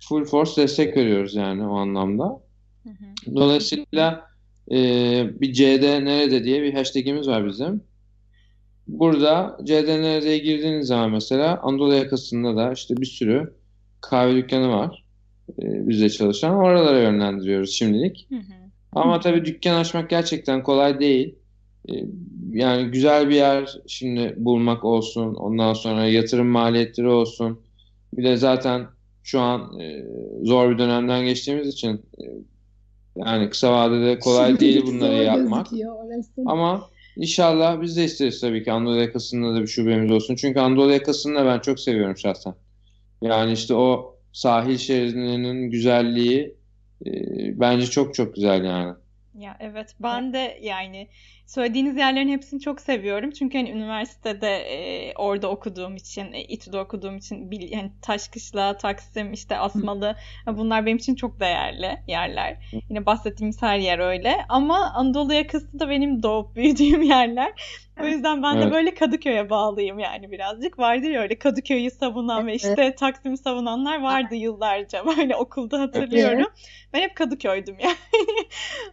full 0.00 0.24
force 0.24 0.62
destek 0.62 0.96
veriyoruz 0.96 1.34
yani 1.34 1.66
o 1.66 1.76
anlamda. 1.76 2.24
Hı 2.82 2.90
hı. 2.90 3.36
Dolayısıyla 3.36 4.26
e, 4.70 4.76
bir 5.40 5.52
CD 5.52 6.04
nerede 6.04 6.44
diye 6.44 6.62
bir 6.62 6.74
hashtagimiz 6.74 7.28
var 7.28 7.46
bizim. 7.46 7.82
Burada 8.86 9.58
CD 9.64 9.88
nerede'ye 9.88 10.38
girdiğiniz 10.38 10.86
zaman 10.86 11.10
mesela 11.10 11.60
Anadolu 11.62 11.94
yakasında 11.94 12.56
da 12.56 12.72
işte 12.72 12.96
bir 12.96 13.06
sürü 13.06 13.54
kahve 14.00 14.36
dükkanı 14.36 14.68
var. 14.68 15.04
E, 15.62 15.88
bizde 15.88 16.10
çalışan. 16.10 16.56
Oralara 16.56 17.00
yönlendiriyoruz 17.00 17.70
şimdilik. 17.70 18.26
Hı 18.28 18.36
hı. 18.36 18.60
Ama 18.92 19.20
tabii 19.20 19.44
dükkan 19.44 19.80
açmak 19.80 20.10
gerçekten 20.10 20.62
kolay 20.62 21.00
değil. 21.00 21.34
E, 21.90 22.04
yani 22.52 22.90
güzel 22.90 23.28
bir 23.28 23.34
yer 23.34 23.76
şimdi 23.86 24.34
bulmak 24.36 24.84
olsun. 24.84 25.34
Ondan 25.34 25.72
sonra 25.72 26.06
yatırım 26.06 26.46
maliyetleri 26.46 27.08
olsun. 27.08 27.60
Bir 28.12 28.24
de 28.24 28.36
zaten 28.36 28.86
şu 29.22 29.40
an 29.40 29.80
e, 29.80 30.04
zor 30.42 30.70
bir 30.70 30.78
dönemden 30.78 31.24
geçtiğimiz 31.24 31.68
için 31.68 32.02
e, 32.18 32.24
yani 33.16 33.50
kısa 33.50 33.72
vadede 33.72 34.18
kolay 34.18 34.60
değil 34.60 34.72
Şimdilik 34.72 34.94
bunları 35.00 35.22
yapmak. 35.24 35.66
orası. 35.72 36.30
Ama 36.46 36.90
inşallah 37.16 37.82
biz 37.82 37.96
de 37.96 38.04
isteriz 38.04 38.40
tabii 38.40 38.64
ki 38.64 38.72
Anadolu 38.72 39.00
yakasında 39.00 39.54
da 39.54 39.62
bir 39.62 39.66
şubemiz 39.66 40.10
olsun. 40.10 40.34
Çünkü 40.34 40.60
Anadolu 40.60 40.92
yakasını 40.92 41.38
da 41.38 41.46
ben 41.46 41.58
çok 41.58 41.80
seviyorum 41.80 42.16
şahsen. 42.16 42.54
Yani 43.22 43.52
işte 43.52 43.74
o 43.74 44.16
sahil 44.32 44.76
şeridinin 44.76 45.70
güzelliği 45.70 46.54
e, 47.06 47.10
bence 47.60 47.86
çok 47.86 48.14
çok 48.14 48.34
güzel 48.34 48.64
yani. 48.64 48.94
Ya 49.38 49.56
evet 49.60 49.94
ben 50.02 50.32
de 50.32 50.58
yani 50.62 51.08
söylediğiniz 51.50 51.96
yerlerin 51.96 52.28
hepsini 52.28 52.60
çok 52.60 52.80
seviyorum. 52.80 53.30
Çünkü 53.30 53.58
hani 53.58 53.70
üniversitede 53.70 54.48
e, 54.56 55.14
orada 55.14 55.50
okuduğum 55.50 55.96
için, 55.96 56.32
e, 56.32 56.44
İTÜ'de 56.44 56.78
okuduğum 56.78 57.16
için 57.16 57.50
bil, 57.50 57.72
yani 57.72 57.92
Taşkışla, 58.02 58.76
Taksim, 58.76 59.32
işte 59.32 59.58
Asmalı 59.58 60.16
bunlar 60.46 60.86
benim 60.86 60.96
için 60.96 61.14
çok 61.14 61.40
değerli 61.40 61.98
yerler. 62.06 62.56
Yine 62.88 63.06
bahsettiğimiz 63.06 63.62
her 63.62 63.78
yer 63.78 63.98
öyle. 63.98 64.36
Ama 64.48 64.92
Anadolu 64.94 65.32
yakası 65.32 65.80
da 65.80 65.90
benim 65.90 66.22
doğup 66.22 66.56
büyüdüğüm 66.56 67.02
yerler. 67.14 67.52
O 68.02 68.06
yüzden 68.06 68.42
ben 68.42 68.56
de 68.56 68.62
Evet. 68.62 68.72
böyle 68.72 68.94
Kadıköy'e 68.94 69.50
bağlıyım 69.50 69.98
yani 69.98 70.30
birazcık. 70.30 70.78
Vardır 70.78 71.10
ya 71.10 71.22
öyle 71.22 71.38
Kadıköy'ü 71.38 71.90
savunan 71.90 72.46
ve 72.46 72.54
işte 72.54 72.94
Taksim'i 72.94 73.38
savunanlar 73.38 74.02
vardı 74.02 74.34
yıllarca. 74.34 75.06
Böyle 75.16 75.36
okulda 75.36 75.80
hatırlıyorum. 75.80 76.46
Ben 76.92 77.00
hep 77.00 77.14
Kadıköy'düm 77.14 77.76
yani. 77.80 77.96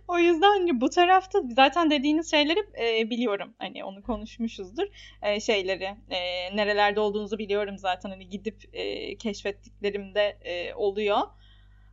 O 0.07 0.19
yüzden 0.19 0.47
hani 0.47 0.81
bu 0.81 0.89
tarafta 0.89 1.39
zaten 1.55 1.91
dediğiniz 1.91 2.31
şeyleri 2.31 2.59
e, 2.79 3.09
biliyorum. 3.09 3.53
Hani 3.57 3.83
onu 3.83 4.03
konuşmuşuzdur. 4.03 4.87
E, 5.21 5.39
şeyleri 5.39 5.95
e, 6.09 6.19
nerelerde 6.55 6.99
olduğunuzu 6.99 7.37
biliyorum 7.37 7.77
zaten. 7.77 8.09
Hani 8.09 8.29
gidip 8.29 8.63
e, 8.73 9.15
keşfettiklerimde 9.17 10.37
e, 10.41 10.73
oluyor. 10.73 11.17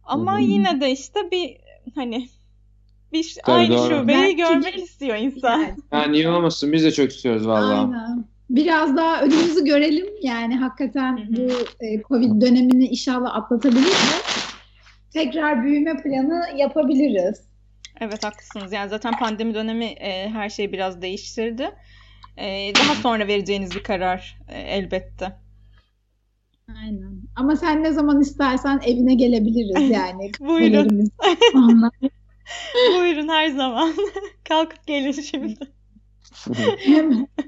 Ama 0.04 0.36
hı. 0.36 0.42
yine 0.42 0.80
de 0.80 0.90
işte 0.90 1.30
bir 1.30 1.56
hani 1.94 2.28
bir 3.14 3.36
Tabii 3.44 3.56
aynı 3.56 3.74
doğru. 3.74 4.00
şubeyi 4.00 4.18
Belki 4.18 4.36
görmek 4.36 4.76
istiyor 4.76 5.16
insan. 5.16 5.66
Yani, 5.92 6.12
niye 6.12 6.28
olmasın 6.28 6.72
biz 6.72 6.84
de 6.84 6.90
çok 6.90 7.10
istiyoruz 7.10 7.46
vallahi. 7.46 7.78
aynen. 7.78 8.24
Biraz 8.50 8.96
daha 8.96 9.22
önümüzü 9.22 9.64
görelim. 9.64 10.06
Yani 10.22 10.56
hakikaten 10.56 11.28
bu 11.36 11.52
e, 11.80 12.02
Covid 12.02 12.42
dönemini 12.42 12.86
inşallah 12.86 13.36
atlatabiliriz. 13.36 14.14
Tekrar 15.12 15.64
büyüme 15.64 16.02
planı 16.02 16.44
yapabiliriz. 16.56 17.40
Evet 18.00 18.24
haklısınız. 18.24 18.72
Yani 18.72 18.88
zaten 18.88 19.18
pandemi 19.18 19.54
dönemi 19.54 19.84
e, 19.84 20.28
her 20.28 20.48
şeyi 20.48 20.72
biraz 20.72 21.02
değiştirdi. 21.02 21.70
E, 22.36 22.72
daha 22.74 22.94
sonra 22.94 23.26
vereceğiniz 23.26 23.74
bir 23.74 23.82
karar 23.82 24.38
e, 24.48 24.60
elbette. 24.60 25.36
Aynen. 26.82 27.20
Ama 27.36 27.56
sen 27.56 27.82
ne 27.82 27.92
zaman 27.92 28.20
istersen 28.20 28.80
evine 28.86 29.14
gelebiliriz 29.14 29.90
yani. 29.96 30.30
Buyurun. 30.40 31.10
Onlar. 31.54 31.90
Buyurun 32.98 33.28
her 33.28 33.48
zaman. 33.48 33.94
Kalkıp 34.48 34.86
gelin 34.86 35.12
şimdi. 35.12 35.72
Hemen. 36.78 37.28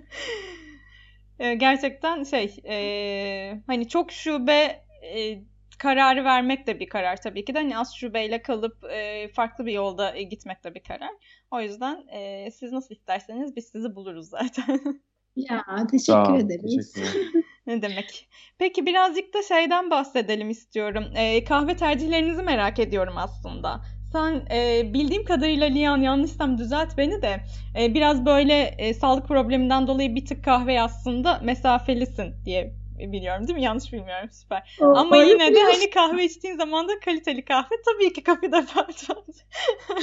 E, 1.39 1.55
gerçekten 1.55 2.25
şey 2.25 2.57
e, 2.69 3.63
hani 3.67 3.89
çok 3.89 4.13
şube 4.13 4.85
e, 5.15 5.43
kararı 5.79 6.25
vermek 6.25 6.67
de 6.67 6.81
bir 6.81 6.89
karar 6.89 7.17
tabii 7.17 7.45
ki 7.45 7.55
de 7.55 7.59
hani 7.59 7.79
az 7.79 7.95
şubeyle 7.95 8.43
kalıp 8.43 8.85
e, 8.85 9.29
farklı 9.29 9.67
bir 9.67 9.73
yolda 9.73 10.17
e, 10.17 10.23
gitmek 10.23 10.65
de 10.65 10.75
bir 10.75 10.83
karar. 10.83 11.11
O 11.51 11.61
yüzden 11.61 12.09
e, 12.09 12.51
siz 12.51 12.73
nasıl 12.73 12.95
isterseniz 12.95 13.57
biz 13.57 13.65
sizi 13.65 13.95
buluruz 13.95 14.29
zaten. 14.29 15.01
Ya 15.37 15.65
teşekkür 15.91 16.33
ol, 16.33 16.41
ederiz. 16.41 16.93
teşekkürler. 16.93 17.43
Ne 17.67 17.83
demek? 17.83 18.29
Peki 18.59 18.87
birazcık 18.87 19.35
da 19.35 19.43
şeyden 19.43 19.91
bahsedelim 19.91 20.51
istiyorum. 20.51 21.05
E, 21.17 21.45
kahve 21.45 21.77
tercihlerinizi 21.77 22.43
merak 22.43 22.79
ediyorum 22.79 23.15
aslında. 23.17 23.81
Sen 24.13 24.47
e, 24.51 24.91
bildiğim 24.95 25.25
kadarıyla 25.25 25.67
Lian 25.67 26.01
yanlışsam 26.01 26.59
düzelt 26.59 26.99
beni 26.99 27.23
de 27.23 27.41
e, 27.79 27.95
biraz 27.95 28.27
böyle 28.27 28.63
e, 28.63 28.95
sağlık 28.95 29.29
probleminden 29.29 29.87
dolayı 29.87 30.15
bir 30.15 30.27
tık 30.27 30.45
kahve 30.45 30.81
aslında 30.81 31.41
mesafelisin 31.45 32.35
diye 32.45 32.75
biliyorum 32.99 33.49
değil 33.49 33.59
mi? 33.59 33.65
Yanlış 33.65 33.93
bilmiyorum 33.93 34.29
süper. 34.33 34.79
O, 34.81 34.85
Ama 34.97 35.17
yine 35.17 35.55
de 35.55 35.59
hani 35.61 35.91
kahve 35.91 36.25
içtiğin 36.25 36.57
zaman 36.57 36.89
da 36.89 37.01
kaliteli 37.01 37.45
kahve 37.45 37.75
tabii 37.85 38.13
ki 38.13 38.23
kafede 38.23 38.65
pardon. 38.75 39.25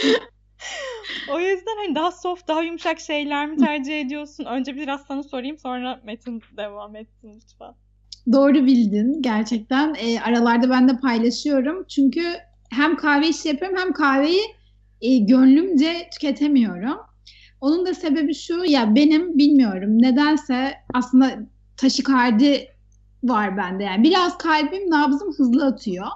o 1.27 1.39
yüzden 1.39 1.77
hani 1.85 1.95
daha 1.95 2.11
soft, 2.11 2.47
daha 2.47 2.61
yumuşak 2.61 2.99
şeyler 2.99 3.47
mi 3.47 3.57
tercih 3.57 4.01
ediyorsun? 4.01 4.45
Önce 4.45 4.75
biraz 4.75 5.01
sana 5.07 5.23
sorayım 5.23 5.57
sonra 5.57 6.01
Metin 6.03 6.41
devam 6.57 6.95
etsin 6.95 7.41
lütfen. 7.41 7.75
Doğru 8.31 8.65
bildin 8.65 9.21
gerçekten. 9.21 9.95
E, 9.95 10.19
aralarda 10.19 10.69
ben 10.69 10.89
de 10.89 10.97
paylaşıyorum. 10.97 11.85
Çünkü 11.87 12.23
hem 12.74 12.95
kahve 12.95 13.30
işi 13.30 13.47
yapıyorum 13.47 13.78
hem 13.78 13.93
kahveyi 13.93 14.41
e, 15.01 15.17
gönlümce 15.17 16.09
tüketemiyorum. 16.13 16.97
Onun 17.61 17.86
da 17.86 17.93
sebebi 17.93 18.36
şu 18.36 18.65
ya 18.65 18.95
benim 18.95 19.38
bilmiyorum 19.38 20.01
nedense 20.01 20.74
aslında 20.93 21.39
taşikardi 21.78 22.67
var 23.24 23.57
bende 23.57 23.84
yani 23.84 24.03
biraz 24.03 24.38
kalbim 24.38 24.89
nabzım 24.89 25.34
hızlı 25.38 25.65
atıyor. 25.65 26.07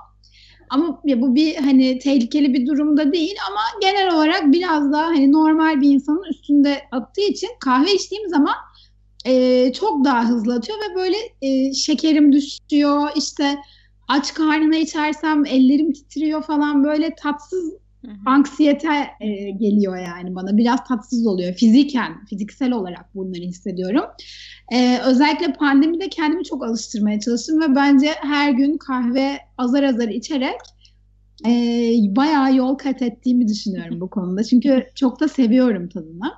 Ama 0.70 1.02
ya 1.06 1.22
bu 1.22 1.36
bir 1.36 1.56
hani 1.56 2.00
tehlikeli 2.00 2.54
bir 2.54 2.68
durumda 2.68 3.14
değil 3.14 3.36
ama 3.50 3.62
genel 3.82 4.16
olarak 4.16 4.44
biraz 4.52 4.92
daha 4.92 5.06
hani 5.06 5.32
normal 5.32 5.82
bir 5.82 5.90
insanın 5.90 6.24
üstünde 6.30 6.82
attığı 6.92 7.22
için 7.22 7.50
kahve 7.60 7.94
içtiğim 7.94 8.30
zaman 8.30 8.56
e, 9.26 9.74
çok 9.74 10.06
daha 10.06 10.30
hızlı 10.30 10.56
atıyor 10.56 10.78
ve 10.78 10.96
böyle 10.96 11.18
e, 11.42 11.74
şekerim 11.74 12.34
düşüyor 12.34 13.10
işte 13.16 13.58
aç 14.08 14.34
karnına 14.34 14.76
içersem 14.76 15.46
ellerim 15.46 15.94
titriyor 15.94 16.44
falan 16.44 16.84
böyle 16.84 17.16
tatsız 17.16 17.74
anksiyete 18.26 19.08
e, 19.20 19.52
geliyor 19.52 19.98
yani 19.98 20.36
bana. 20.36 20.58
Biraz 20.58 20.84
tatsız 20.84 21.28
oluyor 21.28 21.54
fiziken 21.54 22.26
fiziksel 22.26 22.72
olarak 22.72 23.16
bunları 23.16 23.42
hissediyorum. 23.42 24.04
E, 24.72 25.00
özellikle 25.06 25.54
pandemide 25.54 26.10
kendimi 26.10 26.44
çok 26.44 26.66
alıştırmaya 26.66 27.20
çalıştım 27.20 27.62
ve 27.62 27.76
bence 27.76 28.08
her 28.08 28.52
gün 28.52 28.78
kahve 28.78 29.40
azar 29.58 29.84
azar 29.84 30.08
içerek 30.08 30.60
e, 31.46 31.52
bayağı 32.16 32.56
yol 32.56 32.76
kat 32.76 33.02
ettiğimi 33.02 33.48
düşünüyorum 33.48 34.02
bu 34.02 34.10
konuda. 34.10 34.44
Çünkü 34.44 34.88
çok 34.96 35.20
da 35.20 35.28
seviyorum 35.28 35.90
tadını 35.90 36.32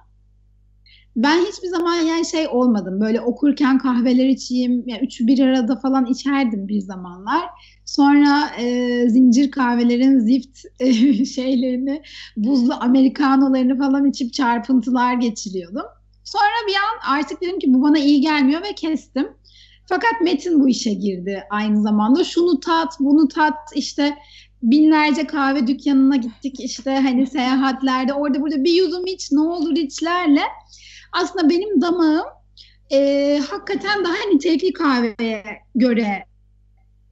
ben 1.24 1.45
hiçbir 1.45 1.67
zaman 1.67 1.95
yani 1.95 2.26
şey 2.26 2.47
olmadım. 2.47 3.01
Böyle 3.01 3.22
okurken 3.22 3.78
kahveler 3.78 4.26
içeyim. 4.26 4.84
Yani 4.86 5.01
üçü 5.03 5.28
bir 5.28 5.39
arada 5.39 5.76
falan 5.76 6.05
içerdim 6.05 6.67
bir 6.67 6.80
zamanlar. 6.80 7.49
Sonra 7.86 8.49
e, 8.59 9.09
zincir 9.09 9.51
kahvelerin 9.51 10.20
zift 10.20 10.59
e, 10.80 10.93
şeylerini, 11.26 12.01
buzlu 12.38 12.74
amerikanolarını 12.74 13.78
falan 13.78 14.05
içip 14.05 14.34
çarpıntılar 14.34 15.13
geçiriyordum. 15.13 15.86
Sonra 16.24 16.67
bir 16.67 16.74
an 16.76 17.15
artık 17.15 17.41
dedim 17.41 17.59
ki 17.59 17.74
bu 17.74 17.82
bana 17.82 17.99
iyi 17.99 18.22
gelmiyor 18.22 18.61
ve 18.61 18.74
kestim. 18.76 19.28
Fakat 19.86 20.22
Metin 20.24 20.59
bu 20.59 20.70
işe 20.70 20.93
girdi 20.93 21.43
aynı 21.49 21.82
zamanda. 21.82 22.24
Şunu 22.24 22.59
tat, 22.59 22.93
bunu 22.99 23.28
tat, 23.28 23.57
işte 23.76 24.17
binlerce 24.63 25.28
kahve 25.28 25.67
dükkanına 25.67 26.15
gittik 26.15 26.59
işte 26.59 26.91
hani 26.91 27.28
seyahatlerde 27.28 28.13
orada 28.13 28.41
burada 28.41 28.63
bir 28.63 28.74
yudum 28.74 29.05
iç 29.07 29.32
ne 29.32 29.39
olur 29.39 29.72
içlerle 29.72 30.41
aslında 31.12 31.49
benim 31.49 31.82
damağım 31.82 32.28
e, 32.91 33.39
hakikaten 33.49 34.03
daha 34.03 34.30
nitelikli 34.34 34.74
kahveye 34.74 35.43
göre 35.76 36.26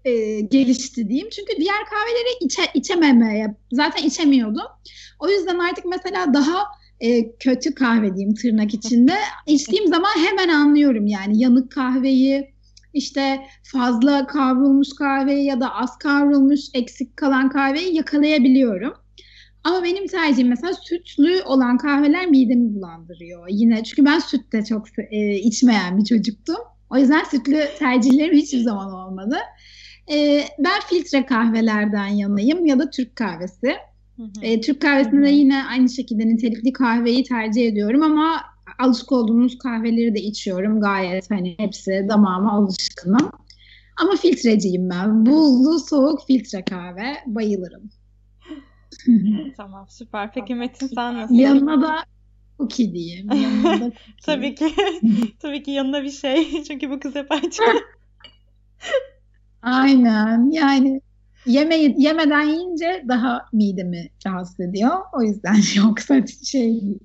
e, 0.05 0.41
gelişti 0.41 1.09
diyeyim. 1.09 1.29
Çünkü 1.29 1.53
diğer 1.57 1.85
kahveleri 1.85 2.37
içe, 2.45 2.61
içememeye 2.73 3.55
zaten 3.71 4.03
içemiyordum. 4.03 4.67
O 5.19 5.29
yüzden 5.29 5.59
artık 5.59 5.85
mesela 5.85 6.33
daha 6.33 6.63
e, 6.99 7.37
kötü 7.37 7.75
kahve 7.75 8.15
diyeyim 8.15 8.35
tırnak 8.35 8.73
içinde 8.73 9.15
içtiğim 9.47 9.87
zaman 9.87 10.11
hemen 10.27 10.49
anlıyorum 10.49 11.07
yani 11.07 11.41
yanık 11.41 11.71
kahveyi 11.71 12.53
işte 12.93 13.39
fazla 13.63 14.27
kavrulmuş 14.27 14.89
kahveyi 14.99 15.45
ya 15.45 15.61
da 15.61 15.75
az 15.75 15.97
kavrulmuş 15.97 16.59
eksik 16.73 17.17
kalan 17.17 17.49
kahveyi 17.49 17.95
yakalayabiliyorum. 17.95 18.93
Ama 19.67 19.83
benim 19.83 20.07
tercihim 20.07 20.47
mesela 20.47 20.73
sütlü 20.73 21.41
olan 21.45 21.77
kahveler 21.77 22.27
midemi 22.27 22.75
bulandırıyor 22.75 23.47
yine. 23.49 23.83
Çünkü 23.83 24.05
ben 24.05 24.19
süt 24.19 24.53
de 24.53 24.65
çok 24.65 24.85
e, 25.11 25.35
içmeyen 25.35 25.97
bir 25.97 26.03
çocuktum. 26.05 26.55
O 26.89 26.97
yüzden 26.97 27.23
sütlü 27.23 27.59
tercihlerim 27.79 28.33
hiçbir 28.33 28.59
zaman 28.59 28.93
olmadı. 28.93 29.37
E, 30.11 30.43
ben 30.59 30.79
filtre 30.89 31.25
kahvelerden 31.25 32.07
yanayım 32.07 32.65
ya 32.65 32.79
da 32.79 32.89
Türk 32.89 33.15
kahvesi. 33.15 33.75
Hı 34.17 34.23
hı. 34.23 34.31
E, 34.41 34.61
Türk 34.61 34.81
kahvesinde 34.81 35.27
hı 35.27 35.31
hı. 35.31 35.35
yine 35.35 35.63
aynı 35.63 35.89
şekilde 35.89 36.27
nitelikli 36.27 36.73
kahveyi 36.73 37.23
tercih 37.23 37.67
ediyorum 37.67 38.01
ama 38.03 38.41
alışık 38.79 39.11
olduğumuz 39.11 39.57
kahveleri 39.57 40.15
de 40.15 40.19
içiyorum. 40.19 40.81
Gayet 40.81 41.31
hani 41.31 41.55
hepsi 41.59 42.05
damağıma 42.09 42.51
alışkınım. 42.51 43.31
Ama 44.01 44.15
filtreciyim 44.15 44.89
ben. 44.89 45.25
Buzlu, 45.25 45.79
soğuk 45.79 46.27
filtre 46.27 46.63
kahve 46.65 47.13
bayılırım. 47.25 47.89
Tamam 49.57 49.85
süper. 49.89 50.31
Peki 50.33 50.55
Metin 50.55 50.87
sen 50.87 51.17
nasıl? 51.17 51.35
Yanına 51.35 51.81
da 51.81 51.95
cookie 52.57 52.93
diyeyim. 52.93 53.27
Yanına 53.33 53.91
tabii 54.25 54.55
ki. 54.55 54.65
tabii 55.39 55.63
ki 55.63 55.71
yanına 55.71 56.03
bir 56.03 56.09
şey. 56.09 56.63
Çünkü 56.67 56.89
bu 56.89 56.99
kız 56.99 57.15
hep 57.15 57.31
aç. 57.31 57.59
Aynen. 59.61 60.51
Yani 60.51 61.01
yemeği, 61.45 61.95
yemeden 61.97 62.43
yiyince 62.43 63.03
daha 63.07 63.45
midemi 63.53 64.09
rahatsız 64.25 64.59
ediyor. 64.59 64.95
O 65.13 65.21
yüzden 65.21 65.55
yoksa 65.83 66.27
şey 66.43 66.81
değil. 66.81 66.99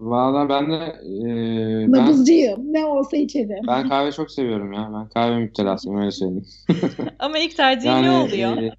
Valla 0.00 0.48
ben 0.48 0.70
de 0.70 0.76
e, 1.02 1.90
Nabızcıyım. 1.90 2.58
Ben, 2.58 2.72
ne 2.72 2.84
olsa 2.84 3.16
içerim. 3.16 3.66
Ben 3.68 3.88
kahve 3.88 4.12
çok 4.12 4.30
seviyorum 4.30 4.72
ya. 4.72 4.90
Ben 4.94 5.08
kahve 5.08 5.38
müptelasıyım 5.38 5.98
öyle 5.98 6.10
söyleyeyim. 6.10 6.46
Ama 7.18 7.38
ilk 7.38 7.56
tercihin 7.56 7.92
yani, 7.92 8.06
ne 8.06 8.10
oluyor? 8.10 8.56
E, 8.56 8.72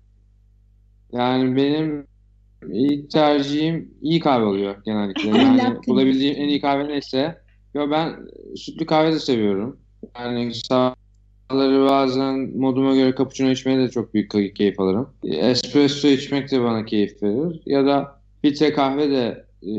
yani 1.12 1.56
benim 1.56 2.08
ilk 2.70 3.12
tercihim 3.12 3.93
iyi 4.01 4.20
kahve 4.20 4.45
oluyor 4.45 4.76
genellikle. 4.86 5.30
Yani 5.30 5.78
bulabildiğim 5.88 6.36
en 6.38 6.47
iyi 6.47 6.62
kahve 6.62 6.88
neyse. 6.88 7.41
Yo 7.74 7.91
ben 7.91 8.16
sütlü 8.56 8.86
kahve 8.86 9.12
de 9.12 9.20
seviyorum. 9.20 9.80
Yani 10.20 10.53
sabahları 10.53 11.86
bazen 11.89 12.36
moduma 12.58 12.95
göre 12.95 13.16
cappuccino 13.18 13.49
içmeye 13.49 13.80
de 13.80 13.89
çok 13.89 14.14
büyük 14.14 14.56
keyif 14.56 14.80
alırım. 14.80 15.10
Espresso 15.24 16.08
içmek 16.08 16.51
de 16.51 16.62
bana 16.62 16.86
keyif 16.86 17.24
verir. 17.24 17.62
Ya 17.66 17.86
da 17.86 18.20
filtre 18.41 18.74
kahve 18.74 19.10
de 19.10 19.45
e, 19.64 19.72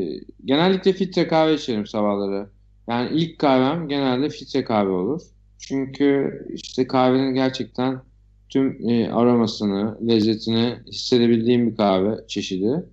genellikle 0.45 0.93
filtre 0.93 1.29
kahve 1.29 1.55
içerim 1.55 1.87
sabahları. 1.87 2.49
Yani 2.89 3.11
ilk 3.16 3.39
kahvem 3.39 3.89
genelde 3.89 4.29
filtre 4.29 4.64
kahve 4.64 4.91
olur. 4.91 5.22
Çünkü 5.59 6.43
işte 6.55 6.87
kahvenin 6.87 7.35
gerçekten 7.35 8.01
tüm 8.49 8.88
e, 8.90 9.11
aromasını, 9.11 10.09
lezzetini 10.09 10.76
hissedebildiğim 10.86 11.70
bir 11.70 11.76
kahve 11.76 12.26
çeşidi, 12.28 12.84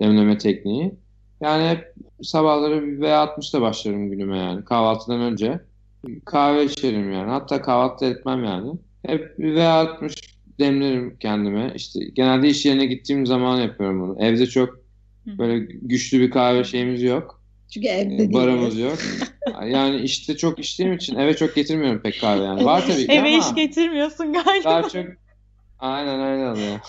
demleme 0.00 0.38
tekniği. 0.38 0.94
Yani 1.40 1.68
hep 1.68 1.94
sabahları 2.22 2.86
bir 2.86 2.98
V60'da 2.98 3.60
başlarım 3.60 4.10
günüme 4.10 4.38
yani 4.38 4.64
kahvaltıdan 4.64 5.20
önce. 5.20 5.60
Kahve 6.24 6.64
içerim 6.64 7.12
yani. 7.12 7.30
Hatta 7.30 7.62
kahvaltı 7.62 8.04
etmem 8.04 8.44
yani. 8.44 8.72
Hep 9.06 9.38
bir 9.38 9.54
V60 9.54 10.32
demlerim 10.58 11.16
kendime. 11.20 11.72
İşte 11.74 12.00
genelde 12.14 12.48
iş 12.48 12.66
yerine 12.66 12.86
gittiğim 12.86 13.26
zaman 13.26 13.60
yapıyorum 13.60 14.00
bunu. 14.00 14.16
Evde 14.24 14.46
çok 14.46 14.82
böyle 15.26 15.58
güçlü 15.58 16.20
bir 16.20 16.30
kahve 16.30 16.64
şeyimiz 16.64 17.02
yok. 17.02 17.41
Çünkü 17.72 17.88
evde 17.88 18.22
e, 18.22 18.32
Barımız 18.32 18.78
yok. 18.78 18.98
yani 19.66 20.00
işte 20.00 20.36
çok 20.36 20.58
içtiğim 20.58 20.92
için 20.92 21.16
eve 21.16 21.36
çok 21.36 21.54
getirmiyorum 21.54 22.02
pek 22.02 22.20
kahve 22.20 22.44
yani. 22.44 22.64
Var 22.64 22.82
tabii 22.86 23.06
ki 23.06 23.12
Eve 23.12 23.18
ama 23.18 23.28
iş 23.28 23.54
getirmiyorsun 23.54 24.32
galiba. 24.32 24.64
Daha 24.64 24.88
çok 24.88 25.04
aynen 25.78 26.18
aynen 26.18 26.54
ya. 26.70 26.80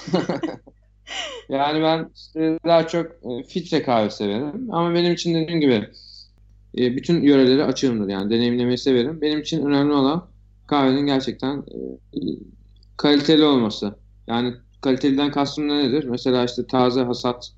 yani 1.50 1.84
ben 1.84 2.10
işte 2.16 2.60
daha 2.66 2.88
çok 2.88 3.06
e, 3.06 3.44
filtre 3.48 3.84
kahve 3.84 4.10
severim. 4.10 4.68
Ama 4.72 4.94
benim 4.94 5.14
için 5.14 5.36
dediğim 5.36 5.62
gibi 5.62 5.90
e, 6.78 6.96
bütün 6.96 7.22
yöreleri 7.24 7.64
açığımdır 7.64 8.10
yani 8.10 8.30
deneyimlemeyi 8.30 8.78
severim. 8.78 9.22
Benim 9.22 9.40
için 9.40 9.66
önemli 9.66 9.94
olan 9.94 10.28
kahvenin 10.68 11.06
gerçekten 11.06 11.64
kaliteli 12.98 13.44
olması. 13.44 13.96
Yani 14.28 14.54
kaliteliden 14.82 15.32
kastım 15.32 15.68
ne 15.68 15.78
nedir? 15.78 16.04
Mesela 16.04 16.46
işte 16.46 16.68
taze 16.68 17.02
hasat 17.02 17.52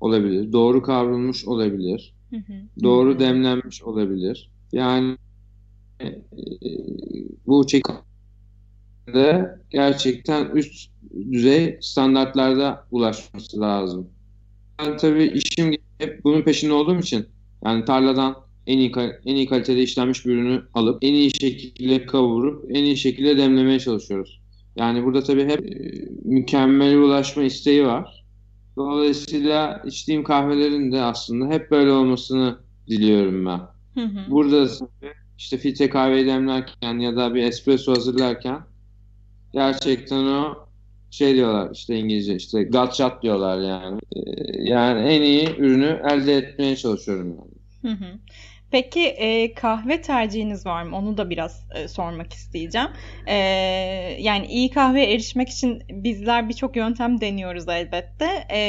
olabilir, 0.00 0.52
doğru 0.52 0.82
kavrulmuş 0.82 1.44
olabilir, 1.44 2.14
Hı 2.30 2.36
hı. 2.36 2.52
Doğru 2.82 3.18
demlenmiş 3.18 3.82
olabilir. 3.82 4.50
Yani 4.72 5.16
e, 6.02 6.06
bu 7.46 7.68
şekilde 7.68 8.00
gerçekten 9.70 10.50
üst 10.50 10.90
düzey 11.32 11.78
standartlarda 11.80 12.86
ulaşması 12.90 13.60
lazım. 13.60 14.10
Ben 14.78 14.96
tabii 14.96 15.24
işim 15.24 15.76
hep 15.98 16.24
bunun 16.24 16.42
peşinde 16.42 16.72
olduğum 16.72 16.98
için 16.98 17.26
yani 17.64 17.84
tarladan 17.84 18.36
en 18.66 18.78
iyi 18.78 18.92
en 19.24 19.36
iyi 19.36 19.46
kalitede 19.46 19.82
işlenmiş 19.82 20.26
bir 20.26 20.30
ürünü 20.30 20.62
alıp 20.74 21.04
en 21.04 21.14
iyi 21.14 21.30
şekilde 21.40 22.06
kavurup 22.06 22.64
en 22.70 22.84
iyi 22.84 22.96
şekilde 22.96 23.36
demlemeye 23.36 23.80
çalışıyoruz. 23.80 24.40
Yani 24.76 25.04
burada 25.04 25.22
tabii 25.22 25.44
hep 25.44 25.60
e, 25.66 26.08
mükemmel 26.24 26.96
ulaşma 26.96 27.42
isteği 27.42 27.86
var. 27.86 28.19
Dolayısıyla 28.80 29.82
içtiğim 29.84 30.24
kahvelerin 30.24 30.92
de 30.92 31.02
aslında 31.02 31.54
hep 31.54 31.70
böyle 31.70 31.90
olmasını 31.90 32.58
diliyorum 32.88 33.46
ben. 33.46 33.60
Hı 33.94 34.06
hı. 34.06 34.30
Burada 34.30 34.68
işte 35.38 35.58
filtre 35.58 35.90
kahveyi 35.90 36.26
demlerken 36.26 36.98
ya 36.98 37.16
da 37.16 37.34
bir 37.34 37.42
espresso 37.42 37.92
hazırlarken 37.92 38.60
gerçekten 39.52 40.24
o 40.26 40.54
şey 41.10 41.34
diyorlar 41.34 41.70
işte 41.74 41.98
İngilizce 41.98 42.36
işte 42.36 42.64
gut 42.64 42.94
shot 42.94 43.22
diyorlar 43.22 43.60
yani. 43.60 44.00
Ee, 44.16 44.20
yani 44.62 45.00
en 45.00 45.22
iyi 45.22 45.56
ürünü 45.56 46.02
elde 46.10 46.34
etmeye 46.36 46.76
çalışıyorum 46.76 47.28
yani. 47.28 47.94
Hı 47.94 48.04
hı. 48.04 48.18
Peki 48.70 49.00
e, 49.00 49.54
kahve 49.54 50.02
tercihiniz 50.02 50.66
var 50.66 50.82
mı? 50.82 50.96
Onu 50.96 51.16
da 51.16 51.30
biraz 51.30 51.64
e, 51.74 51.88
sormak 51.88 52.32
isteyeceğim. 52.32 52.88
E, 53.26 53.34
yani 54.18 54.46
iyi 54.46 54.70
kahveye 54.70 55.12
erişmek 55.12 55.48
için 55.48 55.82
bizler 55.90 56.48
birçok 56.48 56.76
yöntem 56.76 57.20
deniyoruz 57.20 57.68
elbette. 57.68 58.46
E, 58.50 58.60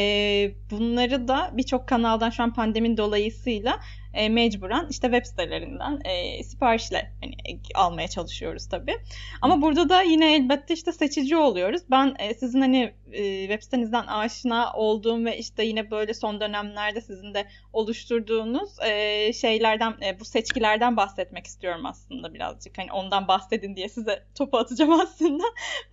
bunları 0.72 1.28
da 1.28 1.52
birçok 1.54 1.88
kanaldan 1.88 2.30
şu 2.30 2.44
an 2.44 2.54
pandemin 2.54 2.98
dolayısıyla 2.98 3.80
e, 4.14 4.30
mecburen 4.30 4.88
işte 4.90 5.08
web 5.08 5.26
sitelerinden 5.26 6.00
e, 6.06 6.44
siparişle 6.44 7.12
hani, 7.22 7.36
almaya 7.76 8.08
çalışıyoruz 8.08 8.70
tabii. 8.70 8.98
Ama 9.42 9.62
burada 9.62 9.90
da 9.90 10.02
yine 10.02 10.36
elbette 10.36 10.74
işte 10.74 10.92
seçici 10.92 11.38
oluyoruz. 11.38 11.82
Ben 11.92 12.16
e, 12.20 12.34
sizin 12.34 12.62
hani 12.62 12.94
e, 13.12 13.42
web 13.42 13.62
sitenizden 13.62 14.08
aşina 14.08 14.74
olduğum 14.74 15.26
ve 15.26 15.38
işte 15.38 15.64
yine 15.64 15.92
böyle 15.92 16.14
son 16.14 16.42
dönemlerde 16.42 17.02
sizin 17.02 17.34
de 17.34 17.46
oluşturduğunuz 17.74 18.80
e, 18.80 19.34
şeylerden 19.34 19.94
e, 20.06 20.20
bu 20.20 20.26
seçkilerden 20.26 20.98
bahsetmek 20.98 21.48
istiyorum 21.48 21.86
aslında 21.86 22.34
birazcık. 22.34 22.78
Hani 22.78 22.92
ondan 22.92 23.28
bahsedin 23.28 23.76
diye 23.76 23.90
size 23.90 24.24
topu 24.36 24.58
atacağım 24.58 24.92
aslında. 25.02 25.44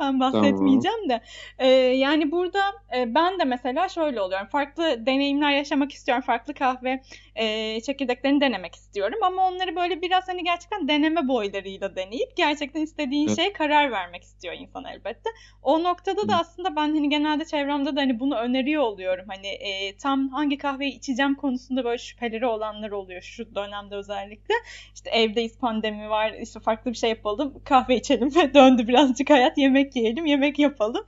ben 0.01 0.21
bahsetmeyeceğim 0.21 1.09
tamam. 1.09 1.09
de. 1.09 1.21
E, 1.59 1.69
yani 1.97 2.33
burada 2.33 2.61
e, 2.97 3.15
ben 3.15 3.39
de 3.39 3.45
mesela 3.45 3.89
şöyle 3.89 4.21
oluyorum. 4.21 4.47
Farklı 4.47 5.07
deneyimler 5.07 5.51
yaşamak 5.51 5.93
istiyorum. 5.93 6.25
Farklı 6.27 6.55
kahve 6.55 7.03
e, 7.39 7.81
çekirdeklerini 7.81 8.41
denemek 8.41 8.75
istiyorum 8.75 9.19
ama 9.23 9.49
onları 9.49 9.77
böyle 9.77 10.03
biraz 10.03 10.29
hani 10.29 10.45
gerçekten 10.45 10.89
deneme 10.89 11.29
boylarıyla 11.29 11.97
deneyip 11.97 12.37
gerçekten 12.37 12.81
istediğin 12.81 13.27
evet. 13.27 13.37
şeye 13.37 13.53
karar 13.53 13.91
vermek 13.91 14.23
istiyor 14.23 14.55
insan 14.55 14.85
elbette. 14.85 15.31
O 15.63 15.83
noktada 15.83 16.29
da 16.29 16.39
aslında 16.41 16.77
ben 16.77 16.89
hani 16.89 17.09
genelde 17.09 17.45
çevremde 17.45 17.97
de 17.97 18.01
hani 18.01 18.21
bunu 18.21 18.37
öneriyor 18.37 18.83
oluyorum. 18.83 19.25
Hani 19.29 19.47
e, 19.47 19.97
tam 19.97 20.29
hangi 20.29 20.59
kahveyi 20.59 20.93
içeceğim 20.93 21.35
konusunda 21.35 21.85
böyle 21.85 21.99
şüpheleri 21.99 22.47
olanlar 22.47 22.91
oluyor 22.91 23.23
şu 23.23 23.55
dönemde 23.55 23.95
özellikle. 23.95 24.55
İşte 24.95 25.11
evdeyiz 25.11 25.59
pandemi 25.59 26.11
var 26.11 26.33
işte 26.43 26.61
farklı 26.61 26.91
bir 26.91 26.97
şey 26.97 27.11
yapalım 27.11 27.63
kahve 27.65 27.97
içelim 27.97 28.35
ve 28.37 28.55
döndü 28.55 28.89
birazcık 28.89 29.31
hayat 29.31 29.59
yemek 29.59 29.97
yiyelim 29.97 30.27
yemek 30.27 30.59
yapalım. 30.59 31.07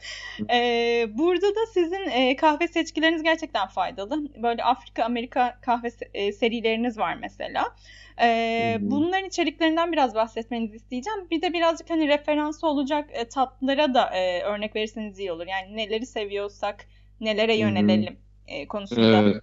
E, 0.52 1.06
burada 1.18 1.46
da 1.46 1.66
sizin 1.74 2.10
e, 2.10 2.36
kahve 2.36 2.68
seçkileriniz 2.68 3.22
gerçekten 3.22 3.68
faydalı. 3.68 4.42
Böyle 4.42 4.64
Afrika 4.64 5.04
Amerika 5.04 5.58
kahve 5.62 5.90
e, 6.20 6.32
serileriniz 6.32 6.98
var 6.98 7.18
mesela. 7.20 7.76
Ee, 8.22 8.78
bunların 8.80 9.28
içeriklerinden 9.28 9.92
biraz 9.92 10.14
bahsetmenizi 10.14 10.76
isteyeceğim. 10.76 11.18
Bir 11.30 11.42
de 11.42 11.52
birazcık 11.52 11.90
hani 11.90 12.08
referansı 12.08 12.66
olacak 12.66 13.10
e, 13.12 13.28
tatlara 13.28 13.94
da 13.94 14.10
e, 14.14 14.42
örnek 14.42 14.76
verirseniz 14.76 15.18
iyi 15.18 15.32
olur. 15.32 15.46
Yani 15.46 15.76
neleri 15.76 16.06
seviyorsak 16.06 16.86
nelere 17.20 17.56
yönelelim 17.56 18.16
e, 18.46 18.68
konusunda. 18.68 19.22
Evet. 19.22 19.42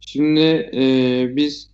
Şimdi 0.00 0.70
e, 0.74 1.36
biz 1.36 1.70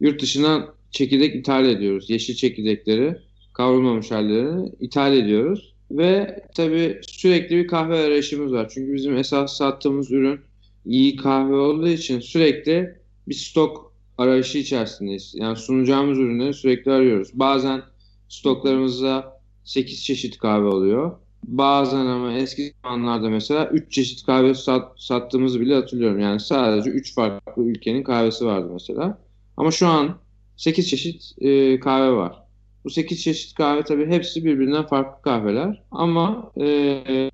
yurt 0.00 0.22
dışından 0.22 0.74
çekirdek 0.90 1.34
ithal 1.34 1.68
ediyoruz. 1.68 2.10
Yeşil 2.10 2.34
çekirdekleri, 2.34 3.16
kavrulmamış 3.52 4.10
hallerini 4.10 4.72
ithal 4.80 5.16
ediyoruz. 5.16 5.74
Ve 5.90 6.42
tabii 6.54 7.00
sürekli 7.02 7.56
bir 7.56 7.66
kahve 7.66 7.98
arayışımız 7.98 8.52
var. 8.52 8.70
Çünkü 8.74 8.94
bizim 8.94 9.16
esas 9.16 9.56
sattığımız 9.56 10.10
ürün 10.10 10.40
iyi 10.88 11.16
kahve 11.16 11.54
olduğu 11.54 11.88
için 11.88 12.20
sürekli 12.20 12.98
bir 13.28 13.34
stok 13.34 13.92
arayışı 14.18 14.58
içerisindeyiz. 14.58 15.34
Yani 15.36 15.56
sunacağımız 15.56 16.18
ürünleri 16.18 16.54
sürekli 16.54 16.92
arıyoruz. 16.92 17.30
Bazen 17.34 17.82
stoklarımızda 18.28 19.40
8 19.64 20.04
çeşit 20.04 20.38
kahve 20.38 20.66
oluyor. 20.66 21.18
Bazen 21.44 22.06
ama 22.06 22.32
eski 22.32 22.72
zamanlarda 22.84 23.30
mesela 23.30 23.66
3 23.68 23.92
çeşit 23.92 24.26
kahve 24.26 24.54
sat, 24.54 25.00
sattığımızı 25.00 25.60
bile 25.60 25.74
hatırlıyorum. 25.74 26.20
Yani 26.20 26.40
sadece 26.40 26.90
3 26.90 27.14
farklı 27.14 27.62
ülkenin 27.62 28.02
kahvesi 28.02 28.46
vardı 28.46 28.68
mesela. 28.72 29.18
Ama 29.56 29.70
şu 29.70 29.86
an 29.86 30.18
8 30.56 30.88
çeşit 30.88 31.32
e, 31.40 31.80
kahve 31.80 32.12
var. 32.12 32.42
Bu 32.84 32.90
8 32.90 33.22
çeşit 33.22 33.54
kahve 33.54 33.82
tabii 33.82 34.06
hepsi 34.06 34.44
birbirinden 34.44 34.86
farklı 34.86 35.22
kahveler. 35.22 35.82
Ama 35.90 36.52
e, 36.60 37.30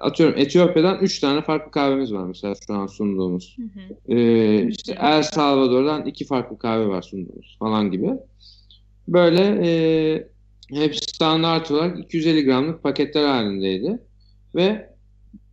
atıyorum 0.00 0.38
Etiyopya'dan 0.38 0.98
3 0.98 1.20
tane 1.20 1.42
farklı 1.42 1.70
kahvemiz 1.70 2.12
var 2.12 2.26
mesela 2.26 2.54
şu 2.66 2.74
an 2.74 2.86
sunduğumuz. 2.86 3.56
Hı 3.58 3.62
hı. 3.62 4.14
Ee, 4.14 4.68
işte 4.68 4.98
El 5.00 5.22
Salvador'dan 5.22 6.06
2 6.06 6.24
farklı 6.24 6.58
kahve 6.58 6.88
var 6.88 7.02
sunduğumuz 7.02 7.56
falan 7.58 7.90
gibi. 7.90 8.10
Böyle 9.08 9.42
e, 9.64 10.28
hepsi 10.74 11.14
standart 11.14 11.70
olarak 11.70 11.98
250 11.98 12.44
gramlık 12.44 12.82
paketler 12.82 13.24
halindeydi. 13.24 13.98
Ve 14.54 14.90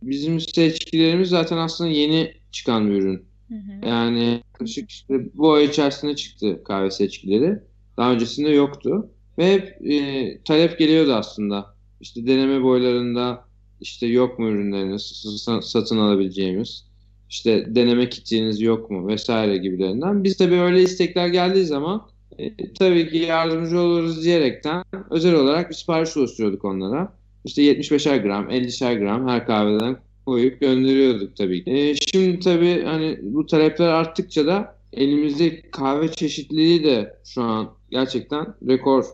bizim 0.02 0.40
seçkilerimiz 0.40 1.28
zaten 1.28 1.56
aslında 1.56 1.90
yeni 1.90 2.32
çıkan 2.50 2.90
bir 2.90 2.94
ürün. 2.94 3.24
Hı 3.48 3.54
hı. 3.54 3.88
Yani 3.88 4.42
yaklaşık 4.52 4.90
işte 4.90 5.14
bu 5.34 5.52
ay 5.52 5.64
içerisinde 5.64 6.16
çıktı 6.16 6.64
kahve 6.64 6.90
seçkileri. 6.90 7.58
Daha 7.96 8.12
öncesinde 8.12 8.50
yoktu. 8.50 9.10
Ve 9.38 9.52
hep 9.52 9.90
e, 9.90 10.42
talep 10.44 10.78
geliyordu 10.78 11.12
aslında. 11.12 11.74
İşte 12.00 12.26
deneme 12.26 12.62
boylarında 12.62 13.44
işte 13.84 14.06
yok 14.06 14.38
mu 14.38 14.48
ürünleriniz 14.48 15.24
satın 15.62 15.98
alabileceğimiz 15.98 16.84
işte 17.30 17.64
deneme 17.68 18.08
kitiniz 18.08 18.60
yok 18.60 18.90
mu 18.90 19.08
vesaire 19.08 19.56
gibilerinden. 19.56 20.24
Biz 20.24 20.36
tabii 20.36 20.60
öyle 20.60 20.82
istekler 20.82 21.26
geldiği 21.26 21.64
zaman 21.64 22.02
e, 22.38 22.72
tabii 22.72 23.10
ki 23.10 23.16
yardımcı 23.16 23.80
oluruz 23.80 24.24
diyerekten 24.24 24.84
özel 25.10 25.34
olarak 25.34 25.70
bir 25.70 25.74
sipariş 25.74 26.16
oluşturuyorduk 26.16 26.64
onlara. 26.64 27.12
İşte 27.44 27.62
75'er 27.62 28.22
gram, 28.22 28.50
50'şer 28.50 28.98
gram 28.98 29.28
her 29.28 29.46
kahveden 29.46 29.96
koyup 30.26 30.60
gönderiyorduk 30.60 31.36
tabii 31.36 31.64
ki. 31.64 31.70
E, 31.70 31.94
şimdi 31.94 32.40
tabii 32.40 32.82
hani 32.84 33.18
bu 33.22 33.46
talepler 33.46 33.88
arttıkça 33.88 34.46
da 34.46 34.76
elimizde 34.92 35.60
kahve 35.70 36.12
çeşitliliği 36.12 36.84
de 36.84 37.16
şu 37.24 37.42
an 37.42 37.70
gerçekten 37.90 38.46
rekor 38.68 39.04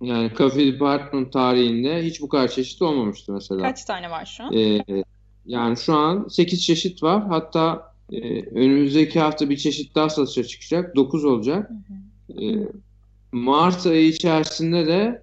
yani 0.00 0.30
Coffee 0.38 0.72
Department 0.72 1.32
tarihinde 1.32 2.02
hiç 2.04 2.20
bu 2.20 2.28
kadar 2.28 2.48
çeşit 2.48 2.82
olmamıştı 2.82 3.32
mesela. 3.32 3.62
Kaç 3.62 3.84
tane 3.84 4.10
var 4.10 4.26
şu 4.36 4.44
an? 4.44 4.52
Ee, 4.52 4.84
yani 5.46 5.76
şu 5.76 5.94
an 5.94 6.28
8 6.28 6.64
çeşit 6.64 7.02
var. 7.02 7.26
Hatta 7.28 7.92
e, 8.12 8.42
önümüzdeki 8.42 9.20
hafta 9.20 9.50
bir 9.50 9.56
çeşit 9.56 9.94
daha 9.94 10.08
satışa 10.08 10.44
çıkacak. 10.44 10.96
9 10.96 11.24
olacak. 11.24 11.70
Hı 11.70 11.74
hı. 12.34 12.44
E, 12.44 12.68
Mart 13.32 13.86
ayı 13.86 14.08
içerisinde 14.08 14.86
de 14.86 15.22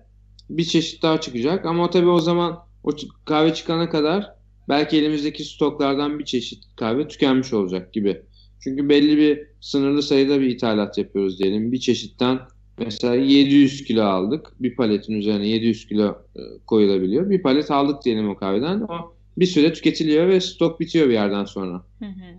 bir 0.49 0.63
çeşit 0.63 1.03
daha 1.03 1.21
çıkacak. 1.21 1.65
Ama 1.65 1.89
tabii 1.89 2.09
o 2.09 2.19
zaman 2.19 2.59
o 2.83 2.91
kahve 3.25 3.53
çıkana 3.53 3.89
kadar 3.89 4.31
belki 4.69 4.97
elimizdeki 4.97 5.43
stoklardan 5.43 6.19
bir 6.19 6.25
çeşit 6.25 6.63
kahve 6.75 7.07
tükenmiş 7.07 7.53
olacak 7.53 7.93
gibi. 7.93 8.21
Çünkü 8.59 8.89
belli 8.89 9.17
bir 9.17 9.47
sınırlı 9.61 10.03
sayıda 10.03 10.39
bir 10.39 10.47
ithalat 10.47 10.97
yapıyoruz 10.97 11.39
diyelim. 11.39 11.71
Bir 11.71 11.79
çeşitten 11.79 12.39
Mesela 12.77 13.15
700 13.15 13.83
kilo 13.83 14.03
aldık. 14.03 14.53
Bir 14.59 14.75
paletin 14.75 15.13
üzerine 15.13 15.47
700 15.47 15.87
kilo 15.87 16.07
e, 16.35 16.41
koyulabiliyor. 16.67 17.29
Bir 17.29 17.41
palet 17.41 17.71
aldık 17.71 18.05
diyelim 18.05 18.29
o 18.29 18.35
kahveden. 18.35 18.81
O 18.81 19.15
bir 19.37 19.45
süre 19.45 19.73
tüketiliyor 19.73 20.27
ve 20.27 20.41
stok 20.41 20.79
bitiyor 20.79 21.07
bir 21.07 21.13
yerden 21.13 21.45
sonra. 21.45 21.83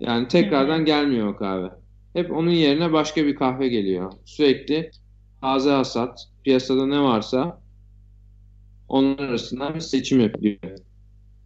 Yani 0.01 0.29
tekrardan 0.29 0.85
gelmiyor 0.85 1.27
o 1.27 1.37
kahve. 1.37 1.71
Hep 2.13 2.33
onun 2.33 2.51
yerine 2.51 2.93
başka 2.93 3.27
bir 3.27 3.37
kahve 3.37 3.69
geliyor. 3.69 4.13
Sürekli 4.25 4.91
taze 5.41 5.71
hasat, 5.71 6.29
piyasada 6.45 6.87
ne 6.87 7.01
varsa 7.01 7.63
onun 8.89 9.19
arasından 9.19 9.75
bir 9.75 9.81
seçim 9.81 10.21
yapıyor. 10.21 10.59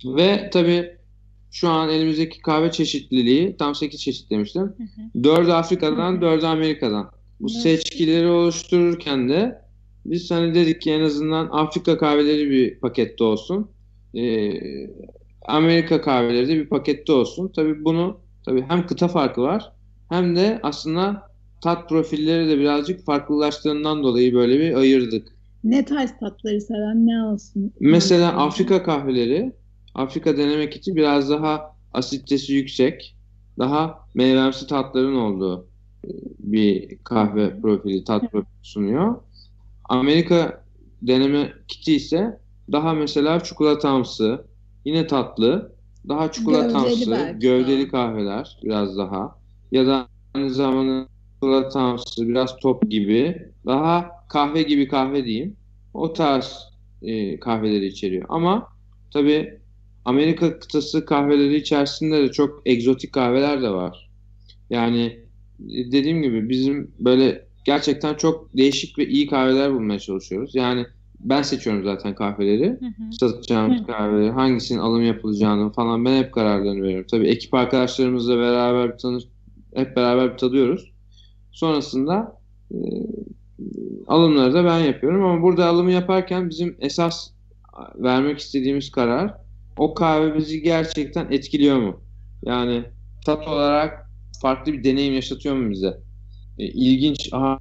Ve 0.05 0.51
tabii 0.53 0.97
şu 1.51 1.69
an 1.69 1.89
elimizdeki 1.89 2.43
kahve 2.43 2.73
çeşitliliği 2.73 3.57
tam 3.57 3.75
8 3.75 4.01
çeşit 4.01 4.31
demiştim. 4.31 4.63
Hı 4.63 5.19
4'ü 5.19 5.53
Afrika'dan, 5.53 6.17
4'ü 6.17 6.47
Amerika'dan. 6.47 7.11
Bu 7.41 7.49
seçkileri 7.49 8.29
oluştururken 8.29 9.29
de 9.29 9.63
biz 10.07 10.31
hani 10.31 10.55
dedik 10.55 10.83
ki 10.83 10.91
en 10.91 11.01
azından 11.01 11.49
Afrika 11.53 11.99
kahveleri 11.99 12.51
bir 12.51 12.81
pakette 12.81 13.25
olsun. 13.25 13.71
Ee, 14.15 14.53
Amerika 15.47 16.01
kahveleri 16.01 16.49
de 16.49 16.55
bir 16.55 16.69
pakette 16.69 17.13
olsun. 17.13 17.53
Tabii 17.57 17.85
bunu 17.85 18.21
tabii 18.45 18.63
hem 18.69 18.87
kıta 18.87 19.09
farkı 19.09 19.43
var 19.43 19.73
hem 20.09 20.37
de 20.37 20.61
aslında 20.63 21.23
tat 21.61 21.89
profilleri 21.89 22.49
de 22.49 22.59
birazcık 22.59 23.05
farklılaştığından 23.05 24.03
dolayı 24.03 24.35
böyle 24.35 24.61
bir 24.61 24.75
ayırdık. 24.75 25.29
Ne 25.65 25.85
tarz 25.85 26.11
tatları 26.21 26.61
seven 26.61 27.07
ne 27.07 27.23
olsun? 27.23 27.73
Mesela 27.81 28.33
Afrika 28.33 28.83
kahveleri 28.83 29.53
Afrika 29.95 30.37
denemek 30.37 30.77
için 30.77 30.97
biraz 30.97 31.31
daha 31.31 31.77
asitesi 31.93 32.53
yüksek, 32.53 33.17
daha 33.59 33.99
meyvemsi 34.15 34.67
tatların 34.67 35.17
olduğu 35.17 35.70
bir 36.39 36.99
kahve 37.05 37.61
profili, 37.61 38.05
tat 38.05 38.33
profili 38.33 38.51
sunuyor. 38.63 39.15
Amerika 39.85 40.65
deneme 41.03 41.53
kiti 41.69 41.97
ise 41.97 42.41
daha 42.73 42.95
mesela 42.95 43.41
çikolatamsı, 43.41 44.47
yine 44.85 45.07
tatlı, 45.07 45.73
daha 46.09 46.33
çikolatamsı, 46.33 47.11
gövdeli, 47.11 47.39
gövdeli 47.39 47.89
kahveler 47.89 48.59
biraz 48.63 48.97
daha 48.99 49.37
ya 49.73 49.87
da 49.87 50.09
aynı 50.35 50.51
zamanda 50.51 51.09
çikolatamsı, 51.35 52.29
biraz 52.29 52.57
top 52.57 52.91
gibi, 52.91 53.53
daha 53.67 54.11
kahve 54.29 54.63
gibi 54.63 54.89
kahve 54.89 55.25
diyeyim. 55.25 55.57
O 55.95 56.13
tarz 56.13 56.71
e, 57.03 57.41
kahveleri 57.41 57.87
içeriyor. 57.87 58.27
Ama 58.29 58.69
tabii 59.13 59.61
Amerika 60.05 60.59
kıtası 60.59 61.05
kahveleri 61.05 61.57
içerisinde 61.57 62.23
de 62.23 62.33
çok 62.33 62.63
egzotik 62.67 63.13
kahveler 63.13 63.63
de 63.63 63.71
var. 63.71 64.11
Yani 64.71 65.30
dediğim 65.69 66.23
gibi 66.23 66.49
bizim 66.49 66.91
böyle 66.99 67.45
gerçekten 67.65 68.15
çok 68.15 68.57
değişik 68.57 68.99
ve 68.99 69.07
iyi 69.07 69.27
kahveler 69.27 69.75
bulmaya 69.75 69.99
çalışıyoruz. 69.99 70.55
Yani 70.55 70.87
ben 71.21 71.43
seçiyorum 71.43 71.85
zaten 71.85 72.15
kahveleri. 72.15 72.69
Hı 72.69 72.87
hı. 72.87 73.13
Satacağımız 73.21 73.87
kahveleri, 73.87 74.31
hangisinin 74.31 74.79
alım 74.79 75.03
yapılacağını 75.03 75.73
falan 75.73 76.05
ben 76.05 76.23
hep 76.23 76.33
kararlarını 76.33 76.83
veriyorum. 76.83 77.07
Tabii 77.11 77.29
ekip 77.29 77.55
arkadaşlarımızla 77.55 78.39
beraber 78.39 78.93
bir 78.93 78.99
tanış 78.99 79.25
hep 79.75 79.97
beraber 79.97 80.33
bir 80.33 80.39
tadıyoruz. 80.39 80.93
Sonrasında 81.53 82.41
e, 82.71 82.79
alımları 84.07 84.55
da 84.55 84.65
ben 84.65 84.79
yapıyorum 84.79 85.25
ama 85.25 85.43
burada 85.43 85.67
alımı 85.67 85.93
yaparken 85.93 86.51
bizim 86.51 86.77
esas 86.81 87.31
vermek 87.97 88.39
istediğimiz 88.39 88.91
karar 88.91 89.35
o 89.77 89.95
kahve 89.95 90.35
bizi 90.35 90.63
gerçekten 90.63 91.27
etkiliyor 91.31 91.79
mu? 91.79 92.01
Yani 92.45 92.85
tat 93.27 93.49
olarak 93.49 94.10
farklı 94.41 94.73
bir 94.73 94.85
deneyim 94.85 95.15
yaşatıyor 95.15 95.57
mu 95.57 95.71
bize? 95.71 96.01
E, 96.59 96.65
ilginç, 96.65 97.29
aha 97.33 97.59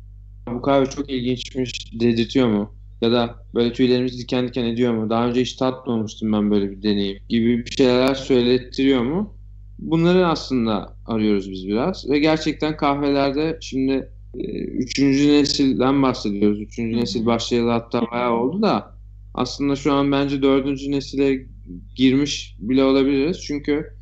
bu 0.53 0.61
kahve 0.61 0.85
çok 0.85 1.09
ilginçmiş 1.09 1.93
dedirtiyor 1.99 2.47
mu? 2.47 2.73
Ya 3.01 3.11
da 3.11 3.43
böyle 3.55 3.73
tüylerimiz 3.73 4.19
diken 4.19 4.47
diken 4.47 4.65
ediyor 4.65 4.93
mu? 4.93 5.09
Daha 5.09 5.27
önce 5.27 5.41
hiç 5.41 5.53
tatmamıştım 5.53 6.33
ben 6.33 6.51
böyle 6.51 6.71
bir 6.71 6.83
deneyim 6.83 7.17
gibi 7.29 7.65
bir 7.65 7.71
şeyler 7.71 8.15
söylettiriyor 8.15 9.03
mu? 9.03 9.33
Bunları 9.79 10.27
aslında 10.27 10.95
arıyoruz 11.05 11.51
biz 11.51 11.67
biraz. 11.67 12.09
Ve 12.09 12.19
gerçekten 12.19 12.77
kahvelerde 12.77 13.57
şimdi 13.61 14.09
e, 14.37 14.59
üçüncü 14.59 15.27
nesilden 15.27 16.03
bahsediyoruz. 16.03 16.61
Üçüncü 16.61 16.97
nesil 16.97 17.25
başlayalı 17.25 17.69
hatta 17.69 18.01
bayağı 18.11 18.33
oldu 18.33 18.61
da 18.61 18.95
aslında 19.33 19.75
şu 19.75 19.93
an 19.93 20.11
bence 20.11 20.41
dördüncü 20.41 20.91
nesile 20.91 21.47
girmiş 21.95 22.55
bile 22.59 22.83
olabiliriz. 22.83 23.41
Çünkü 23.41 23.98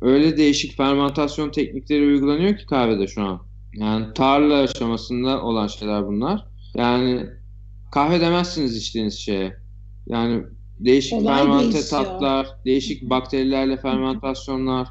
öyle 0.00 0.36
değişik 0.36 0.76
fermentasyon 0.76 1.50
teknikleri 1.50 2.06
uygulanıyor 2.06 2.56
ki 2.56 2.66
kahvede 2.66 3.06
şu 3.06 3.22
an. 3.22 3.40
Yani 3.74 4.06
tarla 4.14 4.54
aşamasında 4.54 5.42
olan 5.42 5.66
şeyler 5.66 6.06
bunlar. 6.06 6.46
Yani 6.74 7.26
kahve 7.92 8.20
demezsiniz 8.20 8.76
içtiğiniz 8.76 9.18
şeye. 9.18 9.56
Yani 10.06 10.44
değişik 10.78 11.18
Olay 11.18 11.36
fermente 11.36 11.72
değişiyor. 11.72 12.02
tatlar, 12.02 12.48
değişik 12.64 13.10
bakterilerle 13.10 13.76
fermentasyonlar, 13.76 14.88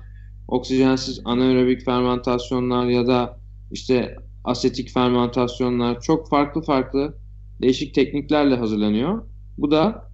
oksijensiz 0.48 1.22
anaerobik 1.26 1.86
fermentasyonlar 1.86 2.86
ya 2.86 3.08
da 3.08 3.40
işte 3.72 4.16
asetik 4.44 4.90
fermentasyonlar 4.90 6.02
çok 6.02 6.30
farklı 6.30 6.62
farklı 6.62 7.18
değişik 7.62 7.94
tekniklerle 7.94 8.56
hazırlanıyor. 8.56 9.24
Bu 9.58 9.72
da 9.72 10.05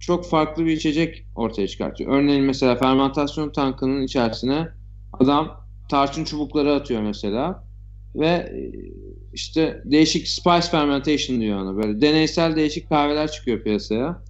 çok 0.00 0.26
farklı 0.26 0.66
bir 0.66 0.72
içecek 0.72 1.26
ortaya 1.36 1.68
çıkartıyor. 1.68 2.12
Örneğin 2.12 2.44
mesela 2.44 2.76
fermentasyon 2.76 3.50
tankının 3.50 4.02
içerisine 4.02 4.68
adam 5.12 5.66
tarçın 5.88 6.24
çubukları 6.24 6.74
atıyor 6.74 7.02
mesela 7.02 7.64
ve 8.14 8.26
e, 8.26 8.72
işte 9.32 9.82
değişik 9.84 10.28
spice 10.28 10.70
fermentation 10.70 11.40
diyor 11.40 11.60
ona 11.60 11.76
böyle 11.76 12.00
deneysel 12.00 12.56
değişik 12.56 12.88
kahveler 12.88 13.30
çıkıyor 13.30 13.62
piyasaya. 13.62 14.22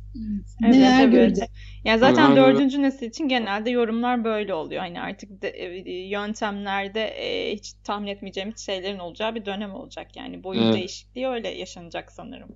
Evet, 0.64 0.74
Neler 0.74 1.00
evet. 1.02 1.12
Görecek? 1.12 1.50
Yani 1.84 1.98
zaten 1.98 2.22
Aynen. 2.22 2.36
dördüncü 2.36 2.82
nesil 2.82 3.06
için 3.06 3.28
genelde 3.28 3.70
yorumlar 3.70 4.24
böyle 4.24 4.54
oluyor. 4.54 4.80
Hani 4.80 5.00
artık 5.00 5.42
de, 5.42 5.48
e, 5.48 5.92
yöntemlerde 6.08 7.04
e, 7.04 7.54
hiç 7.54 7.72
tahmin 7.84 8.06
etmeyeceğimiz 8.06 8.66
şeylerin 8.66 8.98
olacağı 8.98 9.34
bir 9.34 9.44
dönem 9.44 9.74
olacak. 9.74 10.16
Yani 10.16 10.44
boyut 10.44 10.62
evet. 10.62 10.74
değişikliği 10.74 11.28
öyle 11.28 11.48
yaşanacak 11.48 12.12
sanırım. 12.12 12.48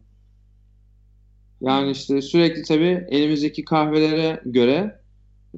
Yani 1.61 1.90
işte 1.90 2.22
sürekli 2.22 2.62
tabii 2.62 3.07
elimizdeki 3.09 3.64
kahvelere 3.64 4.40
göre 4.44 5.00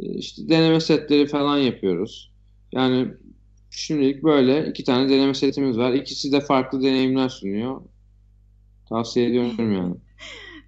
e, 0.00 0.14
işte 0.14 0.48
deneme 0.48 0.80
setleri 0.80 1.26
falan 1.26 1.58
yapıyoruz. 1.58 2.32
Yani 2.72 3.08
şimdilik 3.70 4.22
böyle 4.24 4.66
iki 4.66 4.84
tane 4.84 5.08
deneme 5.08 5.34
setimiz 5.34 5.78
var. 5.78 5.92
İkisi 5.92 6.32
de 6.32 6.40
farklı 6.40 6.82
deneyimler 6.82 7.28
sunuyor. 7.28 7.82
Tavsiye 8.88 9.26
ediyorum 9.26 9.72
yani. 9.72 9.94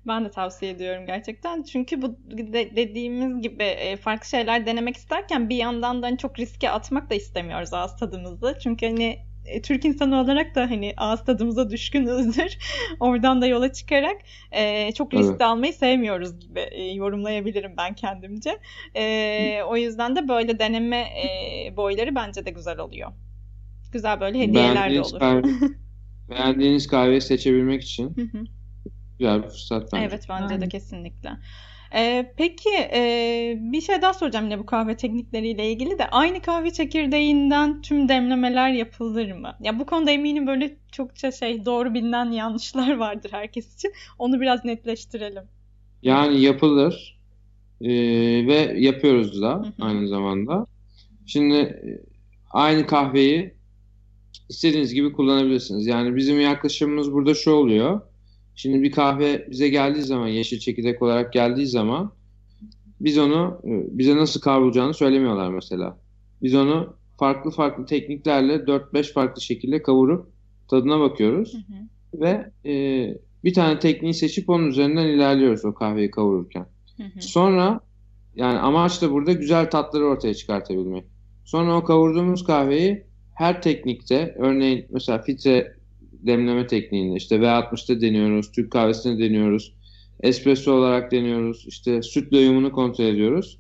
Ben 0.07 0.25
de 0.25 0.31
tavsiye 0.31 0.71
ediyorum 0.71 1.07
gerçekten. 1.07 1.63
Çünkü 1.63 2.03
bu 2.03 2.17
de, 2.31 2.77
dediğimiz 2.77 3.43
gibi 3.43 3.63
e, 3.63 3.97
farklı 3.97 4.29
şeyler 4.29 4.67
denemek 4.67 4.97
isterken 4.97 5.49
bir 5.49 5.57
yandan 5.57 6.03
da 6.03 6.07
hani 6.07 6.19
çok 6.19 6.39
riske 6.39 6.71
atmak 6.71 7.11
da 7.11 7.15
istemiyoruz 7.15 7.75
ağız 7.75 7.97
tadımızı. 7.97 8.59
Çünkü 8.63 8.87
hani 8.87 9.19
e, 9.49 9.63
Türk 9.63 9.85
insanı 9.85 10.21
olarak 10.21 10.55
da 10.55 10.61
hani 10.71 10.95
ağız 10.97 11.25
tadımıza 11.25 11.71
düşkünüzdür. 11.71 12.59
Oradan 13.01 13.43
da 13.43 13.47
yola 13.47 13.73
çıkarak 13.73 14.17
e, 14.53 14.93
çok 14.93 15.15
risk 15.15 15.31
evet. 15.31 15.41
almayı 15.41 15.73
sevmiyoruz 15.73 16.41
gibi 16.41 16.61
e, 16.61 16.93
yorumlayabilirim 16.93 17.75
ben 17.77 17.95
kendimce. 17.95 18.59
E, 18.97 19.63
o 19.69 19.77
yüzden 19.77 20.17
de 20.17 20.29
böyle 20.29 20.59
deneme 20.59 20.97
e, 21.01 21.77
boyları 21.77 22.15
bence 22.15 22.47
de 22.47 22.51
güzel 22.51 22.79
oluyor. 22.79 23.13
Güzel 23.93 24.21
böyle 24.21 24.39
hediyeler 24.39 24.95
de 24.95 25.01
olur. 25.01 25.19
Kahve, 25.19 25.43
beğendiğiniz 26.31 26.87
kahveyi 26.87 27.21
seçebilmek 27.21 27.83
için 27.83 28.17
güzel 29.19 29.43
bir 29.43 29.49
fırsat 29.49 29.93
bence. 29.93 30.05
Evet 30.05 30.27
bence 30.29 30.45
Aynen. 30.45 30.61
de 30.61 30.69
kesinlikle. 30.69 31.31
Ee, 31.95 32.33
peki 32.37 32.69
e, 32.93 33.55
bir 33.61 33.81
şey 33.81 34.03
daha 34.03 34.15
soracağım 34.15 34.45
yine 34.45 34.59
bu 34.59 34.67
kahve 34.67 34.97
teknikleriyle 34.97 35.71
ilgili 35.73 35.99
de 35.99 36.07
aynı 36.11 36.43
kahve 36.43 36.71
çekirdeğinden 36.71 37.83
tüm 37.83 38.09
demlemeler 38.09 38.71
yapılır 38.71 39.33
mı? 39.33 39.57
Ya 39.61 39.79
bu 39.79 39.87
konuda 39.87 40.11
eminim 40.11 40.47
böyle 40.47 40.77
çokça 40.93 41.33
şey 41.33 41.65
doğru 41.65 41.95
bilinen 41.95 42.31
yanlışlar 42.31 42.97
vardır 42.99 43.31
herkes 43.33 43.75
için. 43.75 43.93
Onu 44.19 44.41
biraz 44.41 44.65
netleştirelim. 44.65 45.45
Yani 46.03 46.41
yapılır 46.41 47.19
ee, 47.81 47.89
ve 48.47 48.75
yapıyoruz 48.79 49.43
da 49.43 49.65
aynı 49.81 50.09
zamanda. 50.09 50.67
Şimdi 51.27 51.57
e, 51.57 52.01
aynı 52.51 52.87
kahveyi 52.87 53.55
istediğiniz 54.49 54.95
gibi 54.95 55.13
kullanabilirsiniz. 55.13 55.87
Yani 55.87 56.17
bizim 56.17 56.41
yaklaşımımız 56.41 57.13
burada 57.13 57.35
şu 57.35 57.51
oluyor. 57.51 58.01
Şimdi 58.59 58.83
bir 58.83 58.93
kahve 58.93 59.47
bize 59.51 59.69
geldiği 59.69 60.03
zaman, 60.03 60.29
yeşil 60.29 60.59
çekirdek 60.59 61.03
olarak 61.03 61.33
geldiği 61.33 61.67
zaman 61.67 62.13
biz 63.01 63.19
onu 63.19 63.61
e, 63.65 63.99
bize 63.99 64.17
nasıl 64.17 64.41
kavrulacağını 64.41 64.95
söylemiyorlar 64.95 65.51
mesela. 65.51 65.99
Biz 66.43 66.55
onu 66.55 66.97
farklı 67.19 67.51
farklı 67.51 67.87
tekniklerle 67.87 68.55
4-5 68.55 69.13
farklı 69.13 69.43
şekilde 69.43 69.83
kavurup 69.83 70.27
tadına 70.69 71.01
bakıyoruz. 71.01 71.55
Hı 71.55 71.59
hı. 71.59 72.21
Ve 72.21 72.53
e, 72.71 72.75
bir 73.45 73.55
tane 73.55 73.79
tekniği 73.79 74.15
seçip 74.15 74.51
onun 74.51 74.67
üzerinden 74.67 75.07
ilerliyoruz 75.07 75.65
o 75.65 75.75
kahveyi 75.75 76.11
kavururken. 76.11 76.67
Hı 76.97 77.03
hı. 77.03 77.23
Sonra 77.23 77.81
yani 78.37 78.59
amaç 78.59 79.03
da 79.03 79.13
burada 79.13 79.33
güzel 79.33 79.71
tatları 79.71 80.05
ortaya 80.05 80.35
çıkartabilmek. 80.35 81.05
Sonra 81.45 81.77
o 81.77 81.85
kavurduğumuz 81.85 82.45
kahveyi 82.45 83.05
her 83.35 83.63
teknikte 83.63 84.35
örneğin 84.39 84.87
mesela 84.91 85.23
filtre 85.23 85.78
demleme 86.27 86.67
tekniğinde 86.67 87.17
işte 87.17 87.37
V60'da 87.37 88.01
deniyoruz, 88.01 88.53
Türk 88.53 88.73
kahvesinde 88.73 89.25
deniyoruz, 89.25 89.75
espresso 90.21 90.73
olarak 90.73 91.13
deniyoruz, 91.13 91.65
işte 91.69 92.03
süt 92.03 92.33
doyumunu 92.33 92.73
kontrol 92.73 93.05
ediyoruz. 93.05 93.59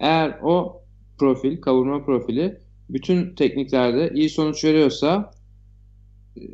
Eğer 0.00 0.38
o 0.42 0.82
profil, 1.18 1.60
kavurma 1.60 2.04
profili 2.04 2.58
bütün 2.90 3.34
tekniklerde 3.34 4.10
iyi 4.14 4.30
sonuç 4.30 4.64
veriyorsa 4.64 5.30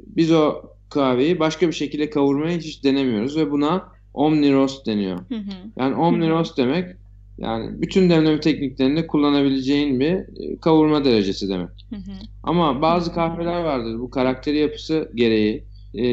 biz 0.07 0.33
o 0.33 0.63
kahveyi 0.91 1.41
başka 1.41 1.69
bir 1.69 1.73
şekilde 1.73 2.11
kavurmaya 2.11 2.59
hiç 2.59 2.85
denemiyoruz 2.85 3.37
ve 3.37 3.51
buna 3.51 3.93
omni 4.15 4.53
roast 4.53 4.87
deniyor. 4.87 5.19
Hı 5.29 5.35
hı. 5.35 5.53
Yani 5.77 5.95
omni 5.95 6.31
roast 6.31 6.59
demek 6.59 6.97
yani 7.39 7.83
bütün 7.83 8.11
demleme 8.11 8.41
tekniklerinde 8.41 9.07
kullanabileceğin 9.07 10.01
bir 10.01 10.13
e, 10.13 10.61
kavurma 10.61 11.05
derecesi 11.05 11.49
demek. 11.49 11.87
Hı 11.91 11.97
hı. 11.97 12.13
Ama 12.43 12.83
bazı 12.83 13.15
kahveler 13.15 13.61
vardır 13.61 13.99
bu 13.99 14.11
karakteri 14.11 14.59
yapısı 14.59 15.11
gereği 15.15 15.65
e, 15.99 16.05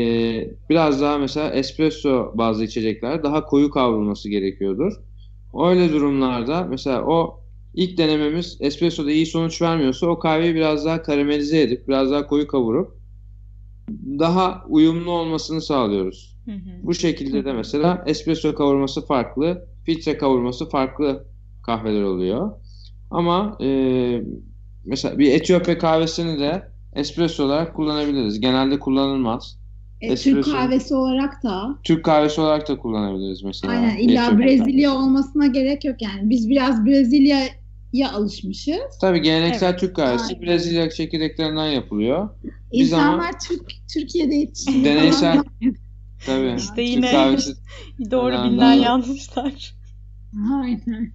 biraz 0.70 1.02
daha 1.02 1.18
mesela 1.18 1.50
espresso 1.50 2.32
bazı 2.36 2.64
içecekler 2.64 3.24
daha 3.24 3.46
koyu 3.46 3.70
kavrulması 3.70 4.30
gerekiyordur. 4.30 4.94
Öyle 5.64 5.94
durumlarda 5.94 6.64
mesela 6.64 7.06
o 7.06 7.40
ilk 7.74 7.98
denememiz 7.98 8.58
espressoda 8.60 9.12
iyi 9.12 9.26
sonuç 9.26 9.62
vermiyorsa 9.62 10.08
o 10.08 10.20
kahveyi 10.20 10.56
biraz 10.56 10.86
daha 10.86 11.02
karamelize 11.02 11.62
edip 11.62 11.88
biraz 11.88 12.12
daha 12.12 12.28
koyu 12.28 12.48
kavurup 12.48 12.96
daha 14.20 14.66
uyumlu 14.70 15.12
olmasını 15.12 15.62
sağlıyoruz. 15.62 16.36
Hı 16.46 16.52
hı. 16.52 16.70
Bu 16.84 16.94
şekilde 16.94 17.46
de 17.46 17.54
mesela 17.54 18.04
espresso 18.08 18.56
kavurması 18.56 19.06
farklı, 19.06 19.68
filtre 19.86 20.18
kavurması 20.18 20.70
farklı 20.70 21.28
kahveler 21.64 22.02
oluyor. 22.04 22.52
Ama 23.12 23.58
e, 23.62 23.68
mesela 24.86 25.20
bir 25.20 25.32
Etiyopya 25.34 25.78
kahvesini 25.78 26.40
de 26.40 26.68
espresso 26.94 27.44
olarak 27.44 27.76
kullanabiliriz. 27.76 28.40
Genelde 28.40 28.80
kullanılmaz. 28.80 29.58
E, 30.02 30.08
espresso, 30.08 30.42
Türk 30.42 30.56
kahvesi 30.56 30.96
olarak 30.96 31.44
da. 31.44 31.78
Türk 31.84 32.06
kahvesi 32.06 32.42
olarak 32.42 32.68
da 32.70 32.78
kullanabiliriz 32.78 33.44
mesela. 33.44 33.74
Aynen 33.74 33.98
illa 33.98 34.24
Etiyopya 34.24 34.38
Brezilya 34.38 34.90
kahvesi. 34.90 35.06
olmasına 35.06 35.48
gerek 35.48 35.86
yok 35.86 36.02
yani. 36.02 36.30
Biz 36.30 36.50
biraz 36.50 36.86
Brezilya 36.86 37.40
ya 37.94 38.12
alışmışız. 38.12 38.98
Tabii 39.02 39.22
geleneksel 39.22 39.70
Evet. 39.70 39.80
Türk 39.80 39.96
kahvesi 39.96 40.34
Aynen. 40.34 40.42
Brezilya 40.42 40.90
çekirdeklerinden 40.90 41.68
yapılıyor. 41.68 42.30
İnsanlar 42.72 43.14
ama- 43.14 43.38
Türk 43.48 43.72
Türkiye'de 43.94 44.36
yetişiyor. 44.36 44.86
Deneysel 44.86 45.44
Tabii. 46.26 46.56
İşte 46.58 46.76
Türk 46.76 46.88
yine 46.88 47.38
doğru 48.12 48.44
bilinen 48.44 48.74
yanlışlar. 48.74 49.75
Aynen. 50.62 51.12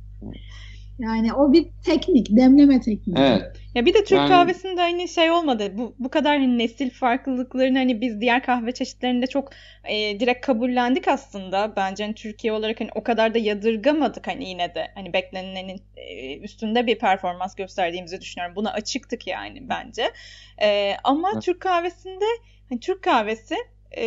Yani 0.99 1.33
o 1.33 1.53
bir 1.53 1.67
teknik, 1.85 2.37
demleme 2.37 2.81
tekniği. 2.81 3.19
Evet. 3.19 3.57
Ya 3.75 3.87
bir 3.87 3.95
de 3.95 3.99
Türk 4.05 4.13
Yani- 4.19 4.29
kahvesinde 4.29 4.81
hani 4.81 5.09
şey 5.09 5.31
olmadı. 5.31 5.73
Bu 5.79 5.95
bu 5.99 6.09
kadar 6.09 6.39
hani 6.39 6.59
nesil 6.59 6.91
farklılıklarını 6.91 7.79
hani 7.79 8.01
biz 8.01 8.21
diğer 8.21 8.43
kahve 8.43 8.73
çeşitlerinde 8.73 9.27
çok 9.27 9.51
e, 9.85 10.21
direkt 10.21 10.47
kabullendik 10.47 11.09
aslında. 11.09 11.77
Bence 11.77 12.05
hani 12.05 12.15
Türkiye 12.15 12.53
olarak 12.53 12.81
hani 12.81 12.91
o 12.95 13.03
kadar 13.03 13.35
da 13.35 13.39
yadırgamadık 13.39 14.27
hani 14.27 14.49
yine 14.49 14.75
de 14.75 14.89
hani 14.95 15.13
beklenenin 15.13 15.81
e, 15.97 16.39
üstünde 16.39 16.87
bir 16.87 16.99
performans 16.99 17.55
gösterdiğimizi 17.55 18.21
düşünüyorum. 18.21 18.57
Buna 18.57 18.73
açıktık 18.73 19.27
yani 19.27 19.69
bence. 19.69 20.03
E, 20.63 20.97
ama 21.05 21.31
Evet. 21.33 21.43
Türk 21.43 21.61
kahvesinde 21.61 22.25
hani 22.69 22.81
Türk 22.81 23.03
kahvesi 23.03 23.57
e, 23.97 24.03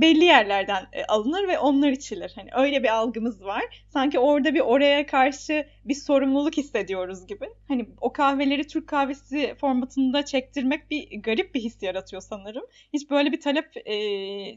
belli 0.00 0.24
yerlerden 0.24 0.86
e, 0.92 1.04
alınır 1.04 1.48
ve 1.48 1.58
onlar 1.58 1.90
içilir. 1.90 2.32
Hani 2.34 2.50
öyle 2.56 2.82
bir 2.82 2.88
algımız 2.94 3.44
var. 3.44 3.84
Sanki 3.88 4.18
orada 4.18 4.54
bir 4.54 4.60
oraya 4.60 5.06
karşı 5.06 5.66
bir 5.84 5.94
sorumluluk 5.94 6.56
hissediyoruz 6.56 7.26
gibi. 7.26 7.48
Hani 7.68 7.88
o 8.00 8.12
kahveleri 8.12 8.66
Türk 8.66 8.88
kahvesi 8.88 9.54
formatında 9.60 10.24
çektirmek 10.24 10.90
bir 10.90 11.22
garip 11.22 11.54
bir 11.54 11.60
his 11.60 11.82
yaratıyor 11.82 12.22
sanırım. 12.22 12.64
Hiç 12.92 13.10
böyle 13.10 13.32
bir 13.32 13.40
talep 13.40 13.76
e, 13.86 13.94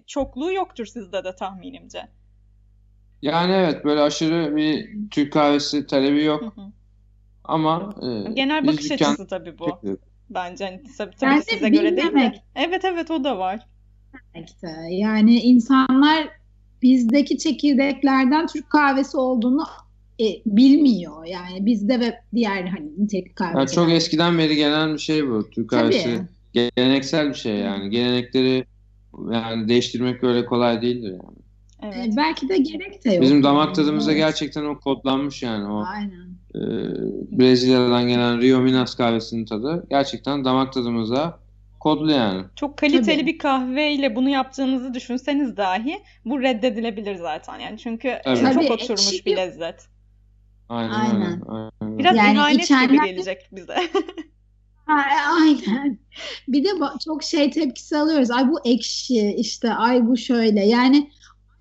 çokluğu 0.08 0.54
yoktur 0.54 0.86
sizde 0.86 1.24
de 1.24 1.36
tahminimce. 1.36 2.08
Yani 3.22 3.54
evet 3.54 3.86
böyle 3.86 4.02
aşırı 4.02 4.56
bir 4.56 4.90
Türk 5.12 5.34
kahvesi 5.34 5.88
talebi 5.88 6.22
Hı 6.22 6.26
yok 6.26 6.44
hı. 6.56 6.62
ama 7.44 7.96
e, 8.30 8.34
Genel 8.34 8.68
bakış 8.68 8.86
dükkan- 8.86 8.96
açısı 8.96 9.28
tabii 9.28 9.60
bu. 9.60 9.80
Bence 10.30 10.66
hani 10.66 10.84
tabii, 10.98 11.16
tabii 11.16 11.42
size 11.42 11.70
göre 11.70 11.84
değil 11.98 11.98
de. 11.98 12.10
bilmemek. 12.10 12.42
Evet 12.56 12.86
evet 12.86 13.12
o 13.12 13.24
da 13.24 13.38
var. 13.40 13.68
Demekte. 14.36 14.76
Yani 14.90 15.40
insanlar 15.40 16.28
bizdeki 16.82 17.38
çekirdeklerden 17.38 18.48
Türk 18.48 18.70
kahvesi 18.70 19.18
olduğunu 19.18 19.64
e, 20.20 20.26
bilmiyor. 20.46 21.26
Yani 21.26 21.66
bizde 21.66 22.00
ve 22.00 22.20
diğer 22.34 22.68
hani 22.68 22.92
nitelikli 22.98 23.44
Yani 23.44 23.54
kahveciler. 23.54 23.84
çok 23.84 23.92
eskiden 23.92 24.38
beri 24.38 24.56
gelen 24.56 24.94
bir 24.94 25.00
şey 25.00 25.28
bu. 25.30 25.50
Türk 25.50 25.70
Tabii. 25.70 25.82
kahvesi 25.82 26.22
geleneksel 26.54 27.30
bir 27.30 27.34
şey 27.34 27.56
yani. 27.56 27.90
Gelenekleri 27.90 28.66
yani 29.32 29.68
değiştirmek 29.68 30.24
öyle 30.24 30.46
kolay 30.46 30.82
değildir 30.82 31.12
yani. 31.12 31.38
Evet. 31.82 32.14
E, 32.14 32.18
belki 32.18 32.50
de 32.50 32.58
gerek 32.58 33.06
de 33.06 33.14
yok. 33.14 33.22
Bizim 33.22 33.36
yani. 33.36 33.44
damak 33.44 33.76
tadımıza 33.76 34.12
Evet. 34.12 34.22
gerçekten 34.22 34.66
o 34.66 34.80
kodlanmış 34.80 35.44
yani 35.44 35.68
o 35.68 35.84
Aynen. 35.86 36.30
e, 36.56 36.62
Brezilya'dan 37.40 38.08
gelen 38.08 38.42
Rio 38.42 38.60
Minas 38.62 38.96
kahvesinin 38.96 39.46
tadı 39.46 39.86
gerçekten 39.90 40.46
damak 40.46 40.74
tadımıza 40.74 41.40
kodlu 41.86 42.12
yani. 42.12 42.46
Çok 42.56 42.78
kaliteli 42.78 43.18
Tabii. 43.22 43.26
bir 43.34 43.38
kahveyle 43.38 44.16
bunu 44.16 44.30
yaptığınızı 44.30 44.94
düşünseniz 44.94 45.58
dahi 45.58 46.04
bu 46.26 46.42
reddedilebilir 46.42 47.16
zaten 47.16 47.60
yani 47.60 47.78
çünkü 47.78 48.18
Tabii. 48.24 48.40
çok 48.40 48.54
Tabii, 48.54 48.72
oturmuş 48.72 49.08
ekşi 49.14 49.26
bir 49.26 49.38
lezzet. 49.38 49.88
Aynen, 50.70 50.92
Aynen. 50.92 51.42
Aynen. 51.48 52.00
Biraz 52.00 52.16
Yani 52.18 52.34
ihanet 52.38 52.54
gibi 52.54 52.64
içenler- 52.64 53.06
gelecek 53.06 53.50
bize. 53.52 53.76
Ha, 54.86 55.02
e, 55.02 55.44
aynen. 55.44 56.00
Bir 56.48 56.64
de 56.64 56.70
çok 57.06 57.24
şey 57.24 57.52
tepkisi 57.52 57.98
alıyoruz. 57.98 58.32
Ay 58.32 58.48
bu 58.50 58.60
ekşi 58.66 59.36
işte 59.38 59.74
ay 59.74 60.06
bu 60.06 60.18
şöyle. 60.18 60.66
Yani 60.66 61.12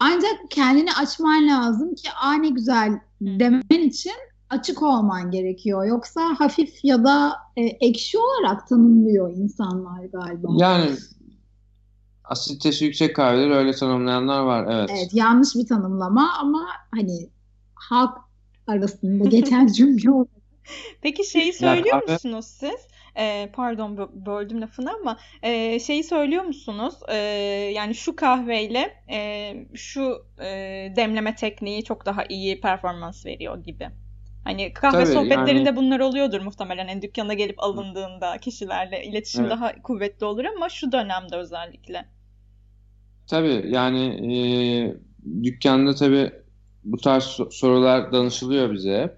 ancak 0.01 0.51
kendini 0.51 0.93
açman 0.93 1.49
lazım 1.49 1.95
ki 1.95 2.09
aa 2.22 2.33
ne 2.33 2.49
güzel 2.49 2.93
demen 3.20 3.62
için 3.89 4.12
açık 4.51 4.82
olman 4.82 5.30
gerekiyor. 5.30 5.84
Yoksa 5.84 6.20
hafif 6.38 6.84
ya 6.84 7.05
da 7.05 7.32
e, 7.57 7.62
ekşi 7.62 8.18
olarak 8.18 8.68
tanımlıyor 8.68 9.36
insanlar 9.36 10.05
galiba. 10.05 10.49
Yani 10.57 10.90
asiditesi 12.24 12.84
yüksek 12.84 13.16
kahveleri 13.16 13.55
öyle 13.55 13.72
tanımlayanlar 13.72 14.40
var 14.40 14.66
evet. 14.70 14.90
Evet 14.92 15.14
yanlış 15.14 15.55
bir 15.55 15.66
tanımlama 15.66 16.32
ama 16.40 16.66
hani 16.90 17.30
halk 17.74 18.18
arasında 18.66 19.28
geçen 19.28 19.66
cümle. 19.72 20.24
Peki 21.03 21.24
şeyi 21.30 21.53
söylüyor 21.53 22.03
kahve- 22.03 22.12
musunuz 22.12 22.47
siz? 22.47 22.88
Ee, 23.18 23.51
pardon 23.53 23.97
bö- 23.97 24.26
böldüm 24.26 24.61
lafını 24.61 24.92
ama 24.92 25.18
e, 25.42 25.80
şeyi 25.80 26.05
söylüyor 26.05 26.45
musunuz? 26.45 26.95
Ee, 27.09 27.16
yani 27.74 27.95
şu 27.95 28.16
kahveyle 28.16 29.05
e, 29.11 29.55
şu 29.74 30.26
e, 30.40 30.47
demleme 30.97 31.34
tekniği 31.34 31.84
çok 31.84 32.07
daha 32.07 32.24
iyi 32.24 32.61
performans 32.61 33.26
veriyor 33.26 33.62
gibi. 33.64 33.90
Hani 34.45 34.72
kahve 34.72 35.05
Tabii, 35.05 35.12
sohbetlerinde 35.12 35.68
yani- 35.68 35.76
bunlar 35.76 36.01
oluyordur 36.01 36.40
muhtemelen. 36.40 36.88
Yani 36.88 37.03
dükkana 37.03 37.34
gelip 37.34 37.62
alındığında 37.62 38.38
kişilerle 38.38 39.05
iletişim 39.05 39.40
Evet. 39.40 39.51
daha 39.51 39.82
kuvvetli 39.82 40.26
olur 40.26 40.45
ama 40.45 40.68
şu 40.68 40.92
dönemde 40.92 41.36
özellikle. 41.36 42.05
Tabii 43.26 43.64
yani 43.68 44.01
e, 44.34 44.36
dükkanda 45.45 45.95
tabii 45.95 46.30
bu 46.84 46.97
tarz 46.97 47.24
so- 47.24 47.51
sorular 47.51 48.12
danışılıyor 48.12 48.72
bize 48.72 49.03
hep. 49.03 49.14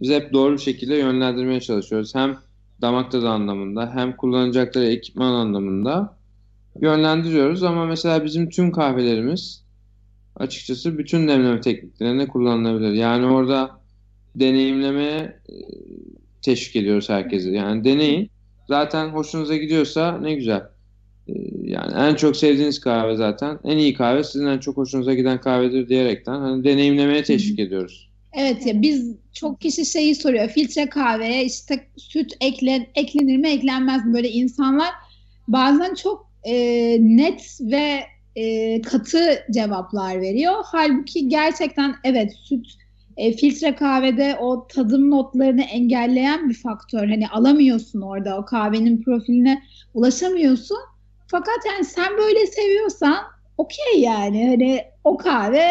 Biz 0.00 0.10
hep 0.10 0.32
doğru 0.32 0.52
bir 0.52 0.58
şekilde 0.58 0.96
yönlendirmeye 0.96 1.60
çalışıyoruz. 1.60 2.14
Hem 2.14 2.38
damak 2.80 3.12
tadı 3.12 3.28
anlamında 3.28 3.90
hem 3.94 4.16
kullanacakları 4.16 4.84
ekipman 4.86 5.32
anlamında 5.32 6.16
yönlendiriyoruz. 6.80 7.62
Ama 7.62 7.86
mesela 7.86 8.24
bizim 8.24 8.50
tüm 8.50 8.72
kahvelerimiz 8.72 9.64
açıkçası 10.36 10.98
bütün 10.98 11.28
demleme 11.28 11.60
tekniklerine 11.60 12.28
kullanılabilir. 12.28 12.92
Yani 12.92 13.26
orada 13.26 13.80
deneyimlemeye 14.40 15.18
e, 15.48 15.54
teşvik 16.42 16.76
ediyoruz 16.76 17.08
herkesi. 17.08 17.50
Yani 17.50 17.84
deneyin. 17.84 18.30
Zaten 18.68 19.08
hoşunuza 19.08 19.56
gidiyorsa 19.56 20.18
ne 20.18 20.34
güzel. 20.34 20.62
Ee, 21.28 21.32
Yani 21.62 21.92
en 22.10 22.14
çok 22.14 22.36
sevdiğiniz 22.36 22.80
kahve 22.80 23.16
zaten. 23.16 23.58
En 23.64 23.76
iyi 23.76 23.94
kahve 23.94 24.24
sizin 24.24 24.46
en 24.46 24.58
çok 24.58 24.76
hoşunuza 24.76 25.14
giden 25.14 25.40
kahvedir 25.40 25.88
diyerekten 25.88 26.40
hani 26.40 26.64
deneyimlemeye 26.64 27.22
teşvik 27.22 27.58
ediyoruz. 27.58 28.10
Evet 28.32 28.66
ya 28.66 28.82
biz 28.82 29.14
çok 29.32 29.60
kişi 29.60 29.86
şeyi 29.86 30.14
soruyor. 30.14 30.48
Filtre 30.48 30.88
kahveye 30.88 31.44
işte 31.44 31.86
süt 31.96 32.32
eklen, 32.40 32.86
eklenir 32.94 33.36
mi 33.36 33.48
eklenmez 33.48 34.06
mi? 34.06 34.14
Böyle 34.14 34.30
insanlar 34.30 34.88
bazen 35.48 35.94
çok 35.94 36.30
e, 36.44 36.54
net 37.00 37.58
ve 37.60 38.00
e, 38.36 38.80
katı 38.82 39.44
cevaplar 39.54 40.20
veriyor. 40.20 40.54
Halbuki 40.64 41.28
gerçekten 41.28 41.94
evet 42.04 42.32
süt 42.44 42.66
e, 43.16 43.32
filtre 43.32 43.74
kahvede 43.74 44.36
o 44.40 44.66
tadım 44.66 45.10
notlarını 45.10 45.62
engelleyen 45.62 46.48
bir 46.48 46.54
faktör. 46.54 47.08
Hani 47.08 47.28
alamıyorsun 47.28 48.00
orada 48.00 48.38
o 48.38 48.44
kahvenin 48.44 49.02
profiline 49.02 49.62
ulaşamıyorsun. 49.94 50.78
Fakat 51.30 51.56
yani 51.66 51.84
sen 51.84 52.18
böyle 52.18 52.46
seviyorsan 52.46 53.16
okey 53.58 54.00
yani 54.00 54.48
hani 54.48 54.80
o 55.04 55.16
kahve 55.16 55.68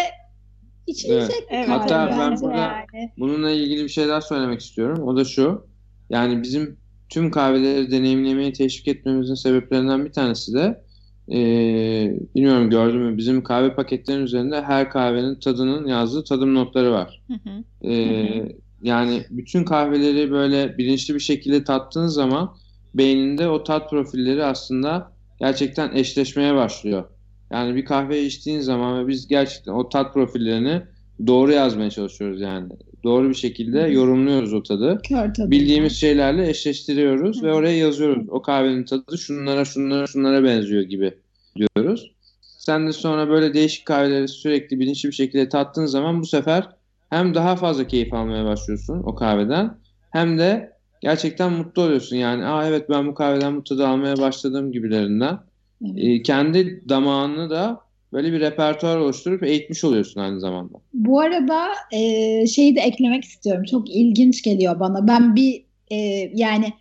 içilecek 0.87 1.51
bir 1.51 1.55
Evet. 1.55 1.65
kahve 1.67 1.79
Hatta 1.93 2.19
ben 2.19 2.41
burada- 2.41 2.55
yani. 2.57 3.11
Bununla 3.17 3.51
ilgili 3.51 3.83
bir 3.83 3.89
şey 3.89 4.07
daha 4.07 4.21
söylemek 4.21 4.61
istiyorum. 4.61 5.03
O 5.07 5.17
da 5.17 5.25
şu. 5.25 5.67
Yani 6.09 6.43
bizim 6.43 6.77
tüm 7.09 7.31
kahveleri 7.31 7.91
deneyimlemeye 7.91 8.53
teşvik 8.53 8.87
etmemizin 8.87 9.35
sebeplerinden 9.35 10.05
bir 10.05 10.11
tanesi 10.11 10.53
de 10.53 10.84
eee, 11.27 12.19
bilmiyorum 12.35 12.69
gördün 12.69 13.01
mü 13.01 13.17
bizim 13.17 13.43
kahve 13.43 13.75
paketlerinin 13.75 14.23
üzerinde 14.23 14.61
her 14.61 14.89
kahvenin 14.89 15.35
tadının 15.39 15.87
yazdığı 15.87 16.23
tadım 16.23 16.55
notları 16.55 16.91
var. 16.91 17.21
Hı 17.27 17.33
hı. 17.33 17.63
Ee, 17.91 18.57
yani 18.81 19.23
bütün 19.29 19.63
kahveleri 19.63 20.31
böyle 20.31 20.77
bilinçli 20.77 21.15
bir 21.15 21.19
şekilde 21.19 21.63
tattığın 21.63 22.07
zaman 22.07 22.55
beyninde 22.93 23.49
o 23.49 23.63
tat 23.63 23.89
profilleri 23.89 24.43
aslında 24.45 25.11
gerçekten 25.39 25.95
eşleşmeye 25.95 26.55
başlıyor. 26.55 27.03
Yani 27.51 27.75
bir 27.75 27.85
kahve 27.85 28.21
içtiğin 28.21 28.59
zaman 28.59 29.03
ve 29.03 29.07
biz 29.07 29.27
gerçekten 29.27 29.71
o 29.73 29.89
tat 29.89 30.13
profillerini 30.13 30.81
doğru 31.27 31.51
yazmaya 31.51 31.89
çalışıyoruz 31.89 32.41
yani. 32.41 32.69
Doğru 33.05 33.29
bir 33.29 33.35
şekilde 33.35 33.81
Hı 33.81 33.87
hı. 33.87 33.91
yorumluyoruz 33.91 34.53
o 34.53 34.63
tadı. 34.63 35.01
Kör 35.07 35.33
tadı. 35.33 35.51
Bildiğimiz 35.51 35.99
şeylerle 35.99 36.49
eşleştiriyoruz 36.49 37.41
Hı 37.41 37.45
ve 37.45 37.53
oraya 37.53 37.77
yazıyoruz. 37.77 38.29
O 38.29 38.41
kahvenin 38.41 38.83
tadı 38.83 39.17
şunlara 39.17 39.65
şunlara 39.65 40.07
şunlara 40.07 40.43
benziyor 40.43 40.81
gibi 40.81 41.13
diyoruz. 41.55 42.11
Sen 42.41 42.87
de 42.87 42.93
sonra 42.93 43.29
böyle 43.29 43.53
değişik 43.53 43.85
kahveleri 43.85 44.27
sürekli 44.27 44.79
bilinçli 44.79 45.09
bir 45.09 45.15
şekilde 45.15 45.49
tattığın 45.49 45.85
zaman 45.85 46.21
bu 46.21 46.25
sefer 46.25 46.69
hem 47.09 47.33
daha 47.33 47.55
fazla 47.55 47.87
keyif 47.87 48.13
almaya 48.13 48.45
başlıyorsun 48.45 49.03
o 49.03 49.15
kahveden 49.15 49.77
hem 50.11 50.37
de 50.37 50.73
gerçekten 51.01 51.53
mutlu 51.53 51.81
oluyorsun. 51.81 52.15
Yani 52.15 52.45
aa 52.45 52.67
evet 52.67 52.89
ben 52.89 53.07
bu 53.07 53.13
kahveden 53.13 53.57
bu 53.57 53.63
tadı 53.63 53.87
almaya 53.87 54.17
başladım 54.17 54.71
gibilerinden. 54.71 55.39
Evet. 55.85 55.97
Ee, 55.97 56.21
kendi 56.21 56.89
damağını 56.89 57.49
da 57.49 57.84
böyle 58.15 58.33
bir 58.33 58.39
repertuar 58.39 58.97
oluşturup 58.97 59.43
eğitmiş 59.43 59.83
oluyorsun 59.83 60.21
aynı 60.21 60.39
zamanda. 60.39 60.77
Bu 60.93 61.19
arada 61.19 61.67
e, 61.91 62.47
şeyi 62.47 62.75
de 62.75 62.79
eklemek 62.79 63.23
istiyorum. 63.23 63.63
Çok 63.63 63.89
ilginç 63.89 64.41
geliyor 64.41 64.79
bana. 64.79 65.07
Ben 65.07 65.35
bir 65.35 65.65
e, 65.91 65.95
yani 66.33 66.73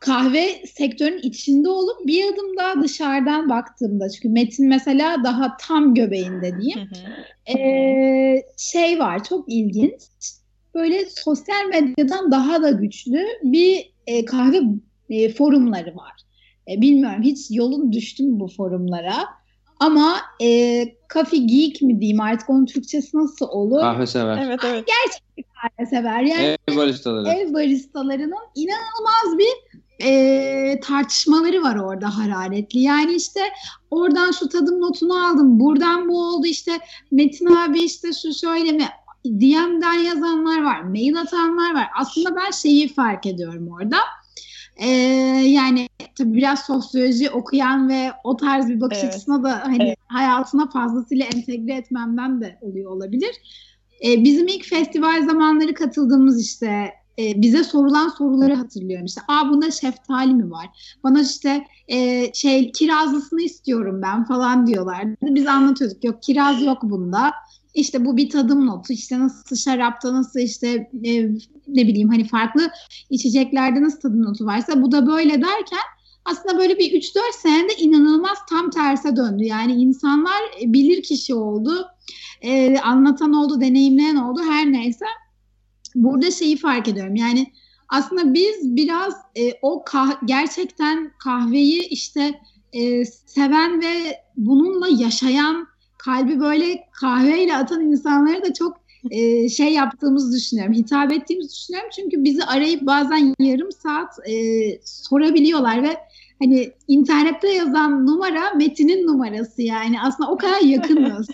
kahve 0.00 0.66
sektörünün 0.66 1.22
içinde 1.22 1.68
olup 1.68 2.06
bir 2.06 2.24
adım 2.24 2.56
daha 2.56 2.82
dışarıdan 2.82 3.48
baktığımda 3.48 4.08
çünkü 4.10 4.28
Metin 4.28 4.68
mesela 4.68 5.24
daha 5.24 5.56
tam 5.56 5.94
göbeğinde 5.94 6.60
diyeyim. 6.60 6.90
Ee, 7.58 8.42
şey 8.56 8.98
var 8.98 9.24
çok 9.24 9.52
ilginç. 9.52 10.00
böyle 10.74 11.04
sosyal 11.10 11.66
medyadan 11.70 12.30
daha 12.30 12.62
da 12.62 12.70
güçlü 12.70 13.26
bir 13.42 13.92
e, 14.06 14.24
kahve 14.24 14.60
e, 15.10 15.28
forumları 15.28 15.96
var. 15.96 16.12
E, 16.70 16.80
bilmiyorum 16.80 17.22
hiç 17.22 17.46
yolun 17.50 17.92
düştü 17.92 18.22
mü 18.22 18.40
bu 18.40 18.48
forumlara? 18.48 19.39
Ama 19.80 20.16
e, 20.42 20.84
Coffee 21.14 21.38
Geek 21.38 21.82
mi 21.82 22.00
diyeyim 22.00 22.20
artık 22.20 22.50
onun 22.50 22.66
Türkçesi 22.66 23.16
nasıl 23.16 23.48
olur? 23.48 23.80
Kahve 23.80 24.06
sever. 24.06 24.46
Evet 24.46 24.60
evet. 24.64 24.86
Gerçek 24.86 25.46
kahve 25.62 25.86
sever. 25.86 26.20
Yani 26.20 26.56
Ev 26.68 26.76
baristaları. 26.76 27.28
ev 27.28 27.54
baristalarının 27.54 28.44
inanılmaz 28.54 29.38
bir 29.38 29.80
e, 30.04 30.80
tartışmaları 30.80 31.62
var 31.62 31.76
orada 31.76 32.18
hararetli. 32.18 32.80
Yani 32.80 33.14
işte 33.14 33.40
oradan 33.90 34.30
şu 34.30 34.48
tadım 34.48 34.80
notunu 34.80 35.26
aldım, 35.26 35.60
buradan 35.60 36.08
bu 36.08 36.26
oldu 36.26 36.46
işte 36.46 36.72
Metin 37.10 37.46
abi 37.46 37.80
işte 37.80 38.12
şu 38.12 38.34
şöyle 38.34 38.72
mi 38.72 38.84
DM'den 39.26 39.98
yazanlar 39.98 40.62
var, 40.62 40.80
mail 40.80 41.20
atanlar 41.20 41.74
var. 41.74 41.86
Aslında 42.00 42.36
ben 42.36 42.50
şeyi 42.50 42.94
fark 42.94 43.26
ediyorum 43.26 43.68
orada. 43.68 43.96
Ee, 44.76 44.86
yani 45.46 45.88
tabii 46.18 46.34
biraz 46.34 46.60
sosyoloji 46.60 47.30
okuyan 47.30 47.88
ve 47.88 48.12
o 48.24 48.36
tarz 48.36 48.68
bir 48.68 48.80
bakış 48.80 48.98
Evet. 49.02 49.14
açısına 49.14 49.42
da 49.42 49.62
hani 49.64 49.82
Evet. 49.82 49.98
hayatına 50.08 50.70
fazlasıyla 50.70 51.26
entegre 51.26 51.74
etmemden 51.74 52.40
de 52.40 52.58
oluyor 52.60 52.90
olabilir. 52.90 53.30
Ee, 54.04 54.24
bizim 54.24 54.48
ilk 54.48 54.64
festival 54.64 55.26
zamanları 55.26 55.74
katıldığımız 55.74 56.42
işte 56.42 56.90
e, 57.18 57.42
bize 57.42 57.64
sorulan 57.64 58.08
soruları 58.08 58.54
hatırlıyorum. 58.54 59.06
İşte 59.06 59.20
Aa 59.28 59.48
bunda 59.50 59.70
şeftali 59.70 60.34
mi 60.34 60.50
var? 60.50 60.66
Bana 61.04 61.20
işte 61.20 61.64
e, 61.88 62.26
şey 62.34 62.72
kirazlısını 62.72 63.42
istiyorum 63.42 64.02
ben 64.02 64.24
falan 64.24 64.66
diyorlardı. 64.66 65.16
Biz 65.22 65.46
anlatıyorduk. 65.46 66.04
Yok 66.04 66.22
kiraz 66.22 66.62
yok 66.62 66.78
bunda. 66.82 67.32
İşte 67.74 68.04
bu 68.04 68.16
bir 68.16 68.30
tadım 68.30 68.66
notu. 68.66 68.92
İşte 68.92 69.18
nasıl 69.18 69.56
şarapta 69.56 70.14
nasıl 70.14 70.40
işte 70.40 70.90
e, 71.04 71.22
ne 71.68 71.86
bileyim 71.86 72.08
hani 72.08 72.24
farklı 72.24 72.70
içeceklerde 73.10 73.82
nasıl 73.82 74.00
tadım 74.00 74.22
notu 74.22 74.46
varsa 74.46 74.82
bu 74.82 74.92
da 74.92 75.06
böyle 75.06 75.32
derken 75.32 75.80
aslında 76.24 76.58
böyle 76.58 76.78
bir 76.78 76.92
3-4 76.92 77.20
senede 77.42 77.74
inanılmaz 77.76 78.38
tam 78.50 78.70
terse 78.70 79.16
döndü. 79.16 79.44
Yani 79.44 79.72
insanlar 79.72 80.42
e, 80.62 80.72
bilir 80.72 81.02
kişi 81.02 81.34
oldu. 81.34 81.86
E, 82.42 82.78
anlatan 82.78 83.32
oldu, 83.32 83.60
deneyimleyen 83.60 84.16
oldu 84.16 84.40
her 84.48 84.72
neyse. 84.72 85.04
Burada 85.94 86.30
şeyi 86.30 86.56
fark 86.56 86.88
ediyorum. 86.88 87.16
Yani 87.16 87.52
aslında 87.88 88.34
biz 88.34 88.76
biraz 88.76 89.14
e, 89.36 89.52
o 89.62 89.84
kah- 89.86 90.26
gerçekten 90.26 91.12
kahveyi 91.18 91.88
işte 91.88 92.40
e, 92.72 93.04
seven 93.04 93.82
ve 93.82 94.20
bununla 94.36 94.88
yaşayan 94.88 95.66
kalbi 96.04 96.40
böyle 96.40 96.84
kahveyle 96.92 97.56
atan 97.56 97.80
insanlara 97.80 98.42
da 98.42 98.54
çok 98.54 98.80
e, 99.10 99.48
şey 99.48 99.72
yaptığımızı 99.72 100.36
düşünüyorum. 100.36 100.74
Hitap 100.74 101.12
ettiğimizi 101.12 101.50
düşünüyorum. 101.50 101.90
Çünkü 101.96 102.24
bizi 102.24 102.44
arayıp 102.44 102.82
bazen 102.82 103.34
yarım 103.38 103.72
saat 103.72 104.28
e, 104.28 104.34
sorabiliyorlar 104.84 105.82
ve 105.82 105.96
hani 106.42 106.72
internette 106.88 107.48
yazan 107.48 108.06
numara 108.06 108.54
Metin'in 108.54 109.06
numarası 109.06 109.62
yani 109.62 110.00
aslında 110.02 110.30
o 110.30 110.36
kadar 110.36 110.60
yakınız. 110.60 111.28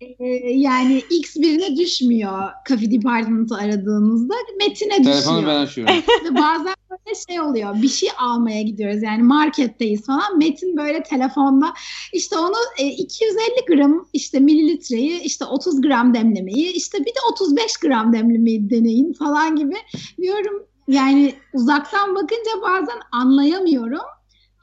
Ee, 0.00 0.24
yani 0.50 1.02
X 1.10 1.36
birine 1.36 1.76
düşmüyor 1.76 2.50
Coffee 2.68 2.90
Department'ı 2.90 3.54
aradığınızda 3.54 4.34
Metin'e 4.58 5.02
Telefonu 5.02 5.38
düşüyor. 5.38 5.46
ben 5.46 5.60
açıyorum. 5.60 5.94
Ve 6.24 6.34
bazen 6.34 6.74
böyle 6.90 7.18
şey 7.28 7.40
oluyor. 7.40 7.82
Bir 7.82 7.88
şey 7.88 8.08
almaya 8.18 8.62
gidiyoruz 8.62 9.02
yani 9.02 9.22
marketteyiz 9.22 10.06
falan. 10.06 10.38
Metin 10.38 10.76
böyle 10.76 11.02
telefonda 11.02 11.72
işte 12.12 12.38
onu 12.38 12.56
e, 12.78 12.86
250 12.86 13.40
gram 13.68 14.08
işte 14.12 14.40
mililitreyi 14.40 15.20
işte 15.20 15.44
30 15.44 15.80
gram 15.80 16.14
demlemeyi 16.14 16.72
işte 16.72 16.98
bir 16.98 17.06
de 17.06 17.20
35 17.32 17.76
gram 17.76 18.12
demlemeyi 18.12 18.70
deneyin 18.70 19.12
falan 19.12 19.56
gibi 19.56 19.76
diyorum. 20.20 20.66
Yani 20.88 21.34
uzaktan 21.54 22.14
bakınca 22.14 22.62
bazen 22.62 22.98
anlayamıyorum. 23.12 24.06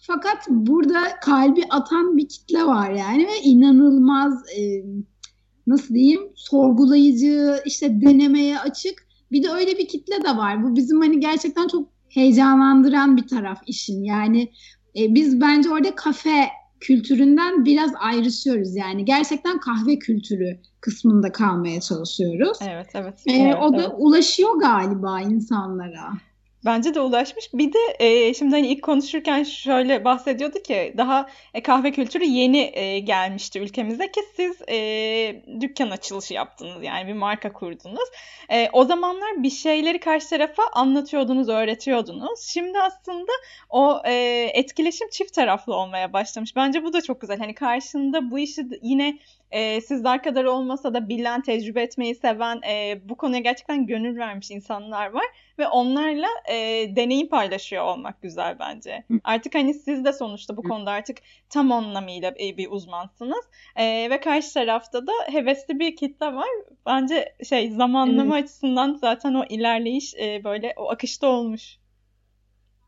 Fakat 0.01 0.47
burada 0.49 1.19
kalbi 1.21 1.63
atan 1.69 2.17
bir 2.17 2.27
kitle 2.27 2.63
var 2.63 2.91
yani 2.91 3.27
ve 3.27 3.41
inanılmaz 3.43 4.33
e, 4.57 4.83
nasıl 5.67 5.93
diyeyim 5.93 6.21
sorgulayıcı 6.35 7.61
işte 7.65 8.01
denemeye 8.01 8.59
açık 8.59 9.07
bir 9.31 9.43
de 9.43 9.49
öyle 9.49 9.77
bir 9.77 9.87
kitle 9.87 10.23
de 10.23 10.37
var. 10.37 10.63
Bu 10.63 10.75
bizim 10.75 11.01
hani 11.01 11.19
gerçekten 11.19 11.67
çok 11.67 11.96
heyecanlandıran 12.17 13.17
bir 13.17 13.27
taraf 13.27 13.61
işin. 13.67 14.03
Yani 14.03 14.51
e, 14.97 15.15
biz 15.15 15.41
bence 15.41 15.69
orada 15.69 15.95
kafe 15.95 16.49
kültüründen 16.79 17.65
biraz 17.65 17.91
ayrışıyoruz. 17.99 18.75
Yani 18.75 19.05
gerçekten 19.05 19.59
kahve 19.59 19.99
kültürü 19.99 20.59
kısmında 20.81 21.31
kalmaya 21.31 21.81
çalışıyoruz. 21.81 22.57
Evet 22.61 22.87
evet. 22.93 23.23
E, 23.25 23.33
evet, 23.33 23.55
o 23.61 23.73
da 23.73 23.81
evet. 23.81 23.91
ulaşıyor 23.97 24.59
galiba 24.59 25.21
insanlara. 25.21 26.13
Bence 26.65 26.95
de 26.95 26.99
ulaşmış. 26.99 27.49
Bir 27.53 27.73
de 27.73 27.79
e, 27.99 28.33
şimdi 28.33 28.55
hani 28.55 28.67
ilk 28.67 28.83
konuşurken 28.83 29.43
şöyle 29.43 30.05
bahsediyordu 30.05 30.59
ki 30.59 30.93
daha 30.97 31.29
e, 31.53 31.63
kahve 31.63 31.91
kültürü 31.91 32.25
yeni 32.25 32.71
e, 32.73 32.99
gelmişti 32.99 33.59
ülkemize 33.59 34.11
ki 34.11 34.21
siz 34.35 34.61
e, 34.69 35.43
dükkan 35.61 35.89
açılışı 35.89 36.33
yaptınız 36.33 36.83
yani 36.83 37.07
bir 37.07 37.13
marka 37.13 37.53
kurdunuz. 37.53 38.09
E, 38.49 38.69
o 38.73 38.83
zamanlar 38.83 39.43
bir 39.43 39.49
şeyleri 39.49 39.99
karşı 39.99 40.29
tarafa 40.29 40.63
anlatıyordunuz, 40.73 41.49
öğretiyordunuz. 41.49 42.39
Şimdi 42.39 42.79
aslında 42.79 43.31
o 43.69 44.01
e, 44.05 44.13
etkileşim 44.53 45.09
çift 45.09 45.33
taraflı 45.33 45.75
olmaya 45.75 46.13
başlamış. 46.13 46.55
Bence 46.55 46.83
bu 46.83 46.93
da 46.93 47.01
çok 47.01 47.21
güzel. 47.21 47.37
Hani 47.37 47.53
karşında 47.53 48.31
bu 48.31 48.39
işi 48.39 48.67
yine 48.81 49.19
e, 49.51 49.81
sizler 49.81 50.23
kadar 50.23 50.43
olmasa 50.43 50.93
da 50.93 51.09
bilen, 51.09 51.41
tecrübe 51.41 51.81
etmeyi 51.81 52.15
seven, 52.15 52.61
e, 52.69 53.01
bu 53.09 53.15
konuya 53.15 53.39
gerçekten 53.39 53.85
gönül 53.85 54.17
vermiş 54.17 54.51
insanlar 54.51 55.11
var 55.11 55.25
ve 55.59 55.67
onlarla 55.67 56.27
e, 56.49 56.55
deneyim 56.95 57.29
paylaşıyor 57.29 57.83
olmak 57.83 58.21
güzel 58.21 58.59
bence. 58.59 59.03
Artık 59.23 59.55
hani 59.55 59.73
siz 59.73 60.05
de 60.05 60.13
sonuçta 60.13 60.57
bu 60.57 60.63
konuda 60.63 60.91
artık 60.91 61.17
tam 61.49 61.71
anlamıyla 61.71 62.33
e, 62.39 62.57
bir 62.57 62.71
uzmansınız 62.71 63.45
E, 63.75 64.09
ve 64.09 64.19
karşı 64.19 64.53
tarafta 64.53 65.07
da 65.07 65.11
hevesli 65.31 65.79
bir 65.79 65.95
kitle 65.95 66.25
var. 66.25 66.47
Bence 66.85 67.35
şey 67.49 67.71
zamanlama 67.71 68.35
açısından 68.35 68.97
zaten 69.01 69.33
o 69.33 69.43
ilerleyiş 69.49 70.13
e, 70.15 70.43
böyle 70.43 70.73
o 70.77 70.89
akışta 70.89 71.27
olmuş. 71.27 71.77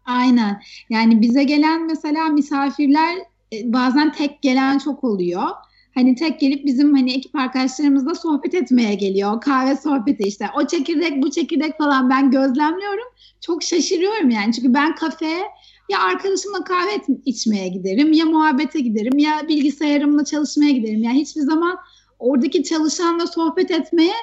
Aynen. 0.06 0.62
Yani 0.90 1.22
bize 1.22 1.44
gelen 1.44 1.88
mesela 1.88 2.26
misafirler 2.26 3.18
e, 3.54 3.74
bazen 3.74 4.12
tek 4.12 4.42
gelen 4.42 4.78
çok 4.78 5.04
oluyor. 5.04 5.50
Hani 5.94 6.16
tek 6.16 6.40
gelip 6.40 6.66
bizim 6.66 6.94
hani 6.94 7.14
ekip 7.14 7.36
arkadaşlarımızla 7.36 8.16
sohbet 8.16 8.54
etmeye 8.54 8.96
geliyor. 8.96 9.42
Kahve 9.42 9.76
sohbeti 9.76 10.24
işte. 10.24 10.46
O 10.56 10.68
çekirdek 10.68 11.24
bu 11.24 11.32
çekirdek 11.32 11.78
falan 11.78 12.10
ben 12.10 12.32
gözlemliyorum. 12.32 13.08
Çok 13.42 13.64
şaşırıyorum 13.64 14.30
yani. 14.30 14.54
Çünkü 14.54 14.74
ben 14.74 14.96
kafeye 14.96 15.44
ya 15.90 16.00
arkadaşımla 16.00 16.64
kahve 16.64 16.92
içmeye 17.26 17.68
giderim 17.68 18.14
ya 18.14 18.26
muhabbete 18.26 18.80
giderim 18.80 19.18
ya 19.18 19.48
bilgisayarımla 19.48 20.26
çalışmaya 20.26 20.72
giderim. 20.72 21.04
Yani 21.04 21.20
hiçbir 21.20 21.42
zaman 21.42 21.78
oradaki 22.20 22.64
çalışanla 22.64 23.28
sohbet 23.28 23.72
etmeye 23.72 24.14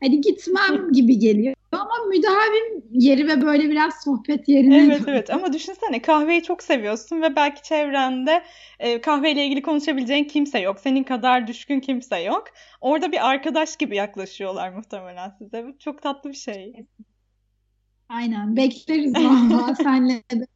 hani 0.00 0.20
gitmem 0.20 0.92
gibi 0.92 1.18
geliyor. 1.18 1.54
Ama 1.72 1.94
müdavim 2.08 2.84
yeri 2.90 3.28
ve 3.28 3.42
böyle 3.42 3.70
biraz 3.70 3.94
sohbet 4.04 4.48
yerine 4.48 4.84
Evet 4.84 5.02
evet 5.06 5.30
ama 5.30 5.52
düşünsene 5.52 6.02
kahveyi 6.02 6.42
çok 6.42 6.62
seviyorsun 6.62 7.22
ve 7.22 7.36
belki 7.36 7.62
çevrende 7.62 8.42
e, 8.78 9.00
kahveyle 9.00 9.44
ilgili 9.44 9.62
konuşabileceğin 9.62 10.24
kimse 10.24 10.58
yok. 10.58 10.80
Senin 10.80 11.04
kadar 11.04 11.46
düşkün 11.46 11.80
kimse 11.80 12.18
yok. 12.18 12.44
Orada 12.80 13.12
bir 13.12 13.28
arkadaş 13.28 13.76
gibi 13.76 13.96
yaklaşıyorlar 13.96 14.72
muhtemelen 14.72 15.30
size. 15.38 15.66
Çok 15.78 16.02
tatlı 16.02 16.30
bir 16.30 16.36
şey. 16.36 16.72
Aynen 18.08 18.56
bekleriz 18.56 19.14
valla 19.14 19.74
senle 19.82 20.22
de. 20.30 20.46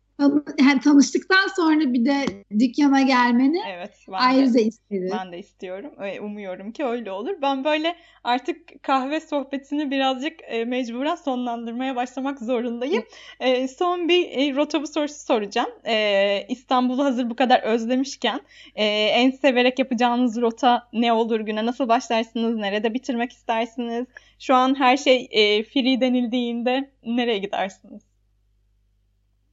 Yani 0.60 0.80
tanıştıktan 0.80 1.48
sonra 1.56 1.92
bir 1.92 2.04
de 2.04 2.24
dükkana 2.58 3.02
gelmeni 3.02 3.58
Evet 3.68 4.04
ben 4.08 4.14
de, 4.14 4.18
ayrıca 4.18 4.60
isteriz. 4.60 5.12
ben 5.12 5.32
de 5.32 5.38
istiyorum. 5.38 5.90
Umuyorum 6.22 6.72
ki 6.72 6.84
öyle 6.84 7.10
olur. 7.12 7.34
Ben 7.42 7.64
böyle 7.64 7.96
artık 8.24 8.82
kahve 8.82 9.20
sohbetini 9.20 9.90
birazcık 9.90 10.32
e, 10.48 10.64
mecburen 10.64 11.14
sonlandırmaya 11.14 11.96
başlamak 11.96 12.38
zorundayım. 12.38 13.04
E, 13.40 13.68
son 13.68 14.08
bir 14.08 14.28
e, 14.30 14.56
rota 14.56 14.82
bu 14.82 14.86
sorusu 14.86 15.24
soracağım. 15.26 15.70
E, 15.86 16.46
İstanbul'u 16.48 17.04
hazır 17.04 17.30
bu 17.30 17.36
kadar 17.36 17.62
özlemişken 17.62 18.40
e, 18.74 18.84
en 19.06 19.30
severek 19.30 19.78
yapacağınız 19.78 20.40
rota 20.40 20.88
ne 20.92 21.12
olur 21.12 21.40
güne? 21.40 21.66
Nasıl 21.66 21.88
başlarsınız? 21.88 22.56
Nerede 22.56 22.94
bitirmek 22.94 23.32
istersiniz? 23.32 24.06
Şu 24.38 24.54
an 24.54 24.78
her 24.78 24.96
şey 24.96 25.28
e, 25.30 25.62
free 25.62 26.00
denildiğinde 26.00 26.90
nereye 27.04 27.38
gidersiniz? 27.38 28.11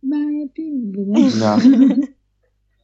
Ben 0.03 0.41
yapayım 0.41 0.93
bunu. 0.93 1.19
Ya. 1.43 1.57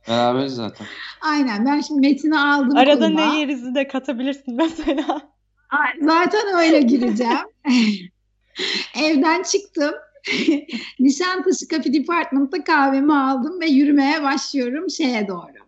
Beraberiz 0.07 0.53
zaten. 0.53 0.87
Aynen 1.21 1.65
ben 1.65 1.81
şimdi 1.81 2.07
Metin'i 2.07 2.39
aldım 2.39 2.77
Arada 2.77 3.05
koluma. 3.07 3.33
ne 3.33 3.39
yerizi 3.39 3.75
de 3.75 3.87
katabilirsin 3.87 4.55
mesela. 4.55 5.21
Zaten 6.01 6.41
öyle 6.57 6.81
gireceğim. 6.81 7.45
Evden 9.01 9.43
çıktım. 9.43 9.91
Nişantaşı 10.99 11.67
Cafe 11.71 11.93
Department'ta 11.93 12.63
kahvemi 12.63 13.17
aldım 13.17 13.61
ve 13.61 13.65
yürümeye 13.65 14.23
başlıyorum 14.23 14.89
şeye 14.89 15.27
doğru. 15.27 15.65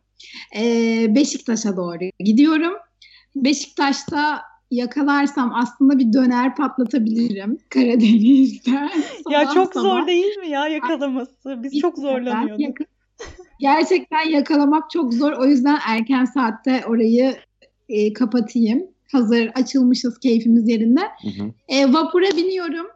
Ee, 0.55 1.05
Beşiktaş'a 1.15 1.77
doğru 1.77 1.99
gidiyorum. 2.19 2.73
Beşiktaş'ta 3.35 4.41
yakalarsam 4.72 5.52
aslında 5.56 5.99
bir 5.99 6.14
döner 6.14 6.56
patlatabilirim 6.56 7.57
Karadeniz'den. 7.69 8.91
ya 9.30 9.45
çok 9.53 9.73
sabah. 9.73 9.84
zor 9.84 10.07
değil 10.07 10.38
mi 10.38 10.49
ya 10.49 10.68
yakalaması? 10.68 11.64
Biz 11.64 11.80
çok 11.80 11.98
zorlanıyorduk. 11.98 12.77
Gerçekten 13.60 14.30
yakalamak 14.30 14.91
çok 14.91 15.14
zor. 15.14 15.31
O 15.31 15.45
yüzden 15.45 15.77
erken 15.88 16.26
saatte 16.26 16.84
orayı 16.88 17.35
e, 17.89 18.14
kapatayım. 18.14 18.88
Hazır 19.11 19.52
açılmışız 19.56 20.19
keyfimiz 20.19 20.69
yerinde. 20.69 21.02
Hı 21.02 21.44
hı. 21.44 21.53
E, 21.68 21.94
vapura 21.94 22.38
biniyorum. 22.38 22.88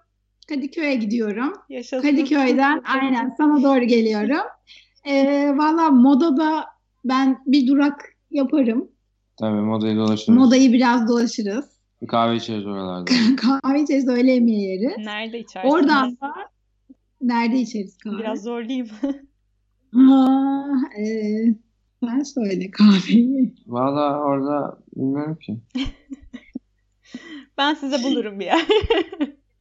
Kadıköy'e 0.49 0.95
gidiyorum. 0.95 1.53
Yaşasın. 1.69 2.09
Kadıköy'den 2.09 2.81
aynen 3.01 3.33
sana 3.37 3.63
doğru 3.63 3.83
geliyorum. 3.83 4.45
E, 5.05 5.47
Valla 5.57 5.91
modada 5.91 6.65
ben 7.05 7.37
bir 7.45 7.67
durak 7.67 8.15
yaparım. 8.31 8.91
Tabii 9.41 9.61
modayı 9.61 9.97
dolaşırız. 9.97 10.37
Modayı 10.37 10.73
biraz 10.73 11.07
dolaşırız. 11.07 11.65
Bir 12.01 12.07
kahve 12.07 12.35
içeriz 12.35 12.65
oralarda. 12.65 13.11
kahve 13.37 13.81
içeriz 13.81 14.07
öğle 14.07 14.31
yemeği 14.31 14.61
yeriz. 14.61 15.05
Nerede 15.05 15.39
içersiniz? 15.39 15.73
Oradan 15.73 16.17
da 16.21 16.33
nerede 17.21 17.57
içeriz 17.57 17.97
kahve? 17.97 18.17
Biraz 18.17 18.43
zorlayayım. 18.43 18.87
ha, 19.93 20.67
e, 20.99 21.05
sen 22.03 22.23
söyle 22.23 22.71
kahveyi. 22.71 23.55
Valla 23.67 24.19
orada 24.19 24.77
bilmiyorum 24.95 25.35
ki. 25.35 25.57
ben 27.57 27.73
size 27.73 28.03
bulurum 28.03 28.39
bir 28.39 28.45
yer. 28.45 28.67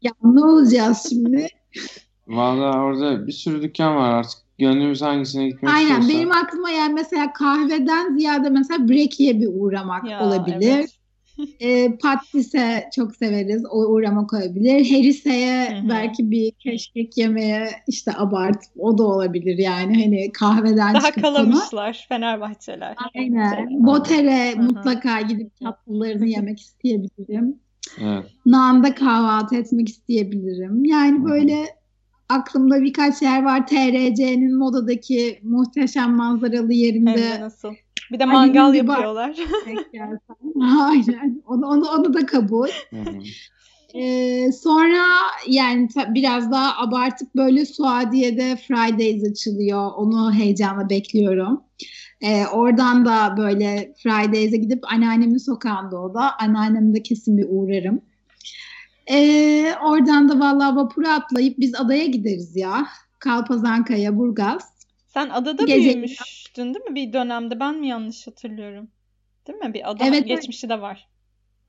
ya 0.02 0.12
ne 0.22 0.40
olacağız 0.40 1.06
şimdi? 1.10 1.46
Valla 2.26 2.82
orada 2.82 3.26
bir 3.26 3.32
sürü 3.32 3.62
dükkan 3.62 3.96
var 3.96 4.10
artık. 4.10 4.38
Gönlümüz 4.60 5.02
hangisine 5.02 5.48
gitmek 5.48 5.74
Aynen 5.74 6.00
istiyorsa. 6.00 6.08
benim 6.08 6.32
aklıma 6.32 6.70
yani 6.70 6.94
mesela 6.94 7.32
kahveden 7.32 8.16
ziyade 8.16 8.50
mesela 8.50 8.88
brekiye 8.88 9.40
bir 9.40 9.48
uğramak 9.52 10.10
ya, 10.10 10.26
olabilir. 10.26 10.60
Evet. 10.62 10.90
e, 11.60 11.96
Patlis'e 11.96 12.88
çok 12.96 13.16
severiz. 13.16 13.64
O 13.70 13.78
uğramak 13.78 14.32
olabilir. 14.32 14.84
Herise'ye 14.84 15.82
belki 15.88 16.30
bir 16.30 16.50
keşkek 16.50 17.18
yemeye 17.18 17.68
işte 17.88 18.12
abart 18.16 18.64
o 18.78 18.98
da 18.98 19.04
olabilir 19.04 19.58
yani 19.58 20.04
hani 20.04 20.32
kahveden 20.32 20.94
Daha 20.94 21.06
çıkıp 21.06 21.22
kalamışlar 21.22 21.92
konu. 21.92 22.06
Fenerbahçeler. 22.08 22.96
Aynen. 23.14 23.86
Botere 23.86 24.54
mutlaka 24.54 25.20
gidip 25.20 25.56
tatlılarını 25.60 26.26
yemek 26.28 26.60
isteyebilirim. 26.60 27.58
Evet. 28.00 28.24
Naan'da 28.46 28.94
kahvaltı 28.94 29.56
etmek 29.56 29.88
isteyebilirim. 29.88 30.84
Yani 30.84 31.24
böyle 31.24 31.79
aklımda 32.30 32.82
birkaç 32.82 33.22
yer 33.22 33.42
var. 33.42 33.66
TRC'nin 33.66 34.58
modadaki 34.58 35.40
muhteşem 35.42 36.16
manzaralı 36.16 36.72
yerinde. 36.72 37.30
Hem 37.32 37.40
nasıl? 37.40 37.72
Bir 38.12 38.18
de 38.18 38.24
mangal 38.24 38.74
yapıyorlar. 38.74 39.36
Aynen. 40.88 41.42
Onu, 41.46 41.66
onu, 41.66 41.88
onu 41.88 42.14
da 42.14 42.26
kabul. 42.26 42.68
Ee, 43.94 44.52
sonra 44.52 45.06
yani 45.48 45.88
biraz 46.08 46.50
daha 46.50 46.82
abartıp 46.82 47.34
böyle 47.34 47.66
Suadiye'de 47.66 48.56
Fridays 48.56 49.30
açılıyor. 49.30 49.90
Onu 49.96 50.32
heyecanla 50.32 50.90
bekliyorum. 50.90 51.60
Ee, 52.20 52.46
oradan 52.46 53.04
da 53.04 53.34
böyle 53.36 53.94
Fridays'e 54.02 54.56
gidip 54.56 54.92
anneannemin 54.92 55.38
sokağında 55.38 56.00
o 56.00 56.14
da. 56.14 56.38
Anneannemde 56.38 57.02
kesin 57.02 57.38
bir 57.38 57.46
uğrarım. 57.48 58.00
Ee, 59.10 59.74
oradan 59.84 60.28
da 60.28 60.40
vallahi 60.40 60.76
vapura 60.76 61.14
atlayıp 61.14 61.58
biz 61.58 61.74
adaya 61.74 62.06
gideriz 62.06 62.56
ya. 62.56 62.86
Kalpazankaya, 63.18 64.18
Burgaz. 64.18 64.80
Sen 65.06 65.28
adada 65.28 65.64
Gece... 65.64 65.88
büyümüştün 65.88 66.74
değil 66.74 66.84
mi 66.84 66.94
bir 66.94 67.12
dönemde? 67.12 67.60
Ben 67.60 67.78
mi 67.78 67.88
yanlış 67.88 68.26
hatırlıyorum? 68.26 68.88
Değil 69.46 69.58
mi? 69.58 69.74
Bir 69.74 69.90
ada 69.90 70.04
evet, 70.04 70.26
geçmişi 70.26 70.68
de 70.68 70.80
var. 70.80 71.08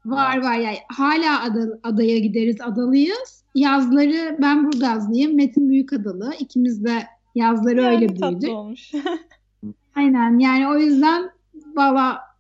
Var 0.06 0.38
var 0.38 0.56
yani 0.56 0.78
hala 0.88 1.44
ada, 1.44 1.80
adaya 1.84 2.20
gideriz 2.20 2.62
adalıyız. 2.62 3.44
Yazları 3.56 4.38
ben 4.42 4.66
Burgazlıyım. 4.66 5.36
Metin 5.36 5.70
büyük 5.70 5.94
adalı. 5.94 6.34
İkimiz 6.40 6.86
de 6.86 7.08
yazları 7.36 7.82
yani 7.82 7.96
öyle 7.96 8.10
büyüdük. 8.10 8.50
olmuş. 8.50 8.92
Aynen 9.96 10.40
yani 10.40 10.68
o 10.68 10.78
yüzden 10.78 11.32
valla 11.76 12.31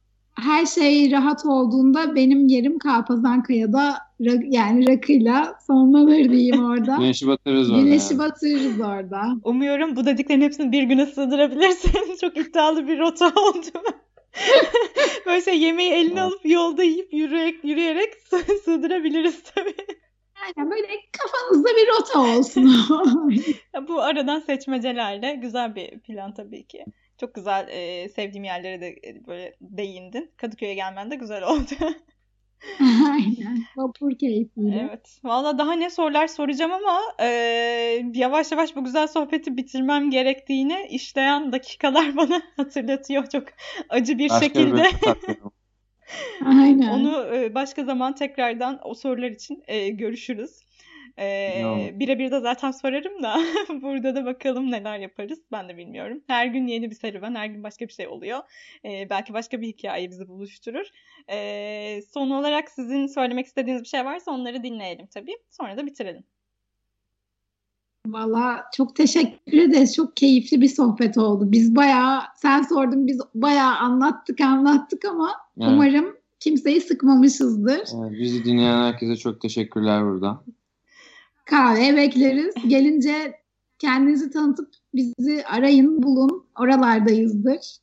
her 0.41 0.65
şey 0.65 1.11
rahat 1.11 1.45
olduğunda 1.45 2.15
benim 2.15 2.47
yerim 2.47 2.79
Kalpazankaya'da 2.79 3.97
yani 4.43 4.87
rakıyla 4.87 5.55
sonmaları 5.67 6.29
diyeyim 6.29 6.65
orada. 6.65 6.95
Güneşi 6.99 7.27
batırırız 7.27 7.71
orada. 7.71 7.81
Güneşi 7.81 8.13
yani. 8.13 8.19
batırırız 8.19 8.81
orada. 8.81 9.23
Umuyorum 9.43 9.95
bu 9.95 10.05
dediklerin 10.05 10.41
hepsini 10.41 10.71
bir 10.71 10.83
güne 10.83 11.05
sığdırabilirsin. 11.05 11.91
Çok 12.21 12.37
iddialı 12.37 12.87
bir 12.87 12.99
rota 12.99 13.27
oldu. 13.27 13.67
Böyle 15.25 15.41
şey 15.41 15.59
yemeği 15.59 15.91
eline 15.91 16.21
alıp 16.21 16.45
yolda 16.45 16.83
yiyip 16.83 17.13
yürüyerek, 17.13 17.63
yürüyerek 17.63 18.13
sığdırabiliriz 18.65 19.43
tabii. 19.43 19.75
Aynen 20.45 20.71
böyle 20.71 20.87
kafanızda 21.11 21.69
bir 21.69 21.87
rota 21.87 22.19
olsun. 22.19 22.75
bu 23.87 24.01
aradan 24.01 24.39
seçmecelerle 24.39 25.35
güzel 25.35 25.75
bir 25.75 25.99
plan 25.99 26.33
tabii 26.33 26.67
ki. 26.67 26.85
Çok 27.21 27.35
güzel 27.35 27.67
e, 27.69 28.09
sevdiğim 28.09 28.43
yerlere 28.43 28.81
de 28.81 28.95
böyle 29.27 29.55
değindin. 29.61 30.31
Kadıköy'e 30.37 30.73
gelmen 30.73 31.11
de 31.11 31.15
güzel 31.15 31.43
oldu. 31.43 31.71
Aynen. 32.79 33.63
Vapur 33.75 34.17
keyifli. 34.17 34.87
Evet. 34.89 35.19
Valla 35.23 35.57
daha 35.57 35.73
ne 35.73 35.89
sorular 35.89 36.27
soracağım 36.27 36.71
ama 36.71 36.99
e, 37.19 37.25
yavaş 38.13 38.51
yavaş 38.51 38.75
bu 38.75 38.83
güzel 38.83 39.07
sohbeti 39.07 39.57
bitirmem 39.57 40.09
gerektiğini 40.09 40.87
işleyen 40.89 41.51
dakikalar 41.51 42.15
bana 42.17 42.41
hatırlatıyor 42.57 43.29
çok 43.29 43.43
acı 43.89 44.17
bir 44.17 44.29
Başka 44.29 44.45
şekilde. 44.45 44.83
Bir 44.83 45.37
Aynen. 46.45 46.87
Onu 46.87 47.35
e, 47.35 47.55
başka 47.55 47.83
zaman 47.83 48.15
tekrardan 48.15 48.79
o 48.83 48.93
sorular 48.93 49.29
için 49.29 49.63
e, 49.67 49.89
görüşürüz. 49.89 50.59
Ee, 51.19 51.91
birebir 51.93 52.31
de 52.31 52.39
zaten 52.39 52.71
sorarım 52.71 53.23
da 53.23 53.39
burada 53.81 54.15
da 54.15 54.25
bakalım 54.25 54.71
neler 54.71 54.99
yaparız 54.99 55.39
ben 55.51 55.69
de 55.69 55.77
bilmiyorum. 55.77 56.21
Her 56.27 56.45
gün 56.45 56.67
yeni 56.67 56.89
bir 56.89 56.95
serüven, 56.95 57.35
her 57.35 57.45
gün 57.45 57.63
başka 57.63 57.87
bir 57.87 57.93
şey 57.93 58.07
oluyor. 58.07 58.39
Ee, 58.85 59.07
belki 59.09 59.33
başka 59.33 59.61
bir 59.61 59.67
hikaye 59.67 60.09
bizi 60.09 60.27
buluşturur. 60.27 60.85
Ee, 61.29 62.01
son 62.13 62.29
olarak 62.29 62.69
sizin 62.69 63.07
söylemek 63.07 63.45
istediğiniz 63.45 63.83
bir 63.83 63.87
şey 63.87 64.05
varsa 64.05 64.31
onları 64.31 64.63
dinleyelim 64.63 65.07
tabii. 65.07 65.37
Sonra 65.49 65.77
da 65.77 65.85
bitirelim. 65.85 66.23
Valla 68.07 68.63
çok 68.77 68.95
teşekkür 68.95 69.57
ederiz. 69.57 69.95
Çok 69.95 70.17
keyifli 70.17 70.61
bir 70.61 70.67
sohbet 70.67 71.17
oldu. 71.17 71.51
Biz 71.51 71.75
bayağı, 71.75 72.21
sen 72.35 72.61
sordun 72.61 73.07
biz 73.07 73.21
bayağı 73.35 73.75
anlattık 73.75 74.41
anlattık 74.41 75.05
ama 75.05 75.31
evet. 75.57 75.69
umarım 75.73 76.17
kimseyi 76.39 76.81
sıkmamışızdır. 76.81 77.81
Evet, 78.01 78.11
bizi 78.11 78.45
dinleyen 78.45 78.77
herkese 78.77 79.15
çok 79.15 79.41
teşekkürler 79.41 80.05
burada 80.05 80.43
kahve 81.45 81.95
bekleriz. 81.95 82.53
Gelince 82.67 83.41
kendinizi 83.79 84.31
tanıtıp 84.31 84.69
bizi 84.93 85.45
arayın, 85.45 86.03
bulun. 86.03 86.45
Oralardayızdır. 86.59 87.81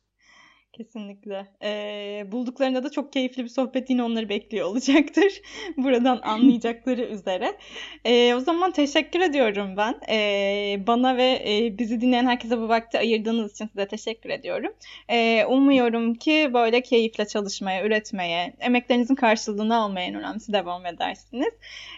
Kesinlikle. 0.79 1.47
Ee, 1.63 2.31
bulduklarında 2.31 2.83
da 2.83 2.89
çok 2.89 3.13
keyifli 3.13 3.43
bir 3.43 3.49
sohbet 3.49 3.89
yine 3.89 4.03
onları 4.03 4.29
bekliyor 4.29 4.67
olacaktır. 4.67 5.41
Buradan 5.77 6.19
anlayacakları 6.23 7.01
üzere. 7.01 7.57
Ee, 8.05 8.33
o 8.33 8.39
zaman 8.39 8.71
teşekkür 8.71 9.19
ediyorum 9.19 9.77
ben. 9.77 9.95
Ee, 10.09 10.79
bana 10.87 11.17
ve 11.17 11.43
e, 11.47 11.77
bizi 11.77 12.01
dinleyen 12.01 12.25
herkese 12.25 12.57
bu 12.57 12.69
vakti 12.69 12.99
ayırdığınız 12.99 13.51
için 13.51 13.67
size 13.67 13.87
teşekkür 13.87 14.29
ediyorum. 14.29 14.73
Ee, 15.09 15.45
umuyorum 15.45 16.13
ki 16.13 16.49
böyle 16.53 16.81
keyifle 16.81 17.27
çalışmaya, 17.27 17.85
üretmeye, 17.85 18.53
emeklerinizin 18.59 19.15
karşılığını 19.15 19.75
almaya 19.75 20.05
en 20.05 20.15
önemlisi 20.15 20.53
devam 20.53 20.85
edersiniz. 20.85 21.53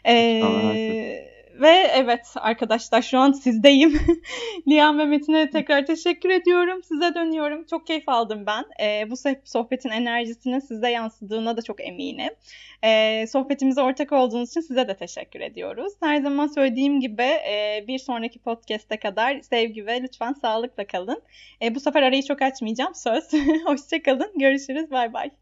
Ee, 0.07 1.40
ve 1.59 1.91
evet 1.95 2.27
arkadaşlar 2.35 3.01
şu 3.01 3.19
an 3.19 3.31
sizdeyim. 3.31 3.99
Liam 4.67 4.99
ve 4.99 5.05
Metin'e 5.05 5.49
tekrar 5.49 5.85
teşekkür 5.85 6.29
ediyorum. 6.29 6.83
Size 6.83 7.15
dönüyorum. 7.15 7.65
Çok 7.65 7.87
keyif 7.87 8.09
aldım 8.09 8.45
ben. 8.45 8.65
Ee, 8.81 9.09
bu 9.09 9.15
sohbetin 9.45 9.89
enerjisinin 9.89 10.59
size 10.59 10.89
yansıdığına 10.89 11.57
da 11.57 11.61
çok 11.61 11.87
eminim. 11.87 12.33
Ee, 12.83 13.25
sohbetimize 13.27 13.81
ortak 13.81 14.11
olduğunuz 14.11 14.49
için 14.49 14.61
size 14.61 14.87
de 14.87 14.97
teşekkür 14.97 15.39
ediyoruz. 15.39 15.93
Her 16.01 16.21
zaman 16.21 16.47
söylediğim 16.47 16.99
gibi 16.99 17.21
e, 17.21 17.85
bir 17.87 17.99
sonraki 17.99 18.39
podcast'e 18.39 18.97
kadar 18.97 19.39
sevgi 19.39 19.85
ve 19.85 20.01
lütfen 20.03 20.33
sağlıkla 20.33 20.87
kalın. 20.87 21.21
E, 21.61 21.75
bu 21.75 21.79
sefer 21.79 22.03
arayı 22.03 22.23
çok 22.23 22.41
açmayacağım. 22.41 22.95
Söz. 22.95 23.23
Hoşçakalın. 23.65 24.31
Görüşürüz. 24.39 24.91
Bay 24.91 25.13
bay. 25.13 25.40